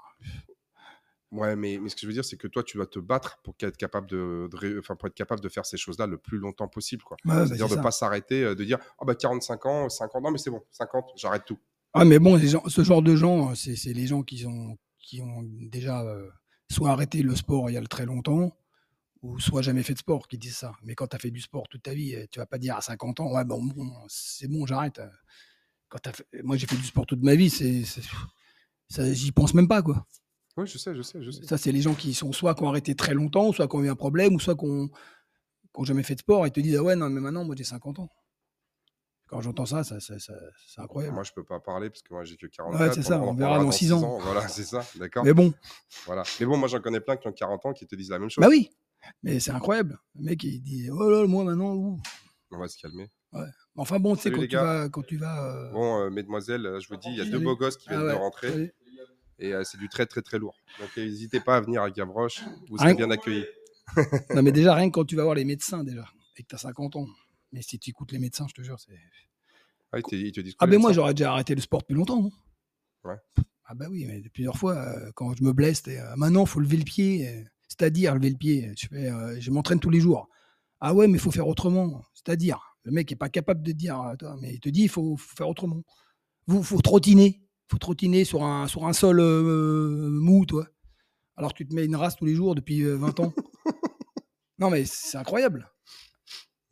Ouais, 1.30 1.54
mais, 1.54 1.78
mais, 1.80 1.88
ce 1.88 1.94
que 1.94 2.02
je 2.02 2.06
veux 2.06 2.12
dire, 2.12 2.24
c'est 2.24 2.36
que 2.36 2.48
toi, 2.48 2.64
tu 2.64 2.76
dois 2.76 2.86
te 2.86 2.98
battre 2.98 3.40
pour 3.42 3.54
être 3.60 3.76
capable 3.76 4.08
de, 4.08 4.48
enfin, 4.78 4.96
pour 4.96 5.06
être 5.08 5.14
capable 5.14 5.40
de 5.40 5.48
faire 5.48 5.66
ces 5.66 5.76
choses-là 5.76 6.06
le 6.06 6.18
plus 6.18 6.38
longtemps 6.38 6.68
possible, 6.68 7.04
quoi. 7.04 7.16
C'est-à-dire 7.24 7.68
de 7.68 7.76
ne 7.76 7.82
pas 7.82 7.92
s'arrêter, 7.92 8.42
de 8.42 8.64
dire, 8.64 8.78
ah 8.98 9.04
bah 9.04 9.14
45 9.14 9.66
ans, 9.66 9.88
50 9.88 10.26
ans, 10.26 10.30
mais 10.32 10.38
c'est 10.38 10.50
bon, 10.50 10.64
50, 10.72 11.12
j'arrête 11.16 11.44
tout. 11.44 11.58
Ah, 11.96 12.04
mais 12.04 12.18
bon, 12.18 12.38
ce 12.38 12.82
genre 12.82 13.02
de 13.02 13.14
gens, 13.14 13.54
c'est 13.54 13.92
les 13.92 14.08
gens 14.08 14.22
qui 14.22 14.44
ont, 14.46 14.76
qui 14.98 15.20
ont 15.22 15.44
déjà 15.44 16.02
euh, 16.02 16.28
soit 16.68 16.90
arrêté 16.90 17.22
le 17.22 17.36
sport 17.36 17.70
il 17.70 17.74
y 17.74 17.76
a 17.76 17.82
très 17.82 18.04
longtemps, 18.04 18.52
ou 19.22 19.38
soit 19.38 19.62
jamais 19.62 19.84
fait 19.84 19.94
de 19.94 20.00
sport 20.00 20.26
qui 20.26 20.36
disent 20.36 20.56
ça. 20.56 20.72
Mais 20.82 20.96
quand 20.96 21.06
tu 21.06 21.14
as 21.14 21.20
fait 21.20 21.30
du 21.30 21.40
sport 21.40 21.68
toute 21.68 21.84
ta 21.84 21.94
vie, 21.94 22.16
tu 22.32 22.40
vas 22.40 22.46
pas 22.46 22.58
dire 22.58 22.76
à 22.76 22.80
50 22.80 23.20
ans, 23.20 23.32
ouais, 23.32 23.44
bon, 23.44 23.62
bon 23.62 23.92
c'est 24.08 24.48
bon, 24.48 24.66
j'arrête. 24.66 25.00
Quand 25.88 26.00
Moi, 26.42 26.56
j'ai 26.56 26.66
fait 26.66 26.76
du 26.76 26.84
sport 26.84 27.06
toute 27.06 27.22
ma 27.22 27.36
vie, 27.36 27.48
c'est, 27.48 27.84
j'y 29.14 29.30
pense 29.30 29.54
même 29.54 29.68
pas, 29.68 29.80
quoi. 29.80 30.04
Oui, 30.56 30.66
je 30.66 30.78
sais, 30.78 30.96
je 30.96 31.02
sais, 31.02 31.22
je 31.22 31.30
sais. 31.30 31.46
Ça, 31.46 31.58
c'est 31.58 31.70
les 31.70 31.80
gens 31.80 31.94
qui 31.94 32.12
sont 32.12 32.32
soit 32.32 32.56
qui 32.56 32.64
ont 32.64 32.68
arrêté 32.68 32.96
très 32.96 33.14
longtemps, 33.14 33.52
soit 33.52 33.68
qui 33.68 33.76
ont 33.76 33.84
eu 33.84 33.88
un 33.88 33.96
problème, 33.96 34.34
ou 34.34 34.40
soit 34.40 34.56
qui 34.56 34.66
n'ont 34.66 34.90
jamais 35.84 36.02
fait 36.02 36.14
de 36.16 36.20
sport 36.20 36.44
et 36.44 36.50
te 36.50 36.58
disent, 36.58 36.76
ah 36.76 36.82
ouais, 36.82 36.96
non, 36.96 37.08
mais 37.08 37.20
maintenant, 37.20 37.44
moi, 37.44 37.54
j'ai 37.56 37.62
50 37.62 38.00
ans. 38.00 38.10
Quand 39.26 39.40
j'entends 39.40 39.66
ça, 39.66 39.82
ça, 39.84 39.98
c'est 40.00 40.80
incroyable. 40.80 41.14
Moi, 41.14 41.24
je 41.24 41.32
peux 41.32 41.44
pas 41.44 41.58
parler 41.58 41.88
parce 41.88 42.02
que 42.02 42.12
moi, 42.12 42.24
j'ai 42.24 42.36
que 42.36 42.46
40 42.46 42.74
ans. 42.74 42.78
Ouais, 42.78 42.92
c'est 42.92 43.02
ça, 43.02 43.18
on, 43.20 43.34
verra 43.34 43.58
dans 43.58 43.70
6 43.70 43.92
ans. 43.92 44.18
Voilà, 44.20 44.46
c'est 44.48 44.64
ça, 44.64 44.84
d'accord. 44.96 45.24
Mais 45.24 45.32
bon. 45.32 45.52
Voilà. 46.06 46.22
Mais 46.38 46.46
bon, 46.46 46.56
moi, 46.56 46.68
j'en 46.68 46.80
connais 46.80 47.00
plein 47.00 47.16
qui 47.16 47.26
ont 47.26 47.32
40 47.32 47.66
ans 47.66 47.72
qui 47.72 47.86
te 47.86 47.94
disent 47.94 48.10
la 48.10 48.18
même 48.18 48.28
chose. 48.28 48.42
Bah 48.42 48.48
oui, 48.50 48.70
mais 49.22 49.40
c'est 49.40 49.50
incroyable. 49.50 49.98
Le 50.14 50.24
mec, 50.24 50.44
il 50.44 50.60
dit 50.60 50.90
Oh 50.90 51.10
là, 51.10 51.26
moi 51.26 51.44
maintenant. 51.44 51.74
Ouh. 51.74 52.00
On 52.50 52.58
va 52.58 52.68
se 52.68 52.78
calmer. 52.78 53.10
Ouais. 53.32 53.46
Enfin 53.76 53.98
bon, 53.98 54.14
tu 54.14 54.22
sais, 54.22 54.30
quand, 54.30 54.46
tu 54.46 54.56
vas, 54.56 54.88
quand 54.88 55.02
tu 55.02 55.16
vas. 55.16 55.44
Euh, 55.44 55.70
bon, 55.72 56.02
euh, 56.02 56.10
mesdemoiselles, 56.10 56.78
je 56.80 56.88
vous 56.88 56.96
dis, 56.96 57.08
il 57.08 57.16
y 57.16 57.20
a 57.20 57.24
deux 57.24 57.40
beaux 57.40 57.56
gosses 57.56 57.76
qui 57.76 57.88
ah 57.88 57.96
viennent 57.96 58.08
de 58.08 58.14
rentrer. 58.14 58.72
Et 59.40 59.52
euh, 59.52 59.64
c'est 59.64 59.78
du 59.78 59.88
très, 59.88 60.06
très, 60.06 60.22
très 60.22 60.38
lourd. 60.38 60.56
Donc, 60.78 60.96
n'hésitez 60.96 61.40
pas 61.40 61.56
à 61.56 61.60
venir 61.60 61.82
à 61.82 61.90
Gavroche. 61.90 62.42
Vous 62.68 62.78
serez 62.78 62.94
bien 62.94 63.10
accueillis. 63.10 63.46
non, 64.34 64.42
mais 64.42 64.52
déjà, 64.52 64.74
rien 64.74 64.88
que 64.88 64.94
quand 64.94 65.04
tu 65.04 65.16
vas 65.16 65.24
voir 65.24 65.34
les 65.34 65.44
médecins, 65.44 65.82
déjà, 65.82 66.04
et 66.36 66.42
que 66.42 66.48
tu 66.48 66.54
as 66.54 66.58
50 66.58 66.96
ans. 66.96 67.06
Mais 67.54 67.62
si 67.62 67.78
tu 67.78 67.90
écoutes 67.90 68.12
les 68.12 68.18
médecins, 68.18 68.46
je 68.48 68.54
te 68.54 68.62
jure, 68.62 68.78
c'est. 68.78 68.98
Ah, 69.92 69.98
ils 69.98 70.32
te, 70.32 70.40
disent 70.40 70.56
ah 70.58 70.66
ben 70.66 70.80
moi 70.80 70.92
j'aurais 70.92 71.14
déjà 71.14 71.30
arrêté 71.30 71.54
le 71.54 71.60
sport 71.60 71.80
depuis 71.80 71.94
longtemps. 71.94 72.30
ouais. 73.04 73.16
Ah 73.66 73.74
ben 73.74 73.88
oui, 73.88 74.04
mais 74.06 74.20
plusieurs 74.28 74.56
fois, 74.56 74.74
euh, 74.74 75.12
quand 75.14 75.34
je 75.36 75.44
me 75.44 75.52
blesse, 75.52 75.84
euh, 75.86 76.16
maintenant 76.16 76.42
il 76.44 76.48
faut 76.48 76.60
lever 76.60 76.76
le 76.76 76.84
pied. 76.84 77.28
Euh, 77.28 77.42
c'est-à-dire 77.68 78.14
lever 78.14 78.30
le 78.30 78.36
pied. 78.36 78.72
Je, 78.76 78.88
fais, 78.88 79.40
je 79.40 79.50
m'entraîne 79.50 79.80
tous 79.80 79.90
les 79.90 80.00
jours. 80.00 80.28
Ah 80.80 80.92
ouais, 80.94 81.06
mais 81.06 81.14
il 81.14 81.20
faut 81.20 81.30
faire 81.30 81.48
autrement. 81.48 82.02
C'est-à-dire, 82.12 82.76
le 82.82 82.92
mec 82.92 83.10
n'est 83.10 83.16
pas 83.16 83.28
capable 83.28 83.62
de 83.62 83.72
dire, 83.72 84.14
toi, 84.18 84.36
mais 84.40 84.54
il 84.54 84.60
te 84.60 84.68
dit 84.68 84.82
il 84.82 84.88
faut, 84.88 85.16
faire 85.16 85.48
autrement. 85.48 85.82
Vous, 86.46 86.62
faut 86.62 86.80
trottiner. 86.82 87.40
faut 87.68 87.78
trottiner 87.78 88.24
sur 88.24 88.44
un, 88.44 88.68
sur 88.68 88.86
un 88.86 88.92
sol 88.92 89.20
mou, 90.10 90.44
toi. 90.44 90.66
Alors 91.36 91.52
que 91.52 91.58
tu 91.58 91.66
te 91.66 91.74
mets 91.74 91.84
une 91.84 91.96
race 91.96 92.16
tous 92.16 92.24
les 92.24 92.34
jours 92.34 92.54
depuis 92.54 92.82
euh, 92.82 92.96
20 92.96 93.20
ans. 93.20 93.32
non, 94.58 94.70
mais 94.70 94.84
c'est 94.84 95.18
incroyable. 95.18 95.68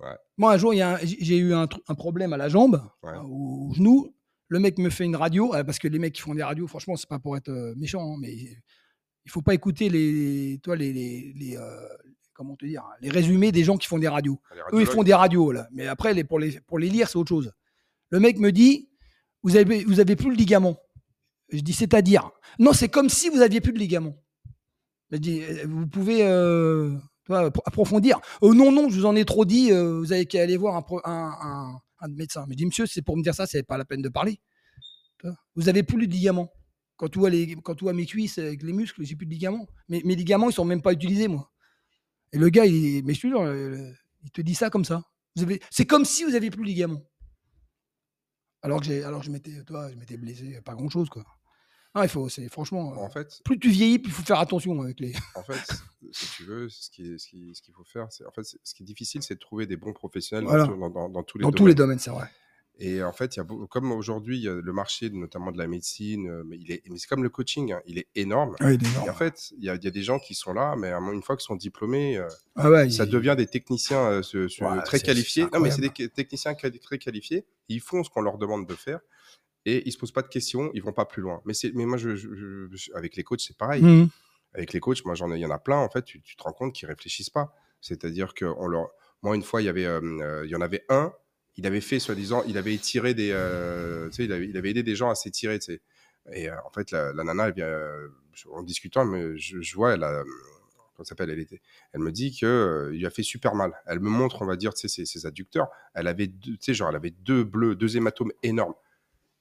Ouais. 0.03 0.17
Moi, 0.37 0.53
un 0.53 0.57
jour, 0.59 0.73
j'ai 1.05 1.39
eu 1.39 1.55
un, 1.55 1.67
problème 1.97 2.33
à 2.33 2.37
la 2.37 2.49
jambe, 2.49 2.83
Ouais. 3.03 3.11
euh, 3.13 3.23
au 3.23 3.69
au 3.71 3.75
genou. 3.75 4.15
Le 4.49 4.59
mec 4.59 4.79
me 4.79 4.91
fait 4.91 5.05
une 5.05 5.17
radio, 5.17 5.55
euh, 5.55 5.65
parce 5.65 5.79
que 5.79 5.89
les 5.89 5.99
mecs 5.99 6.15
qui 6.15 6.21
font 6.23 6.35
des 6.35 6.43
radios, 6.43 6.67
franchement, 6.67 6.97
c'est 6.97 7.09
pas 7.09 7.19
pour 7.19 7.37
être 7.37 7.49
euh, 7.49 7.75
méchant, 7.77 8.03
hein, 8.15 8.17
mais 8.21 8.35
il 9.25 9.31
faut 9.31 9.41
pas 9.43 9.55
écouter 9.55 9.89
les, 9.89 10.59
toi, 10.63 10.77
les, 10.77 10.93
les, 10.93 11.33
les, 11.37 11.57
euh, 11.57 11.87
comment 12.35 12.57
te 12.57 12.67
dire, 12.67 12.85
les 13.01 13.09
résumés 13.09 13.53
des 13.53 13.65
gens 13.65 13.77
qui 13.79 13.87
font 13.87 13.99
des 13.99 14.09
radios. 14.09 14.41
Les 14.55 14.79
Eux, 14.79 14.81
ils 14.83 14.87
font 14.87 15.05
des 15.05 15.15
radios, 15.15 15.53
là. 15.53 15.69
Mais 15.73 15.87
après, 15.87 16.13
les, 16.13 16.25
pour, 16.25 16.39
les, 16.39 16.61
pour 16.61 16.79
les 16.79 16.89
lire, 16.91 17.09
c'est 17.09 17.17
autre 17.17 17.29
chose. 17.29 17.53
Le 18.11 18.21
mec 18.21 18.39
me 18.39 18.51
dit 18.53 18.91
Vous 19.43 19.57
avez, 19.57 19.85
vous 19.85 20.01
avez 20.01 20.17
plus 20.17 20.29
le 20.31 20.37
ligament. 20.37 20.77
Je 21.51 21.61
dis 21.61 21.73
C'est-à-dire 21.73 22.31
Non, 22.59 22.73
c'est 22.73 22.89
comme 22.89 23.09
si 23.09 23.29
vous 23.31 23.41
aviez 23.41 23.61
plus 23.61 23.73
de 23.73 23.79
ligament. 23.79 24.17
Je 25.11 25.17
dis 25.19 25.43
Vous 25.65 25.87
pouvez 25.87 26.25
euh, 26.27 26.95
approfondir. 27.41 28.21
Oh 28.41 28.55
non, 28.55 28.71
non, 28.73 28.89
je 28.89 28.97
vous 29.01 29.07
en 29.07 29.17
ai 29.17 29.25
trop 29.25 29.45
dit. 29.45 29.71
euh, 29.73 29.99
vous 29.99 30.13
avez 30.13 30.27
qu'à 30.27 30.43
aller 30.43 30.57
voir 30.57 30.77
un, 30.77 30.83
pro- 30.83 31.01
un, 31.05 31.33
un- 31.41 31.81
un 32.01 32.09
médecin. 32.09 32.45
Mais 32.49 32.55
je 32.55 32.59
dis 32.59 32.67
Monsieur, 32.67 32.87
c'est 32.87 33.03
pour 33.03 33.17
me 33.17 33.23
dire 33.23 33.35
ça, 33.35 33.47
c'est 33.47 33.63
pas 33.63 33.79
la 33.79 33.85
peine 33.85 34.03
de 34.03 34.09
parler. 34.09 34.41
Vous 35.55 35.69
avez 35.69 35.83
plus 35.85 36.07
de 36.07 36.13
ligament. 36.13 36.51
Quand 36.97 37.09
tu, 37.09 37.19
vois 37.19 37.31
les, 37.31 37.55
quand 37.57 37.75
tu 37.75 37.85
vois 37.85 37.93
mes 37.93 38.07
cuisses 38.07 38.39
avec 38.39 38.63
les 38.63 38.73
muscles, 38.73 39.05
j'ai 39.05 39.17
plus 39.17 39.27
de 39.27 39.31
ligaments. 39.31 39.67
Mais 39.89 40.03
mes 40.05 40.15
ligaments, 40.17 40.51
ils 40.51 40.53
sont 40.53 40.65
même 40.65 40.83
pas 40.83 40.93
utilisés, 40.93 41.29
moi. 41.29 41.51
Et 42.33 42.39
le 42.39 42.49
gars, 42.49 42.65
il, 42.67 43.05
mais 43.05 43.15
je 43.15 43.21
te 43.21 43.27
jure, 43.29 43.41
euh, 43.43 43.91
il 44.25 44.31
te 44.31 44.41
dit 44.41 44.55
ça 44.55 44.71
comme 44.71 44.85
ça. 44.85 45.03
Vous 45.37 45.43
avez, 45.43 45.61
c'est 45.71 45.87
comme 45.87 46.05
si 46.05 46.25
vous 46.25 46.35
aviez 46.35 46.51
plus 46.51 46.63
de 46.63 46.67
ligaments. 46.67 47.03
Alors 48.63 48.81
que 48.81 48.87
j'ai, 48.87 49.03
alors 49.03 49.21
que 49.21 49.27
je 49.27 49.31
m'étais, 49.33 49.63
toi, 49.65 49.91
je 49.91 49.97
m'étais 49.97 50.17
blessé, 50.17 50.61
pas 50.65 50.75
grand 50.75 50.89
chose 50.89 51.09
quoi. 51.09 51.25
Non, 51.95 52.03
il 52.05 52.09
faut, 52.09 52.29
c'est 52.29 52.49
franchement, 52.49 52.93
euh, 52.95 52.97
En 53.05 53.11
fait, 53.11 53.41
plus 53.45 53.59
tu 53.59 53.69
vieillis, 53.71 53.99
plus 53.99 54.11
il 54.11 54.15
faut 54.15 54.23
faire 54.23 54.39
attention 54.39 54.81
avec 54.81 55.01
les. 55.01 55.13
en 55.35 55.43
fait, 55.43 55.83
si 56.13 56.27
tu 56.37 56.45
veux, 56.45 56.69
ce 56.69 56.91
qui, 56.91 57.19
ce 57.19 57.27
qui, 57.29 57.55
ce 57.55 57.63
qu'il 57.63 57.75
faut 57.75 57.85
faire, 57.85 58.07
c'est 58.11 58.25
en 58.27 58.31
fait, 58.33 58.43
ce 58.45 58.75
qui 58.75 58.83
est 58.83 58.87
difficile, 58.87 59.23
c'est 59.23 59.35
de 59.35 59.41
trouver 59.41 59.67
des 59.67 59.77
bons 59.77 59.93
professionnels 59.93 60.45
dans 60.45 60.51
Voilà. 60.51 60.67
tout- 60.67 60.77
dans, 60.79 60.91
dans- 60.91 61.09
dans 61.09 61.23
tous 61.23 61.39
les 61.39 61.43
Dans 61.43 61.49
domaines. 61.51 61.59
tous 61.59 61.67
les 61.67 61.75
domaines, 61.75 61.99
c'est 61.99 62.11
vrai. 62.11 62.29
Et 62.79 63.03
en 63.03 63.13
fait, 63.13 63.37
il 63.37 63.39
y 63.39 63.43
a, 63.43 63.47
comme 63.69 63.93
aujourd'hui, 63.93 64.43
le 64.45 64.73
marché, 64.73 65.11
notamment 65.11 65.53
de 65.53 65.59
la 65.59 65.67
médecine, 65.67 66.29
euh, 66.31 66.43
mais, 66.45 66.57
il 66.59 66.73
est, 66.73 66.83
mais 66.89 66.97
c'est 66.99 67.07
comme 67.07 67.23
le 67.23 67.29
coaching, 67.29 67.71
hein, 67.73 67.81
il 67.87 67.99
est 67.99 68.09
énorme. 68.15 68.57
Ouais, 68.61 68.75
il 68.77 68.83
est 68.83 68.87
Et 68.89 68.91
énorme. 68.93 69.11
en 69.11 69.15
fait, 69.15 69.53
il 69.59 69.65
y, 69.65 69.69
a, 69.69 69.75
il 69.75 69.85
y 69.85 69.87
a 69.87 69.91
des 69.91 70.03
gens 70.03 70.19
qui 70.19 70.35
sont 70.35 70.55
là, 70.55 70.75
mais 70.77 70.91
une 70.91 71.23
fois 71.23 71.37
qu'ils 71.37 71.45
sont 71.45 71.55
diplômés, 71.55 72.17
euh, 72.17 72.27
Ah 72.57 72.71
ouais, 72.71 72.89
ça 72.91 73.05
il- 73.05 73.11
devient 73.11 73.35
des 73.37 73.47
techniciens 73.47 74.01
euh, 74.07 74.23
ce- 74.23 74.49
ce- 74.49 74.65
Ouais, 74.65 74.83
très 74.85 75.01
qualifiés. 75.01 75.47
Non, 75.53 75.61
mais 75.61 75.71
c'est 75.71 75.83
des 75.83 76.09
techniciens 76.09 76.55
très 76.55 76.99
qualifiés. 76.99 77.45
Ils 77.69 77.81
font 77.81 78.03
ce 78.03 78.09
qu'on 78.11 78.23
leur 78.23 78.39
demande 78.39 78.67
de 78.67 78.75
faire 78.75 79.01
et 79.67 79.87
ils 79.87 79.93
se 79.93 79.99
posent 79.99 80.11
pas 80.11 80.23
de 80.23 80.29
questions. 80.29 80.71
Ils 80.75 80.83
vont 80.83 80.95
pas 80.95 81.05
plus 81.05 81.21
loin. 81.23 81.43
Mais, 81.45 81.53
c'est- 81.55 81.73
mais 81.75 81.85
moi, 81.85 81.99
je, 81.99 82.17
je- 82.17 82.35
je- 82.35 82.69
je- 82.75 82.93
avec 82.95 83.17
les 83.17 83.23
coachs, 83.23 83.43
c'est 83.43 83.57
pareil. 83.57 83.83
Mhm. 83.83 84.09
Avec 84.55 84.73
les 84.73 84.81
coachs, 84.81 85.05
moi, 85.05 85.15
j'en 85.15 85.31
ai, 85.33 85.37
il 85.37 85.41
y 85.41 85.47
en 85.47 85.51
a 85.51 85.59
plein. 85.59 85.79
En 85.79 85.89
fait, 85.89 86.03
tu, 86.03 86.21
te 86.21 86.43
rends 86.43 86.53
compte 86.53 86.75
qu'ils 86.75 86.89
réfléchissent 86.89 87.31
pas. 87.31 87.55
C'est-à-dire 87.81 88.35
que 88.35 88.45
moi, 89.23 89.37
une 89.37 89.43
fois, 89.43 89.63
il 89.63 89.67
y 89.67 89.69
avait, 89.69 89.87
euh, 89.87 90.01
euh, 90.03 90.43
il 90.45 90.51
y 90.51 90.57
en 90.57 90.61
avait 90.61 90.85
un. 90.89 91.13
Il 91.57 91.67
avait 91.67 91.81
fait, 91.81 91.99
soi-disant, 91.99 92.43
il 92.47 92.57
avait 92.57 92.75
étiré 92.75 93.15
des, 93.15 93.31
euh, 93.31 94.09
tu 94.09 94.17
sais, 94.17 94.25
il 94.25 94.57
avait, 94.57 94.71
aidé 94.71 94.83
des 94.83 94.97
gens 94.97 95.11
à 95.11 95.15
s'étirer. 95.15 95.59
Et 96.33 96.51
en 96.51 96.71
fait, 96.71 96.91
la, 96.93 97.13
nana, 97.13 97.49
elle 97.49 98.11
en 98.51 98.63
discutant, 98.63 99.05
mais 99.05 99.37
je, 99.37 99.75
vois, 99.75 99.93
elle 99.93 100.03
a, 100.03 100.23
s'appelle, 101.03 101.29
elle 101.29 101.41
était, 101.41 101.61
elle 101.93 102.01
me 102.01 102.11
dit 102.11 102.35
que 102.39 102.91
il 102.95 103.05
a 103.05 103.11
fait 103.11 103.23
super 103.23 103.55
mal. 103.55 103.75
Elle 103.87 104.01
me 104.01 104.09
montre, 104.09 104.41
on 104.41 104.47
va 104.47 104.57
dire, 104.57 104.73
ses, 104.75 105.27
adducteurs. 105.27 105.69
Elle 105.95 106.07
avait, 106.07 106.29
deux, 106.29 106.57
genre, 106.73 106.89
elle 106.89 106.97
avait 106.97 107.11
deux 107.11 107.45
bleus, 107.45 107.75
deux 107.75 107.99
hématomes 107.99 108.33
énormes. 108.43 108.75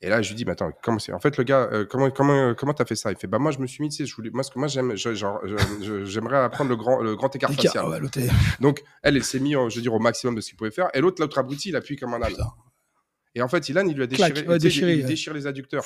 Et 0.03 0.09
là, 0.09 0.21
je 0.23 0.29
lui 0.29 0.35
dis, 0.35 0.45
mais 0.45 0.53
attends, 0.53 0.71
comment 0.81 0.97
c'est? 0.97 1.13
En 1.13 1.19
fait, 1.19 1.37
le 1.37 1.43
gars, 1.43 1.69
euh, 1.71 1.85
comment 1.85 2.09
comment 2.09 2.33
euh, 2.33 2.53
comment 2.55 2.73
t'as 2.73 2.85
fait 2.85 2.95
ça? 2.95 3.11
Il 3.11 3.17
fait, 3.17 3.27
bah 3.27 3.37
moi, 3.37 3.51
je 3.51 3.59
me 3.59 3.67
suis 3.67 3.83
mis, 3.83 3.89
tu 3.89 3.97
sais, 3.97 4.05
je 4.07 4.15
voulais, 4.15 4.31
moi, 4.33 4.41
ce 4.43 4.49
que 4.49 4.57
moi 4.57 4.67
j'aime, 4.67 4.95
j'aimerais 4.95 6.37
apprendre 6.37 6.71
le 6.71 6.75
grand, 6.75 7.01
le 7.01 7.15
grand 7.15 7.35
écart 7.35 7.51
facial. 7.53 7.85
ouais, 7.87 7.99
Donc, 8.59 8.83
elle, 9.03 9.15
elle 9.17 9.23
s'est 9.23 9.39
mise, 9.39 9.53
je 9.69 9.75
veux 9.75 9.81
dire, 9.81 9.93
au 9.93 9.99
maximum 9.99 10.33
de 10.35 10.41
ce 10.41 10.49
qu'il 10.49 10.57
pouvait 10.57 10.71
faire. 10.71 10.89
Et 10.95 11.01
l'autre, 11.01 11.21
l'autre 11.21 11.37
abruti, 11.37 11.69
il 11.69 11.75
appuie 11.75 11.97
comme 11.97 12.13
un 12.15 12.21
âne. 12.21 12.33
Et 13.35 13.41
en 13.41 13.47
fait, 13.47 13.69
Ilan, 13.69 13.85
il 13.87 13.95
lui 13.95 14.03
a 14.03 14.07
déchiré, 14.07 14.47
ouais, 14.47 14.57
déchiré, 14.57 14.93
il, 14.93 14.99
il 14.99 15.01
ouais. 15.03 15.07
déchire 15.07 15.33
les 15.33 15.45
adducteurs. 15.47 15.85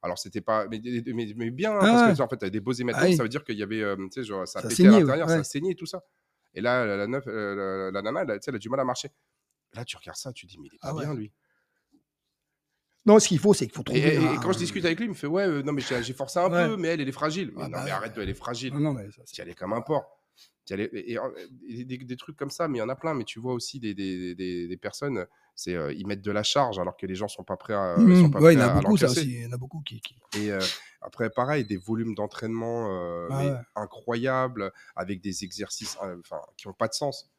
Alors, 0.00 0.16
c'était 0.18 0.40
pas. 0.40 0.66
Mais, 0.70 0.80
mais, 1.06 1.34
mais 1.36 1.50
bien, 1.50 1.72
Ah 1.76 1.80
parce 1.80 2.16
que, 2.18 2.22
en 2.22 2.28
fait, 2.28 2.36
t'avais 2.36 2.50
des 2.50 2.60
beaux 2.60 2.72
hématomes, 2.72 3.02
Ah 3.04 3.16
ça 3.16 3.22
veut 3.24 3.28
dire 3.28 3.42
qu'il 3.44 3.58
y 3.58 3.62
avait. 3.64 3.82
euh, 3.82 3.96
tu 3.96 4.08
sais, 4.12 4.22
genre, 4.24 4.46
ça, 4.46 4.62
Ça 4.62 4.68
pétait 4.68 4.86
à 4.86 4.90
l'intérieur, 4.92 5.28
ça 5.28 5.42
saignait 5.44 5.72
et 5.72 5.74
tout 5.74 5.86
ça. 5.86 6.04
Et 6.54 6.60
là, 6.60 6.86
la, 6.86 7.06
la, 7.06 7.20
euh, 7.26 7.90
la, 7.90 8.00
la 8.00 8.02
nana, 8.02 8.32
elle, 8.32 8.40
elle 8.46 8.54
a 8.54 8.58
du 8.58 8.68
mal 8.68 8.80
à 8.80 8.84
marcher. 8.84 9.10
Là, 9.74 9.84
tu 9.84 9.96
regardes 9.96 10.16
ça, 10.16 10.32
tu 10.32 10.46
dis, 10.46 10.56
mais 10.58 10.68
il 10.70 10.76
est 10.76 10.78
pas 10.80 10.88
Ah 10.90 10.94
bien, 10.94 11.12
lui. 11.12 11.32
Non, 13.06 13.18
ce 13.20 13.28
qu'il 13.28 13.38
faut, 13.38 13.54
c'est 13.54 13.66
qu'il 13.66 13.74
faut 13.74 13.82
trouver. 13.84 14.00
et- 14.00 14.14
et 14.14 14.18
un- 14.18 14.36
quand 14.38 14.52
je 14.52 14.58
discute 14.58 14.84
avec 14.84 14.98
lui, 14.98 15.06
il 15.06 15.10
me 15.10 15.14
fait, 15.14 15.26
ouais, 15.28 15.46
euh, 15.46 15.62
non, 15.62 15.72
mais 15.72 15.80
j'ai 15.80 16.12
forcé 16.12 16.38
un 16.40 16.50
Ouais. 16.50 16.66
peu, 16.68 16.76
mais 16.76 16.88
elle, 16.88 17.00
elle 17.00 17.08
est 17.08 17.12
fragile. 17.12 17.52
Mais 17.54 17.62
Ah 17.62 17.68
non, 17.68 17.70
bah 17.70 17.78
mais 17.84 17.84
ouais. 17.86 17.96
arrête, 17.96 18.12
elle 18.16 18.28
est 18.28 18.34
fragile. 18.34 18.74
Non, 18.74 18.80
non, 18.80 18.92
mais 18.92 19.06
ça, 19.12 19.22
y 19.38 19.40
allais 19.40 19.54
comme 19.54 19.72
un 19.72 19.80
porc. 19.80 20.04
Et, 20.68 20.74
et- 21.14 21.18
et 21.68 21.84
des, 21.84 21.96
des 21.98 22.16
trucs 22.16 22.36
comme 22.36 22.50
ça, 22.50 22.66
mais 22.66 22.78
il 22.78 22.80
y 22.80 22.84
en 22.84 22.88
a 22.88 22.96
plein. 22.96 23.14
Mais 23.14 23.22
tu 23.22 23.38
vois 23.38 23.52
aussi 23.54 23.78
des, 23.78 23.94
des, 23.94 24.34
des, 24.34 24.76
personnes, 24.76 25.24
c'est 25.54 25.74
euh, 25.76 25.92
ils 25.92 26.04
mettent 26.08 26.22
de 26.22 26.32
la 26.32 26.42
charge 26.42 26.80
alors 26.80 26.96
que 26.96 27.06
les 27.06 27.14
gens 27.14 27.28
sont 27.28 27.44
pas 27.44 27.56
prêts 27.56 27.72
à, 27.74 27.96
Mmh, 27.96 28.16
sont 28.22 28.30
pas 28.30 28.40
ouais, 28.40 28.54
il 28.54 28.58
y 28.58 28.62
en 28.62 28.66
a 28.66 28.80
beaucoup, 28.80 28.96
ça 28.96 29.06
aussi. 29.06 29.22
Il 29.34 29.42
y 29.44 29.46
en 29.46 29.52
a 29.52 29.56
beaucoup 29.56 29.80
qui. 29.82 30.00
qui- 30.00 30.16
Et 30.42 30.50
euh, 30.50 30.58
après, 31.02 31.30
pareil, 31.30 31.64
des 31.64 31.76
volumes 31.76 32.16
d'entraînement 32.16 32.88
Ah 33.30 33.38
mais 33.38 33.50
ouais. 33.52 33.56
incroyables, 33.76 34.72
avec 34.96 35.20
des 35.20 35.44
exercices 35.44 35.96
enfin, 36.00 36.40
qui 36.56 36.66
n'ont 36.66 36.74
pas 36.74 36.88
de 36.88 36.94
sens. 36.94 37.30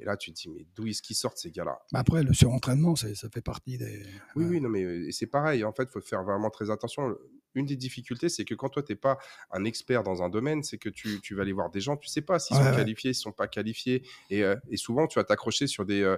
Et 0.00 0.04
là, 0.04 0.16
tu 0.16 0.32
te 0.32 0.36
dis, 0.36 0.48
mais 0.48 0.66
d'où 0.74 0.86
est-ce 0.86 1.02
qu'ils 1.02 1.16
sortent 1.16 1.38
ces 1.38 1.50
gars-là? 1.50 1.78
Bah 1.92 2.00
après, 2.00 2.22
le 2.22 2.34
surentraînement, 2.34 2.96
ça 2.96 3.06
fait 3.32 3.40
partie 3.40 3.78
des. 3.78 4.02
Oui, 4.34 4.44
ouais. 4.44 4.50
oui, 4.50 4.60
non, 4.60 4.68
mais 4.68 4.82
euh, 4.82 5.08
c'est 5.12 5.26
pareil. 5.28 5.62
En 5.64 5.72
fait, 5.72 5.84
il 5.84 5.88
faut 5.90 6.00
faire 6.00 6.24
vraiment 6.24 6.50
très 6.50 6.70
attention. 6.70 7.16
Une 7.54 7.66
des 7.66 7.76
difficultés, 7.76 8.28
c'est 8.28 8.44
que 8.44 8.54
quand 8.54 8.68
toi, 8.68 8.82
tu 8.82 8.92
n'es 8.92 8.96
pas 8.96 9.18
un 9.52 9.64
expert 9.64 10.02
dans 10.02 10.22
un 10.22 10.28
domaine, 10.28 10.64
c'est 10.64 10.78
que 10.78 10.88
tu, 10.88 11.20
tu 11.22 11.36
vas 11.36 11.42
aller 11.42 11.52
voir 11.52 11.70
des 11.70 11.80
gens, 11.80 11.96
tu 11.96 12.08
sais 12.08 12.22
pas 12.22 12.40
s'ils 12.40 12.56
Ouais, 12.56 12.62
sont 12.64 12.70
ouais. 12.70 12.76
qualifiés, 12.76 13.12
s'ils 13.12 13.22
sont 13.22 13.32
pas 13.32 13.46
qualifiés. 13.46 14.02
Et, 14.30 14.42
euh, 14.42 14.56
et 14.70 14.76
souvent, 14.76 15.06
tu 15.06 15.18
vas 15.18 15.24
t'accrocher 15.24 15.66
sur 15.68 15.84
des. 15.86 16.02
euh, 16.02 16.16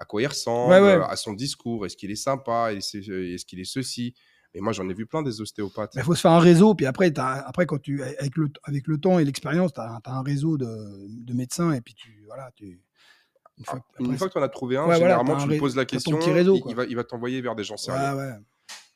à 0.00 0.04
quoi 0.04 0.22
il 0.22 0.26
ressemble, 0.26 0.70
Ouais, 0.72 0.92
à 1.04 1.16
son 1.16 1.32
discours, 1.32 1.84
est-ce 1.84 1.96
qu'il 1.96 2.10
est 2.12 2.16
sympa, 2.16 2.72
est-ce 2.72 3.44
qu'il 3.44 3.58
est 3.60 3.64
ceci? 3.64 4.14
Mais 4.54 4.60
moi, 4.60 4.72
j'en 4.72 4.88
ai 4.88 4.94
vu 4.94 5.06
plein 5.06 5.22
des 5.22 5.40
ostéopathes. 5.40 5.92
Il 5.96 6.02
faut 6.02 6.14
se 6.14 6.20
faire 6.22 6.30
un 6.30 6.38
réseau, 6.38 6.74
puis 6.74 6.86
après, 6.86 7.10
t'as- 7.12 7.42
après 7.46 7.66
quand 7.66 7.78
tu, 7.82 8.02
avec, 8.02 8.36
le, 8.36 8.48
avec 8.62 8.86
le 8.86 8.96
temps 8.98 9.18
et 9.18 9.24
l'expérience, 9.24 9.72
tu 9.74 9.80
as, 9.80 10.00
un 10.06 10.22
réseau 10.22 10.56
de, 10.56 10.66
de 11.08 11.34
médecins, 11.34 11.72
et 11.72 11.80
puis 11.80 11.94
tu. 11.94 12.22
Voilà, 12.26 12.50
tu 12.54 12.80
une 13.58 13.64
Ah, 13.66 13.70
fois, 13.72 13.80
Une 13.98 14.06
après, 14.06 14.16
fois 14.18 14.28
que 14.28 14.32
tu 14.34 14.38
en 14.38 14.42
as 14.42 14.48
trouvé 14.48 14.76
un, 14.76 14.86
Ouais, 14.86 14.96
généralement, 14.96 15.36
tu 15.36 15.48
lui 15.48 15.58
poses 15.58 15.76
la 15.76 15.84
question, 15.84 16.18
réseau, 16.18 16.62
il- 16.66 16.74
va, 16.74 16.84
il 16.84 16.96
va 16.96 17.04
t'envoyer 17.04 17.40
vers 17.40 17.54
des 17.54 17.64
gens 17.64 17.76
sérieux. 17.76 18.00
Ouais, 18.14 18.14
ouais. 18.32 18.34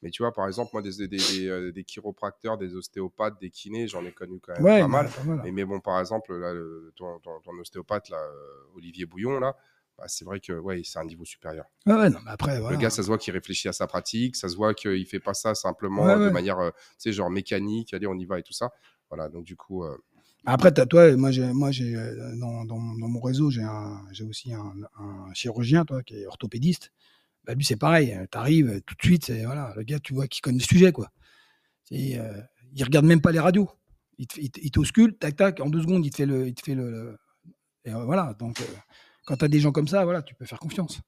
Mais 0.03 0.11
tu 0.11 0.23
vois, 0.23 0.33
par 0.33 0.47
exemple, 0.49 0.71
moi, 0.73 0.83
des, 0.83 0.97
des, 1.07 1.09
des, 1.09 1.49
euh, 1.49 1.71
des 1.73 1.85
chiropracteurs, 1.85 2.59
des 2.59 2.75
ostéopathes, 2.75 3.41
des 3.41 3.51
kinés, 3.51 3.87
j'en 3.87 4.05
ai 4.05 4.13
connu 4.13 4.41
quand 4.41 4.53
même 4.55 4.65
Ouais, 4.65 4.81
pas 4.81 4.89
mal. 4.89 5.09
pas 5.09 5.23
mal. 5.23 5.41
Mais, 5.45 5.53
mais 5.53 5.65
bon, 5.65 5.81
par 5.81 6.01
exemple, 6.01 6.35
là, 6.37 6.53
le- 6.53 6.93
ton, 6.97 7.19
ton- 7.21 7.41
ton 7.41 7.53
ostéopathe, 7.59 8.09
là, 8.09 8.19
euh, 8.19 8.75
Olivier 8.77 9.07
Bouillon, 9.07 9.39
là, 9.39 9.57
bah, 9.97 10.05
c'est 10.09 10.25
vrai 10.25 10.41
que 10.41 10.53
ouais, 10.53 10.83
c'est 10.85 10.99
un 10.99 11.05
niveau 11.05 11.25
supérieur. 11.25 11.67
Ouais, 11.87 11.95
ouais, 11.95 12.11
non, 12.11 12.19
mais 12.25 12.33
après, 12.33 12.59
voilà. 12.61 12.77
Le 12.77 12.83
gars, 12.83 12.91
ça 12.91 13.03
se 13.03 13.07
voit 13.09 13.19
qu'il 13.19 13.33
réfléchit 13.33 13.69
à 13.69 13.73
sa 13.73 13.87
pratique, 13.87 14.35
ça 14.35 14.49
se 14.49 14.57
voit 14.57 14.75
qu'il 14.75 15.07
fait 15.07 15.21
pas 15.21 15.35
ça 15.35 15.55
simplement 15.55 16.05
Ouais, 16.17 16.25
de 16.25 16.31
manière, 16.31 16.59
euh, 16.59 16.71
tu 16.71 16.77
sais, 16.99 17.13
genre 17.13 17.31
mécanique, 17.31 17.95
allez, 17.95 18.07
on 18.09 18.15
y 18.19 18.25
va 18.25 18.39
et 18.41 18.43
tout 18.43 18.53
ça. 18.53 18.71
Voilà, 19.09 19.29
donc 19.29 19.45
du 19.45 19.55
coup, 19.57 19.85
euh, 19.85 19.97
Après, 20.45 20.73
t'as 20.73 20.87
toi, 20.87 21.17
moi, 21.17 21.31
moi, 21.53 21.71
euh, 21.81 22.37
dans, 22.37 22.79
mon 22.79 23.21
réseau, 23.21 23.51
j'ai, 23.51 23.65
aussi 24.25 24.53
un, 24.53 25.33
chirurgien, 25.35 25.85
toi, 25.85 26.03
qui 26.03 26.17
est 26.17 26.27
orthopédiste. 26.27 26.93
Bah, 27.45 27.55
lui, 27.55 27.65
c'est 27.65 27.77
pareil. 27.77 28.17
Tu 28.31 28.39
arrives 28.39 28.83
tout 28.87 28.95
de 28.95 29.03
suite, 29.03 29.31
voilà, 29.45 29.73
le 29.77 29.83
gars, 29.85 30.01
tu 30.01 30.15
vois, 30.15 30.27
qui 30.27 30.41
connaît 30.41 30.59
le 30.59 30.65
sujet, 30.65 30.93
quoi. 30.93 31.11
C'est, 31.85 32.19
euh, 32.19 32.41
il 32.75 32.85
regarde 32.85 33.07
même 33.07 33.21
pas 33.21 33.33
les 33.33 33.41
radios. 33.41 33.71
Il, 34.19 34.71
t'ausculte, 34.71 35.19
tac, 35.19 35.37
tac, 35.37 35.61
en 35.61 35.69
deux 35.69 35.83
secondes, 35.83 36.05
il 36.07 36.11
te 36.11 36.17
fait 36.17 36.27
le, 36.27 36.47
il 36.47 36.55
fait 36.63 36.75
le, 36.75 37.17
et 37.85 37.93
euh, 37.93 38.05
voilà. 38.05 38.35
Donc, 38.39 38.61
euh, 38.61 38.65
quand 39.27 39.37
tu 39.37 39.45
as 39.45 39.49
des 39.49 39.61
gens 39.61 39.73
comme 39.73 39.89
ça, 39.89 40.05
voilà, 40.05 40.23
tu 40.23 40.35
peux 40.35 40.45
faire 40.45 40.59
confiance. 40.59 41.01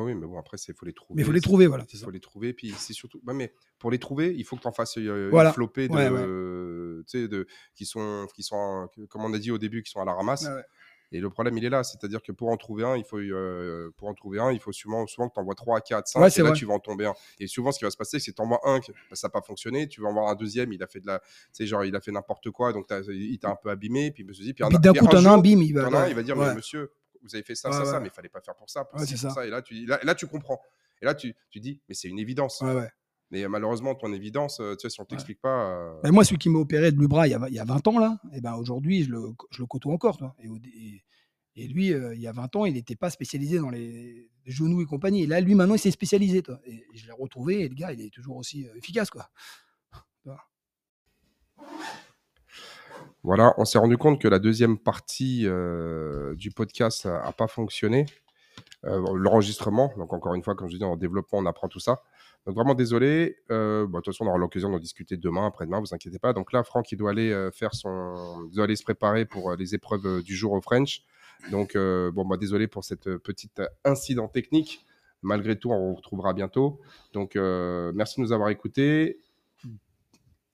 Oui, 0.00 0.14
mais 0.14 0.26
bon, 0.26 0.38
après, 0.38 0.56
il 0.68 0.74
faut 0.74 0.86
les 0.86 0.92
trouver. 0.92 1.16
Mais 1.16 1.22
il 1.22 1.26
faut 1.26 1.32
les 1.32 1.40
trouver, 1.40 1.66
voilà. 1.66 1.84
Il 1.92 1.98
faut 1.98 2.10
les 2.10 2.20
trouver, 2.20 2.52
puis 2.52 2.72
c'est 2.78 2.92
surtout. 2.92 3.20
ouais, 3.26 3.34
mais 3.34 3.52
pour 3.78 3.90
les 3.90 3.98
trouver, 3.98 4.34
il 4.36 4.44
faut 4.44 4.56
que 4.56 4.62
tu 4.62 4.68
en 4.68 4.72
fasses 4.72 4.96
euh, 4.98 5.28
Voilà. 5.30 5.50
une 5.50 5.54
flopée 5.54 5.88
de, 5.88 5.92
Ouais, 5.94 6.08
ouais. 6.08 6.20
euh, 6.20 7.02
tu 7.08 7.20
sais, 7.22 7.28
de, 7.28 7.46
qui 7.74 7.84
sont, 7.84 8.26
qui 8.34 8.42
sont, 8.42 8.88
comme 9.08 9.24
on 9.24 9.32
a 9.34 9.38
dit 9.38 9.50
au 9.50 9.58
début, 9.58 9.82
qui 9.82 9.90
sont 9.90 10.00
à 10.00 10.04
la 10.04 10.14
ramasse. 10.14 10.44
Ouais. 10.46 10.62
Et 11.14 11.20
le 11.20 11.28
problème, 11.28 11.58
il 11.58 11.64
est 11.66 11.68
là, 11.68 11.84
c'est-à-dire 11.84 12.22
que 12.22 12.32
pour 12.32 12.48
en 12.48 12.56
trouver 12.56 12.84
un, 12.84 12.96
il 12.96 13.04
faut, 13.04 13.18
euh, 13.18 13.90
pour 13.98 14.08
en 14.08 14.14
trouver 14.14 14.40
un, 14.40 14.50
il 14.50 14.58
faut 14.60 14.72
souvent, 14.72 15.06
souvent 15.06 15.28
que 15.28 15.34
tu 15.34 15.40
envoies 15.40 15.54
3, 15.54 15.82
4, 15.82 16.08
5, 16.08 16.20
Ouais, 16.20 16.28
et 16.34 16.38
là, 16.38 16.48
vrai. 16.48 16.58
tu 16.58 16.64
vas 16.64 16.72
en 16.72 16.78
tomber 16.78 17.04
un. 17.04 17.12
Et 17.38 17.46
souvent, 17.46 17.70
ce 17.70 17.78
qui 17.78 17.84
va 17.84 17.90
se 17.90 17.98
passer, 17.98 18.18
c'est 18.18 18.30
que 18.30 18.36
tu 18.36 18.42
envoies 18.42 18.60
un, 18.64 18.80
que 18.80 18.92
bah, 18.92 18.96
ça 19.14 19.26
n'a 19.26 19.30
pas 19.30 19.42
fonctionné, 19.42 19.88
tu 19.88 20.00
vas 20.00 20.08
en 20.08 20.14
voir 20.14 20.28
un 20.28 20.34
deuxième, 20.34 20.72
il 20.72 20.82
a 20.82 20.86
fait 20.86 21.00
de 21.00 21.06
la, 21.06 21.18
tu 21.18 21.26
sais, 21.52 21.66
genre, 21.66 21.84
il 21.84 21.94
a 21.94 22.00
fait 22.00 22.12
n'importe 22.12 22.50
quoi, 22.50 22.72
donc 22.72 22.86
il 23.10 23.38
t'a 23.38 23.50
un 23.50 23.56
peu 23.62 23.68
abîmé, 23.68 24.10
puis, 24.10 24.24
suis 24.32 24.42
dit, 24.44 24.54
puis, 24.54 24.64
puis 24.66 24.78
d'un 24.78 24.94
coup, 24.94 25.06
t'en 25.06 25.22
as 25.26 25.30
un, 25.32 25.38
bim, 25.38 25.60
il 25.60 25.74
va. 25.74 25.86
un, 25.86 26.08
il 26.08 26.14
va 26.14 26.22
dire, 26.22 26.38
ouais. 26.38 26.48
mais 26.48 26.54
monsieur, 26.54 26.90
vous 27.22 27.34
avez 27.34 27.44
fait 27.44 27.54
ça, 27.54 27.70
ça, 27.72 27.84
ça, 27.84 28.00
mais 28.00 28.08
il 28.08 28.12
fallait 28.12 28.28
pas 28.28 28.40
faire 28.40 28.54
pour 28.56 28.68
ça, 28.70 28.84
pour 28.84 28.98
Ouais, 29.00 29.06
ci, 29.06 29.16
c'est 29.16 29.26
pour 29.26 29.34
ça. 29.34 29.40
ça. 29.42 29.46
Et 29.46 29.50
là, 29.50 29.62
tu, 29.62 29.86
là, 29.86 29.98
là, 30.02 30.14
tu 30.14 30.26
comprends. 30.26 30.60
Et 31.00 31.04
là, 31.04 31.14
tu, 31.14 31.34
tu 31.50 31.60
dis, 31.60 31.80
mais 31.88 31.94
c'est 31.94 32.08
une 32.08 32.18
évidence. 32.18 32.60
Ouais. 32.60 32.88
Mais 33.30 33.44
euh, 33.44 33.48
malheureusement, 33.48 33.94
ton 33.94 34.12
évidence, 34.12 34.60
euh, 34.60 34.74
tu 34.76 34.82
sais, 34.82 34.90
si 34.90 35.00
on 35.00 35.04
t'explique 35.04 35.40
pas. 35.40 35.70
euh, 35.70 36.00
Ben, 36.02 36.12
moi, 36.12 36.24
celui 36.24 36.38
qui 36.38 36.48
m'a 36.50 36.58
opéré 36.58 36.92
de 36.92 36.98
le 37.00 37.06
bras 37.08 37.26
il 37.26 37.30
y 37.30 37.34
a, 37.34 37.40
il 37.48 37.54
y 37.54 37.58
a 37.58 37.64
20 37.64 37.88
ans, 37.88 37.98
là, 37.98 38.18
et 38.34 38.40
ben 38.40 38.54
aujourd'hui, 38.56 39.04
je 39.04 39.10
le, 39.10 39.20
je 39.50 39.60
le 39.62 39.66
côtoie 39.66 39.92
encore. 39.94 40.16
toi. 40.18 40.34
Et, 40.38 40.46
et 40.46 41.04
Et 41.56 41.66
lui, 41.68 41.88
il 41.88 42.20
y 42.20 42.26
a 42.26 42.32
20 42.32 42.56
ans, 42.56 42.64
il 42.66 42.74
n'était 42.74 42.96
pas 42.96 43.10
spécialisé 43.10 43.58
dans 43.58 43.70
les, 43.70 44.28
genoux 44.46 44.80
et 44.82 44.86
compagnie. 44.86 45.22
Et 45.22 45.26
là, 45.26 45.40
lui, 45.40 45.54
maintenant, 45.54 45.74
il 45.74 45.78
s'est 45.78 45.90
spécialisé. 45.90 46.42
Toi. 46.42 46.60
Et, 46.66 46.84
je 46.94 47.06
l'ai 47.06 47.12
retrouvé 47.12 47.60
et 47.62 47.68
le 47.68 47.74
gars, 47.74 47.92
il 47.92 48.00
est 48.00 48.10
toujours 48.12 48.36
aussi 48.36 48.66
efficace. 48.76 49.08
quoi. 49.10 49.28
Voilà, 53.24 53.54
on 53.58 53.64
s'est 53.64 53.78
rendu 53.78 53.96
compte 53.96 54.20
que 54.20 54.28
la 54.28 54.38
deuxième 54.38 54.78
partie 54.78 55.46
du 56.36 56.50
podcast 56.50 57.06
n'a 57.06 57.32
pas 57.32 57.46
fonctionné. 57.46 58.06
L'enregistrement, 58.82 59.92
donc 59.96 60.12
encore 60.12 60.34
une 60.34 60.42
fois, 60.42 60.54
comme 60.54 60.68
je 60.68 60.76
dis, 60.76 60.84
en 60.84 60.96
développement, 60.96 61.38
on 61.38 61.46
apprend 61.46 61.68
tout 61.68 61.78
ça. 61.78 62.02
Donc 62.46 62.56
vraiment 62.56 62.74
désolé. 62.74 63.36
Euh, 63.50 63.86
de 63.86 63.92
toute 63.92 64.06
façon, 64.06 64.24
on 64.24 64.28
aura 64.28 64.38
l'occasion 64.38 64.70
d'en 64.70 64.78
discuter 64.78 65.16
demain, 65.16 65.46
après-demain, 65.46 65.80
vous 65.80 65.94
inquiétez 65.94 66.18
pas. 66.18 66.32
Donc 66.32 66.52
là, 66.52 66.64
Franck, 66.64 66.90
il 66.90 66.96
doit 66.96 67.10
aller 67.10 67.30
euh, 67.30 67.50
faire 67.50 67.74
son, 67.74 68.48
doit 68.52 68.64
aller 68.64 68.76
se 68.76 68.82
préparer 68.82 69.24
pour 69.24 69.50
euh, 69.50 69.56
les 69.56 69.74
épreuves 69.74 70.22
du 70.22 70.34
jour 70.34 70.52
au 70.52 70.60
French. 70.60 71.02
Donc 71.50 71.76
bon, 71.76 72.24
bah, 72.24 72.36
désolé 72.36 72.68
pour 72.68 72.84
cette 72.84 73.16
petite 73.16 73.60
incident 73.84 74.28
technique. 74.28 74.86
Malgré 75.22 75.58
tout, 75.58 75.72
on 75.72 75.88
vous 75.88 75.94
retrouvera 75.96 76.34
bientôt. 76.34 76.80
Donc 77.14 77.34
merci 77.34 78.20
de 78.20 78.24
nous 78.24 78.32
avoir 78.32 78.50
écoutés. 78.50 79.18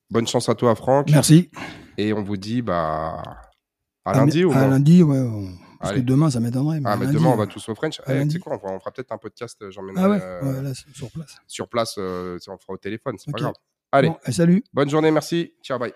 Bonne 0.09 0.27
chance 0.27 0.49
à 0.49 0.55
toi, 0.55 0.75
Franck. 0.75 1.09
Merci. 1.11 1.51
Et 1.97 2.13
on 2.13 2.23
vous 2.23 2.37
dit 2.37 2.61
bah 2.61 3.21
à 4.05 4.13
lundi 4.13 4.43
ou 4.43 4.51
À 4.51 4.67
lundi, 4.67 5.03
ouais. 5.03 5.25
Parce 5.79 5.93
que 5.93 5.99
demain, 5.99 6.29
ça 6.29 6.39
m'étonnerait. 6.39 6.81
Ah, 6.83 6.97
mais 6.97 7.07
demain, 7.07 7.29
on 7.29 7.35
va 7.37 7.47
tous 7.47 7.67
au 7.69 7.75
French. 7.75 8.01
Eh, 8.07 8.23
tu 8.23 8.31
sais 8.31 8.39
quoi, 8.39 8.59
on 8.61 8.79
fera, 8.79 8.91
peut-être 8.91 9.11
un 9.11 9.17
podcast, 9.17 9.57
euh, 9.61 9.71
j'emmènerai. 9.71 10.03
Ah 10.03 10.09
ouais, 10.09 10.21
euh, 10.21 10.61
là, 10.61 10.73
sur 10.73 11.09
place. 11.09 11.37
Sur 11.47 11.69
place, 11.69 11.95
euh, 11.97 12.37
on 12.47 12.57
fera 12.57 12.73
au 12.73 12.77
téléphone, 12.77 13.15
c'est 13.17 13.31
pas 13.31 13.39
grave. 13.39 13.53
Allez. 13.91 14.11
salut. 14.29 14.63
Bonne 14.73 14.89
journée, 14.89 15.11
merci. 15.11 15.53
Ciao, 15.63 15.79
bye. 15.79 15.93